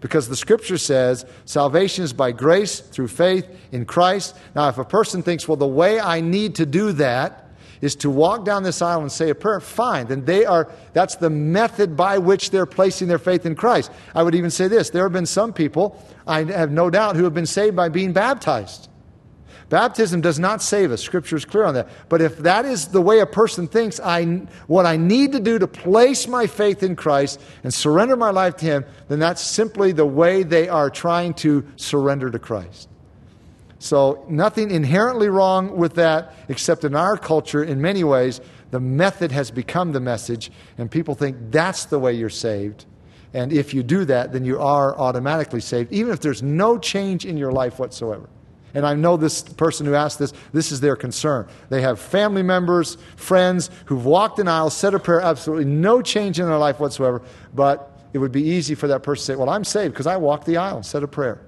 Because 0.00 0.28
the 0.28 0.36
scripture 0.36 0.78
says 0.78 1.24
salvation 1.44 2.04
is 2.04 2.12
by 2.12 2.32
grace 2.32 2.80
through 2.80 3.08
faith 3.08 3.48
in 3.72 3.84
Christ. 3.84 4.36
Now, 4.54 4.68
if 4.68 4.78
a 4.78 4.84
person 4.84 5.22
thinks, 5.22 5.48
well, 5.48 5.56
the 5.56 5.66
way 5.66 5.98
I 5.98 6.20
need 6.20 6.54
to 6.56 6.66
do 6.66 6.92
that 6.92 7.45
is 7.80 7.94
to 7.96 8.10
walk 8.10 8.44
down 8.44 8.62
this 8.62 8.82
aisle 8.82 9.02
and 9.02 9.12
say 9.12 9.30
a 9.30 9.34
prayer, 9.34 9.60
fine. 9.60 10.06
Then 10.06 10.24
they 10.24 10.44
are, 10.44 10.70
that's 10.92 11.16
the 11.16 11.30
method 11.30 11.96
by 11.96 12.18
which 12.18 12.50
they're 12.50 12.66
placing 12.66 13.08
their 13.08 13.18
faith 13.18 13.46
in 13.46 13.54
Christ. 13.54 13.90
I 14.14 14.22
would 14.22 14.34
even 14.34 14.50
say 14.50 14.68
this 14.68 14.90
there 14.90 15.04
have 15.04 15.12
been 15.12 15.26
some 15.26 15.52
people, 15.52 16.02
I 16.26 16.44
have 16.44 16.70
no 16.70 16.90
doubt, 16.90 17.16
who 17.16 17.24
have 17.24 17.34
been 17.34 17.46
saved 17.46 17.76
by 17.76 17.88
being 17.88 18.12
baptized. 18.12 18.88
Baptism 19.68 20.20
does 20.20 20.38
not 20.38 20.62
save 20.62 20.92
us. 20.92 21.02
Scripture 21.02 21.34
is 21.34 21.44
clear 21.44 21.64
on 21.64 21.74
that. 21.74 21.88
But 22.08 22.22
if 22.22 22.38
that 22.38 22.64
is 22.64 22.86
the 22.88 23.02
way 23.02 23.18
a 23.18 23.26
person 23.26 23.66
thinks, 23.66 23.98
I, 23.98 24.24
what 24.68 24.86
I 24.86 24.96
need 24.96 25.32
to 25.32 25.40
do 25.40 25.58
to 25.58 25.66
place 25.66 26.28
my 26.28 26.46
faith 26.46 26.84
in 26.84 26.94
Christ 26.94 27.40
and 27.64 27.74
surrender 27.74 28.14
my 28.16 28.30
life 28.30 28.56
to 28.58 28.64
Him, 28.64 28.84
then 29.08 29.18
that's 29.18 29.42
simply 29.42 29.90
the 29.90 30.06
way 30.06 30.44
they 30.44 30.68
are 30.68 30.88
trying 30.88 31.34
to 31.34 31.66
surrender 31.74 32.30
to 32.30 32.38
Christ. 32.38 32.88
So, 33.78 34.24
nothing 34.28 34.70
inherently 34.70 35.28
wrong 35.28 35.76
with 35.76 35.94
that, 35.94 36.34
except 36.48 36.84
in 36.84 36.94
our 36.94 37.18
culture, 37.18 37.62
in 37.62 37.80
many 37.80 38.04
ways, 38.04 38.40
the 38.70 38.80
method 38.80 39.32
has 39.32 39.50
become 39.50 39.92
the 39.92 40.00
message, 40.00 40.50
and 40.78 40.90
people 40.90 41.14
think 41.14 41.36
that's 41.50 41.84
the 41.84 41.98
way 41.98 42.14
you're 42.14 42.30
saved. 42.30 42.86
And 43.34 43.52
if 43.52 43.74
you 43.74 43.82
do 43.82 44.06
that, 44.06 44.32
then 44.32 44.44
you 44.44 44.60
are 44.60 44.96
automatically 44.98 45.60
saved, 45.60 45.92
even 45.92 46.12
if 46.12 46.20
there's 46.20 46.42
no 46.42 46.78
change 46.78 47.26
in 47.26 47.36
your 47.36 47.52
life 47.52 47.78
whatsoever. 47.78 48.28
And 48.72 48.86
I 48.86 48.94
know 48.94 49.16
this 49.16 49.42
person 49.42 49.86
who 49.86 49.94
asked 49.94 50.18
this, 50.18 50.32
this 50.52 50.70
is 50.70 50.80
their 50.80 50.96
concern. 50.96 51.48
They 51.70 51.80
have 51.82 51.98
family 51.98 52.42
members, 52.42 52.96
friends 53.16 53.70
who've 53.86 54.04
walked 54.04 54.38
an 54.38 54.48
aisle, 54.48 54.70
said 54.70 54.94
a 54.94 54.98
prayer, 54.98 55.20
absolutely 55.20 55.64
no 55.64 56.02
change 56.02 56.38
in 56.40 56.46
their 56.46 56.58
life 56.58 56.78
whatsoever, 56.78 57.22
but 57.54 57.90
it 58.12 58.18
would 58.18 58.32
be 58.32 58.42
easy 58.42 58.74
for 58.74 58.88
that 58.88 59.02
person 59.02 59.22
to 59.22 59.32
say, 59.32 59.36
Well, 59.36 59.48
I'm 59.48 59.64
saved 59.64 59.94
because 59.94 60.06
I 60.06 60.16
walked 60.16 60.46
the 60.46 60.56
aisle, 60.58 60.82
said 60.82 61.02
a 61.02 61.08
prayer. 61.08 61.40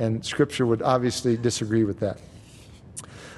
And 0.00 0.24
Scripture 0.24 0.64
would 0.64 0.80
obviously 0.80 1.36
disagree 1.36 1.84
with 1.84 2.00
that. 2.00 2.18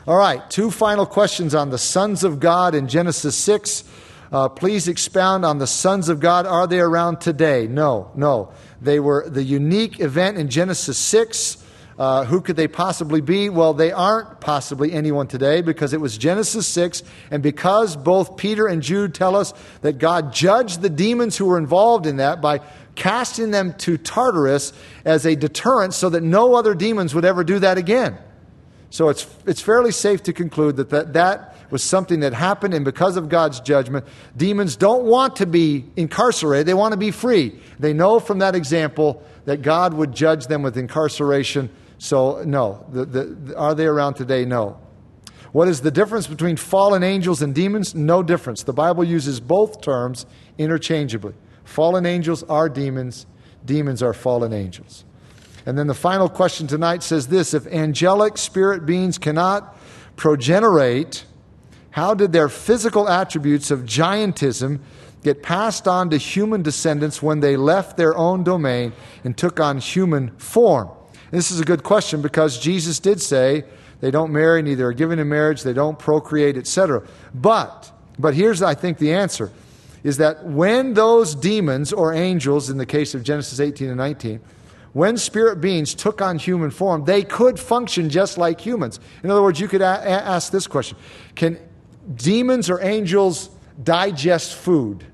All 0.07 0.17
right, 0.17 0.49
two 0.49 0.71
final 0.71 1.07
questions 1.07 1.57
on 1.57 1.71
the 1.71 1.79
sons 1.79 2.23
of 2.23 2.39
God 2.39 2.77
in 2.77 2.87
Genesis 2.87 3.35
6. 3.35 3.83
Uh, 4.31 4.49
please 4.49 4.87
expound 4.87 5.45
on 5.45 5.59
the 5.59 5.67
sons 5.67 6.09
of 6.09 6.21
God. 6.21 6.47
Are 6.47 6.69
they 6.69 6.79
around 6.79 7.21
today? 7.21 7.67
No, 7.67 8.13
no. 8.15 8.53
They 8.81 9.01
were 9.01 9.29
the 9.29 9.43
unique 9.43 9.99
event 9.99 10.39
in 10.39 10.49
Genesis 10.49 10.99
6. 10.99 11.59
Uh, 11.99 12.25
who 12.25 12.41
could 12.41 12.57
they 12.57 12.69
possibly 12.69 13.21
be? 13.21 13.49
Well, 13.49 13.75
they 13.75 13.93
aren't 13.93 14.41
possibly 14.41 14.93
anyone 14.93 15.27
today 15.27 15.63
because 15.63 15.93
it 15.93 16.01
was 16.01 16.17
Genesis 16.17 16.67
6, 16.69 17.03
and 17.31 17.43
because 17.43 17.97
both 17.97 18.37
Peter 18.37 18.67
and 18.67 18.83
Jude 18.83 19.15
tell 19.15 19.37
us 19.37 19.53
that 19.83 19.99
God 19.99 20.33
judged 20.33 20.81
the 20.81 20.91
demons 20.91 21.37
who 21.37 21.47
were 21.47 21.59
involved 21.59 22.07
in 22.07 22.17
that 22.17 22.41
by 22.41 22.61
casting 22.95 23.51
them 23.51 23.75
to 23.79 23.97
Tartarus 23.97 24.73
as 25.05 25.27
a 25.27 25.35
deterrent 25.35 25.95
so 25.95 26.11
that 26.11 26.23
no 26.23 26.55
other 26.55 26.75
demons 26.75 27.15
would 27.15 27.25
ever 27.25 27.45
do 27.45 27.59
that 27.59 27.79
again. 27.79 28.19
So 28.91 29.09
it's, 29.09 29.27
it's 29.47 29.63
fairly 29.63 29.91
safe 29.91 30.23
to 30.25 30.33
conclude 30.33 30.77
that, 30.77 30.91
that 30.91 31.15
that 31.15 31.57
was 31.71 31.83
something 31.83 32.21
that 32.21 32.35
happened, 32.35 32.75
and 32.75 32.85
because 32.85 33.17
of 33.17 33.31
God's 33.31 33.59
judgment, 33.61 34.05
demons 34.37 34.77
don't 34.77 35.05
want 35.05 35.37
to 35.37 35.47
be 35.47 35.87
incarcerated, 35.97 36.67
they 36.67 36.75
want 36.75 36.93
to 36.93 36.99
be 36.99 37.11
free. 37.11 37.59
They 37.79 37.95
know 37.95 38.21
from 38.21 38.41
that 38.41 38.55
example 38.55 39.23
that 39.47 39.63
God 39.63 39.95
would 39.95 40.15
judge 40.15 40.47
them 40.47 40.63
with 40.63 40.77
incarceration. 40.77 41.71
So, 41.97 42.43
no. 42.45 42.85
The, 42.91 43.07
the, 43.07 43.57
are 43.57 43.75
they 43.75 43.87
around 43.87 44.15
today? 44.15 44.45
No. 44.45 44.79
What 45.53 45.69
is 45.69 45.81
the 45.81 45.91
difference 45.91 46.27
between 46.27 46.57
fallen 46.57 47.03
angels 47.03 47.41
and 47.41 47.55
demons? 47.55 47.95
No 47.95 48.23
difference. 48.23 48.63
The 48.63 48.75
Bible 48.75 49.05
uses 49.05 49.41
both 49.41 49.81
terms 49.81 50.27
interchangeably. 50.59 51.35
Fallen 51.65 52.07
angels 52.07 52.43
are 52.45 52.69
demons, 52.69 53.27
demons 53.65 54.03
are 54.03 54.13
fallen 54.13 54.53
angels. 54.53 55.05
And 55.65 55.79
then 55.79 55.87
the 55.87 55.95
final 55.95 56.29
question 56.29 56.67
tonight 56.67 57.03
says 57.03 57.29
this 57.29 57.55
If 57.55 57.67
angelic 57.67 58.37
spirit 58.39 58.85
beings 58.85 59.19
cannot 59.19 59.77
progenerate, 60.17 61.25
how 61.91 62.15
did 62.15 62.33
their 62.33 62.49
physical 62.49 63.09
attributes 63.09 63.71
of 63.71 63.81
giantism 63.81 64.81
get 65.23 65.43
passed 65.43 65.87
on 65.87 66.11
to 66.11 66.17
human 66.17 66.63
descendants 66.63 67.23
when 67.23 67.41
they 67.41 67.57
left 67.57 67.97
their 67.97 68.17
own 68.17 68.43
domain 68.43 68.93
and 69.25 69.37
took 69.37 69.61
on 69.61 69.79
human 69.79 70.31
form? 70.37 70.91
This 71.31 71.51
is 71.51 71.61
a 71.61 71.65
good 71.65 71.83
question 71.83 72.21
because 72.21 72.59
Jesus 72.59 72.99
did 72.99 73.21
say 73.21 73.65
they 74.01 74.11
don't 74.11 74.33
marry, 74.33 74.63
neither 74.63 74.89
are 74.89 74.93
given 74.93 75.19
in 75.19 75.29
marriage, 75.29 75.63
they 75.63 75.73
don't 75.73 75.99
procreate, 75.99 76.57
etc. 76.57 77.07
But, 77.33 77.91
but 78.19 78.35
here's, 78.35 78.63
I 78.63 78.75
think, 78.75 78.99
the 78.99 79.15
answer 79.15 79.51
is 80.05 80.17
that 80.17 80.45
when 80.45 80.95
those 80.95 81.35
demons 81.35 81.93
or 81.93 82.13
angels, 82.13 82.71
in 82.71 82.79
the 82.79 82.87
case 82.87 83.15
of 83.15 83.23
Genesis 83.23 83.61
18 83.61 83.89
and 83.89 83.97
19, 83.97 84.41
when 84.93 85.17
spirit 85.17 85.61
beings 85.61 85.95
took 85.95 86.21
on 86.21 86.39
human 86.39 86.71
form, 86.71 87.05
they 87.05 87.23
could 87.23 87.59
function 87.59 88.11
just 88.11 88.37
like 88.37 88.61
humans. 88.61 89.01
In 89.23 89.31
other 89.31 89.43
words, 89.43 89.59
you 89.59 89.69
could 89.69 89.81
a- 89.81 89.85
ask 89.85 90.53
this 90.53 90.67
question 90.67 90.99
Can 91.35 91.59
demons 92.15 92.69
or 92.69 92.83
angels 92.83 93.49
digest 93.83 94.55
food? 94.55 95.07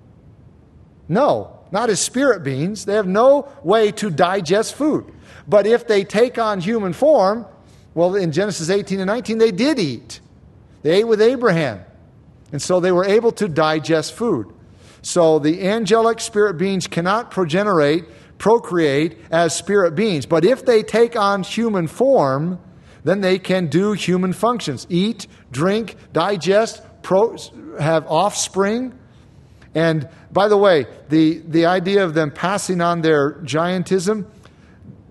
No, 1.09 1.61
not 1.71 1.91
as 1.91 2.01
spirit 2.01 2.43
beings. 2.43 2.85
They 2.85 2.95
have 2.95 3.07
no 3.07 3.49
way 3.63 3.93
to 3.93 4.11
digest 4.11 4.75
food. 4.75 5.13
But 5.47 5.67
if 5.67 5.87
they 5.87 6.05
take 6.05 6.39
on 6.39 6.61
human 6.61 6.93
form, 6.93 7.47
well, 7.95 8.15
in 8.15 8.33
Genesis 8.33 8.69
18 8.69 9.01
and 9.01 9.07
19, 9.07 9.39
they 9.39 9.51
did 9.51 9.79
eat. 9.79 10.21
They 10.83 10.99
ate 10.99 11.05
with 11.09 11.23
Abraham. 11.23 11.81
And 12.53 12.61
so 12.61 12.81
they 12.81 12.93
were 12.93 13.05
able 13.05 13.33
to 13.33 13.49
digest 13.49 14.15
food. 14.15 14.53
So 15.09 15.39
the 15.39 15.67
angelic 15.67 16.21
spirit 16.21 16.59
beings 16.59 16.87
cannot 16.87 17.31
progenerate, 17.31 18.05
procreate 18.37 19.17
as 19.31 19.57
spirit 19.57 19.95
beings. 19.95 20.27
But 20.27 20.45
if 20.45 20.67
they 20.67 20.83
take 20.83 21.17
on 21.17 21.45
human 21.45 21.87
form, 21.87 22.59
then 23.05 23.23
they 23.23 23.39
can 23.39 23.69
do 23.69 23.93
human 23.93 24.35
functions 24.35 24.87
eat, 24.91 25.27
drink, 25.51 25.97
digest, 26.13 26.83
pro, 27.01 27.39
have 27.81 28.07
offspring. 28.07 28.99
And 29.75 30.07
by 30.31 30.47
the 30.47 30.59
way, 30.59 30.85
the, 31.09 31.39
the 31.39 31.65
idea 31.65 32.05
of 32.05 32.13
them 32.13 32.31
passing 32.31 32.83
on 32.83 33.01
their 33.01 33.41
giantism, 33.45 34.27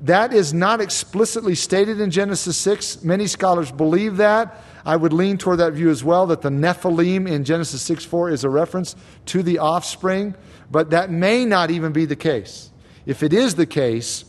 that 0.04 0.32
is 0.32 0.54
not 0.54 0.80
explicitly 0.80 1.56
stated 1.56 2.00
in 2.00 2.12
Genesis 2.12 2.56
6. 2.58 3.04
Many 3.04 3.26
scholars 3.26 3.72
believe 3.72 4.18
that. 4.18 4.64
I 4.88 4.96
would 4.96 5.12
lean 5.12 5.38
toward 5.38 5.60
that 5.60 5.74
view 5.74 5.90
as 5.90 6.02
well, 6.02 6.28
that 6.28 6.42
the 6.42 6.50
Nephilim 6.50 7.30
in 7.30 7.44
Genesis 7.44 7.82
6 7.82 8.06
4 8.06 8.30
is 8.30 8.46
a 8.46 8.50
reference 8.50 8.96
to 9.26 9.44
the 9.44 9.60
offspring, 9.60 10.34
but 10.72 10.92
that 10.92 11.12
may 11.12 11.44
not 11.44 11.70
even 11.70 11.92
be 11.92 12.06
the 12.06 12.16
case. 12.16 12.72
If 13.06 13.22
it 13.22 13.34
is 13.34 13.56
the 13.56 13.66
case, 13.66 14.24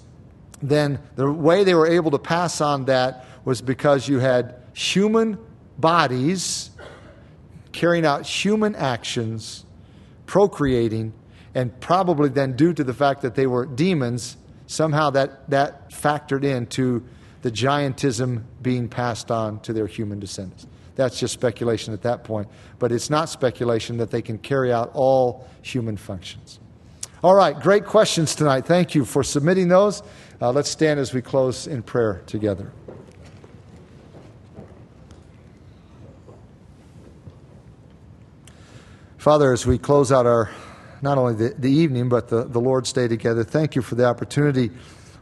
then 0.61 0.99
the 1.15 1.31
way 1.31 1.63
they 1.63 1.75
were 1.75 1.87
able 1.87 2.11
to 2.11 2.19
pass 2.19 2.61
on 2.61 2.87
that 2.87 3.25
was 3.45 3.63
because 3.63 4.09
you 4.09 4.19
had 4.19 4.57
human 4.73 5.39
bodies 5.79 6.71
carrying 7.71 8.05
out 8.05 8.27
human 8.27 8.75
actions, 8.75 9.65
procreating, 10.27 11.13
and 11.55 11.79
probably 11.79 12.31
then 12.31 12.57
due 12.57 12.73
to 12.73 12.83
the 12.83 12.95
fact 12.95 13.23
that 13.23 13.37
they 13.37 13.47
were 13.47 13.65
demons, 13.65 14.37
somehow 14.67 15.11
that, 15.11 15.49
that 15.51 15.91
factored 15.91 16.43
into 16.43 17.05
the 17.43 17.51
giantism 17.51 18.43
being 18.63 18.89
passed 18.89 19.31
on 19.31 19.61
to 19.61 19.73
their 19.73 19.87
human 19.87 20.19
descendants. 20.19 20.67
That's 20.97 21.19
just 21.19 21.33
speculation 21.33 21.95
at 21.95 22.03
that 22.03 22.25
point. 22.25 22.49
But 22.79 22.91
it's 22.91 23.09
not 23.09 23.29
speculation 23.29 23.99
that 23.99 24.11
they 24.11 24.23
can 24.23 24.39
carry 24.39 24.73
out 24.73 24.91
all 24.95 25.49
human 25.63 25.97
functions. 25.97 26.59
All 27.23 27.35
right, 27.35 27.59
great 27.59 27.85
questions 27.85 28.35
tonight. 28.35 28.67
Thank 28.67 28.95
you 28.95 29.05
for 29.05 29.23
submitting 29.23 29.69
those. 29.69 30.03
Uh, 30.41 30.51
let's 30.51 30.69
stand 30.69 30.99
as 30.99 31.15
we 31.15 31.23
close 31.23 31.67
in 31.67 31.83
prayer 31.83 32.23
together. 32.27 32.73
Father, 39.19 39.53
as 39.53 39.67
we 39.67 39.79
close 39.79 40.11
out 40.11 40.27
our 40.27 40.51
not 41.03 41.19
only 41.19 41.35
the, 41.35 41.55
the 41.59 41.71
evening, 41.71 42.09
but 42.09 42.29
the, 42.29 42.45
the 42.45 42.61
Lord's 42.61 42.93
Day 42.93 43.09
together. 43.09 43.45
Thank 43.45 43.77
you 43.77 43.83
for 43.83 43.95
the 43.95 44.05
opportunity 44.05 44.71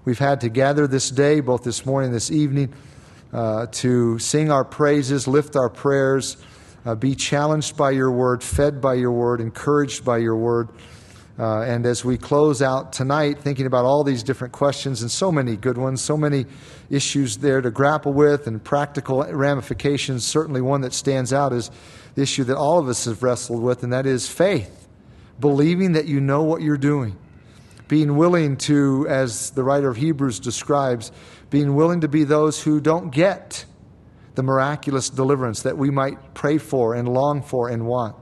we've 0.06 0.20
had 0.20 0.40
to 0.40 0.48
gather 0.48 0.86
this 0.86 1.10
day, 1.10 1.40
both 1.40 1.64
this 1.64 1.84
morning 1.84 2.08
and 2.08 2.14
this 2.14 2.30
evening, 2.30 2.72
uh, 3.32 3.66
to 3.66 4.18
sing 4.20 4.50
our 4.50 4.64
praises, 4.64 5.26
lift 5.26 5.56
our 5.56 5.68
prayers, 5.68 6.38
uh, 6.86 6.94
be 6.94 7.14
challenged 7.14 7.76
by 7.76 7.90
your 7.90 8.12
word, 8.12 8.42
fed 8.42 8.80
by 8.80 8.94
your 8.94 9.10
word, 9.10 9.40
encouraged 9.40 10.04
by 10.04 10.16
your 10.16 10.36
word. 10.36 10.68
Uh, 11.38 11.62
and 11.62 11.84
as 11.84 12.04
we 12.04 12.16
close 12.16 12.62
out 12.62 12.92
tonight, 12.92 13.40
thinking 13.40 13.66
about 13.66 13.84
all 13.84 14.04
these 14.04 14.22
different 14.22 14.54
questions 14.54 15.02
and 15.02 15.10
so 15.10 15.30
many 15.30 15.56
good 15.56 15.76
ones, 15.76 16.00
so 16.00 16.16
many 16.16 16.46
issues 16.88 17.38
there 17.38 17.60
to 17.60 17.70
grapple 17.70 18.12
with 18.12 18.46
and 18.46 18.62
practical 18.62 19.24
ramifications, 19.24 20.24
certainly 20.24 20.60
one 20.60 20.80
that 20.80 20.94
stands 20.94 21.32
out 21.32 21.52
is 21.52 21.70
the 22.14 22.22
issue 22.22 22.44
that 22.44 22.56
all 22.56 22.78
of 22.78 22.88
us 22.88 23.04
have 23.04 23.22
wrestled 23.24 23.60
with, 23.60 23.82
and 23.82 23.92
that 23.92 24.06
is 24.06 24.28
faith. 24.28 24.86
Believing 25.40 25.92
that 25.92 26.06
you 26.06 26.20
know 26.20 26.44
what 26.44 26.62
you're 26.62 26.78
doing. 26.78 27.18
Being 27.88 28.16
willing 28.16 28.56
to, 28.58 29.06
as 29.08 29.50
the 29.50 29.62
writer 29.62 29.88
of 29.88 29.96
Hebrews 29.96 30.40
describes, 30.40 31.12
being 31.50 31.74
willing 31.74 32.00
to 32.00 32.08
be 32.08 32.24
those 32.24 32.62
who 32.62 32.80
don't 32.80 33.10
get 33.10 33.64
the 34.34 34.42
miraculous 34.42 35.08
deliverance 35.08 35.62
that 35.62 35.78
we 35.78 35.90
might 35.90 36.34
pray 36.34 36.58
for 36.58 36.94
and 36.94 37.08
long 37.08 37.42
for 37.42 37.68
and 37.68 37.86
want, 37.86 38.16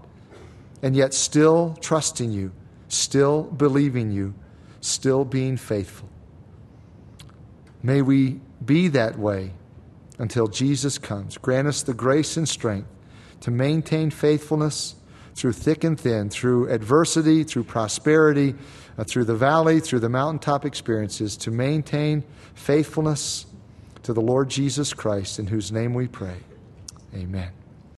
and 0.83 0.95
yet 0.95 1.15
still 1.15 1.77
trusting 1.81 2.31
you 2.31 2.53
still 2.95 3.43
believing 3.43 4.11
you, 4.11 4.35
still 4.81 5.25
being 5.25 5.57
faithful. 5.57 6.09
May 7.83 8.03
we 8.03 8.41
be 8.65 8.89
that 8.89 9.19
way 9.19 9.53
until 10.19 10.47
Jesus 10.47 10.97
comes. 10.97 11.37
Grant 11.37 11.69
us 11.69 11.83
the 11.83 11.95
grace 11.95 12.37
and 12.37 12.49
strength 12.49 12.89
to 13.41 13.51
maintain 13.51 14.11
faithfulness 14.11 14.95
through 15.35 15.53
thick 15.53 15.85
and 15.85 15.99
thin, 15.99 16.31
through 16.31 16.71
adversity, 16.71 17.45
through 17.45 17.65
prosperity, 17.65 18.55
uh, 18.97 19.05
through 19.05 19.25
the 19.25 19.35
valley, 19.35 19.81
through 19.81 20.01
the 20.01 20.09
mountaintop 20.09 20.65
experiences, 20.65 21.37
to 21.39 21.51
maintain 21.51 22.25
faithfulness 22.55 23.47
to 24.03 24.13
the 24.13 24.21
Lord 24.21 24.51
Jesus 24.51 24.93
Christ, 24.93 25.39
in 25.39 25.47
whose 25.47 25.73
name 25.73 25.95
we 25.95 26.07
pray. 26.07 26.37
Amen. 27.15 27.51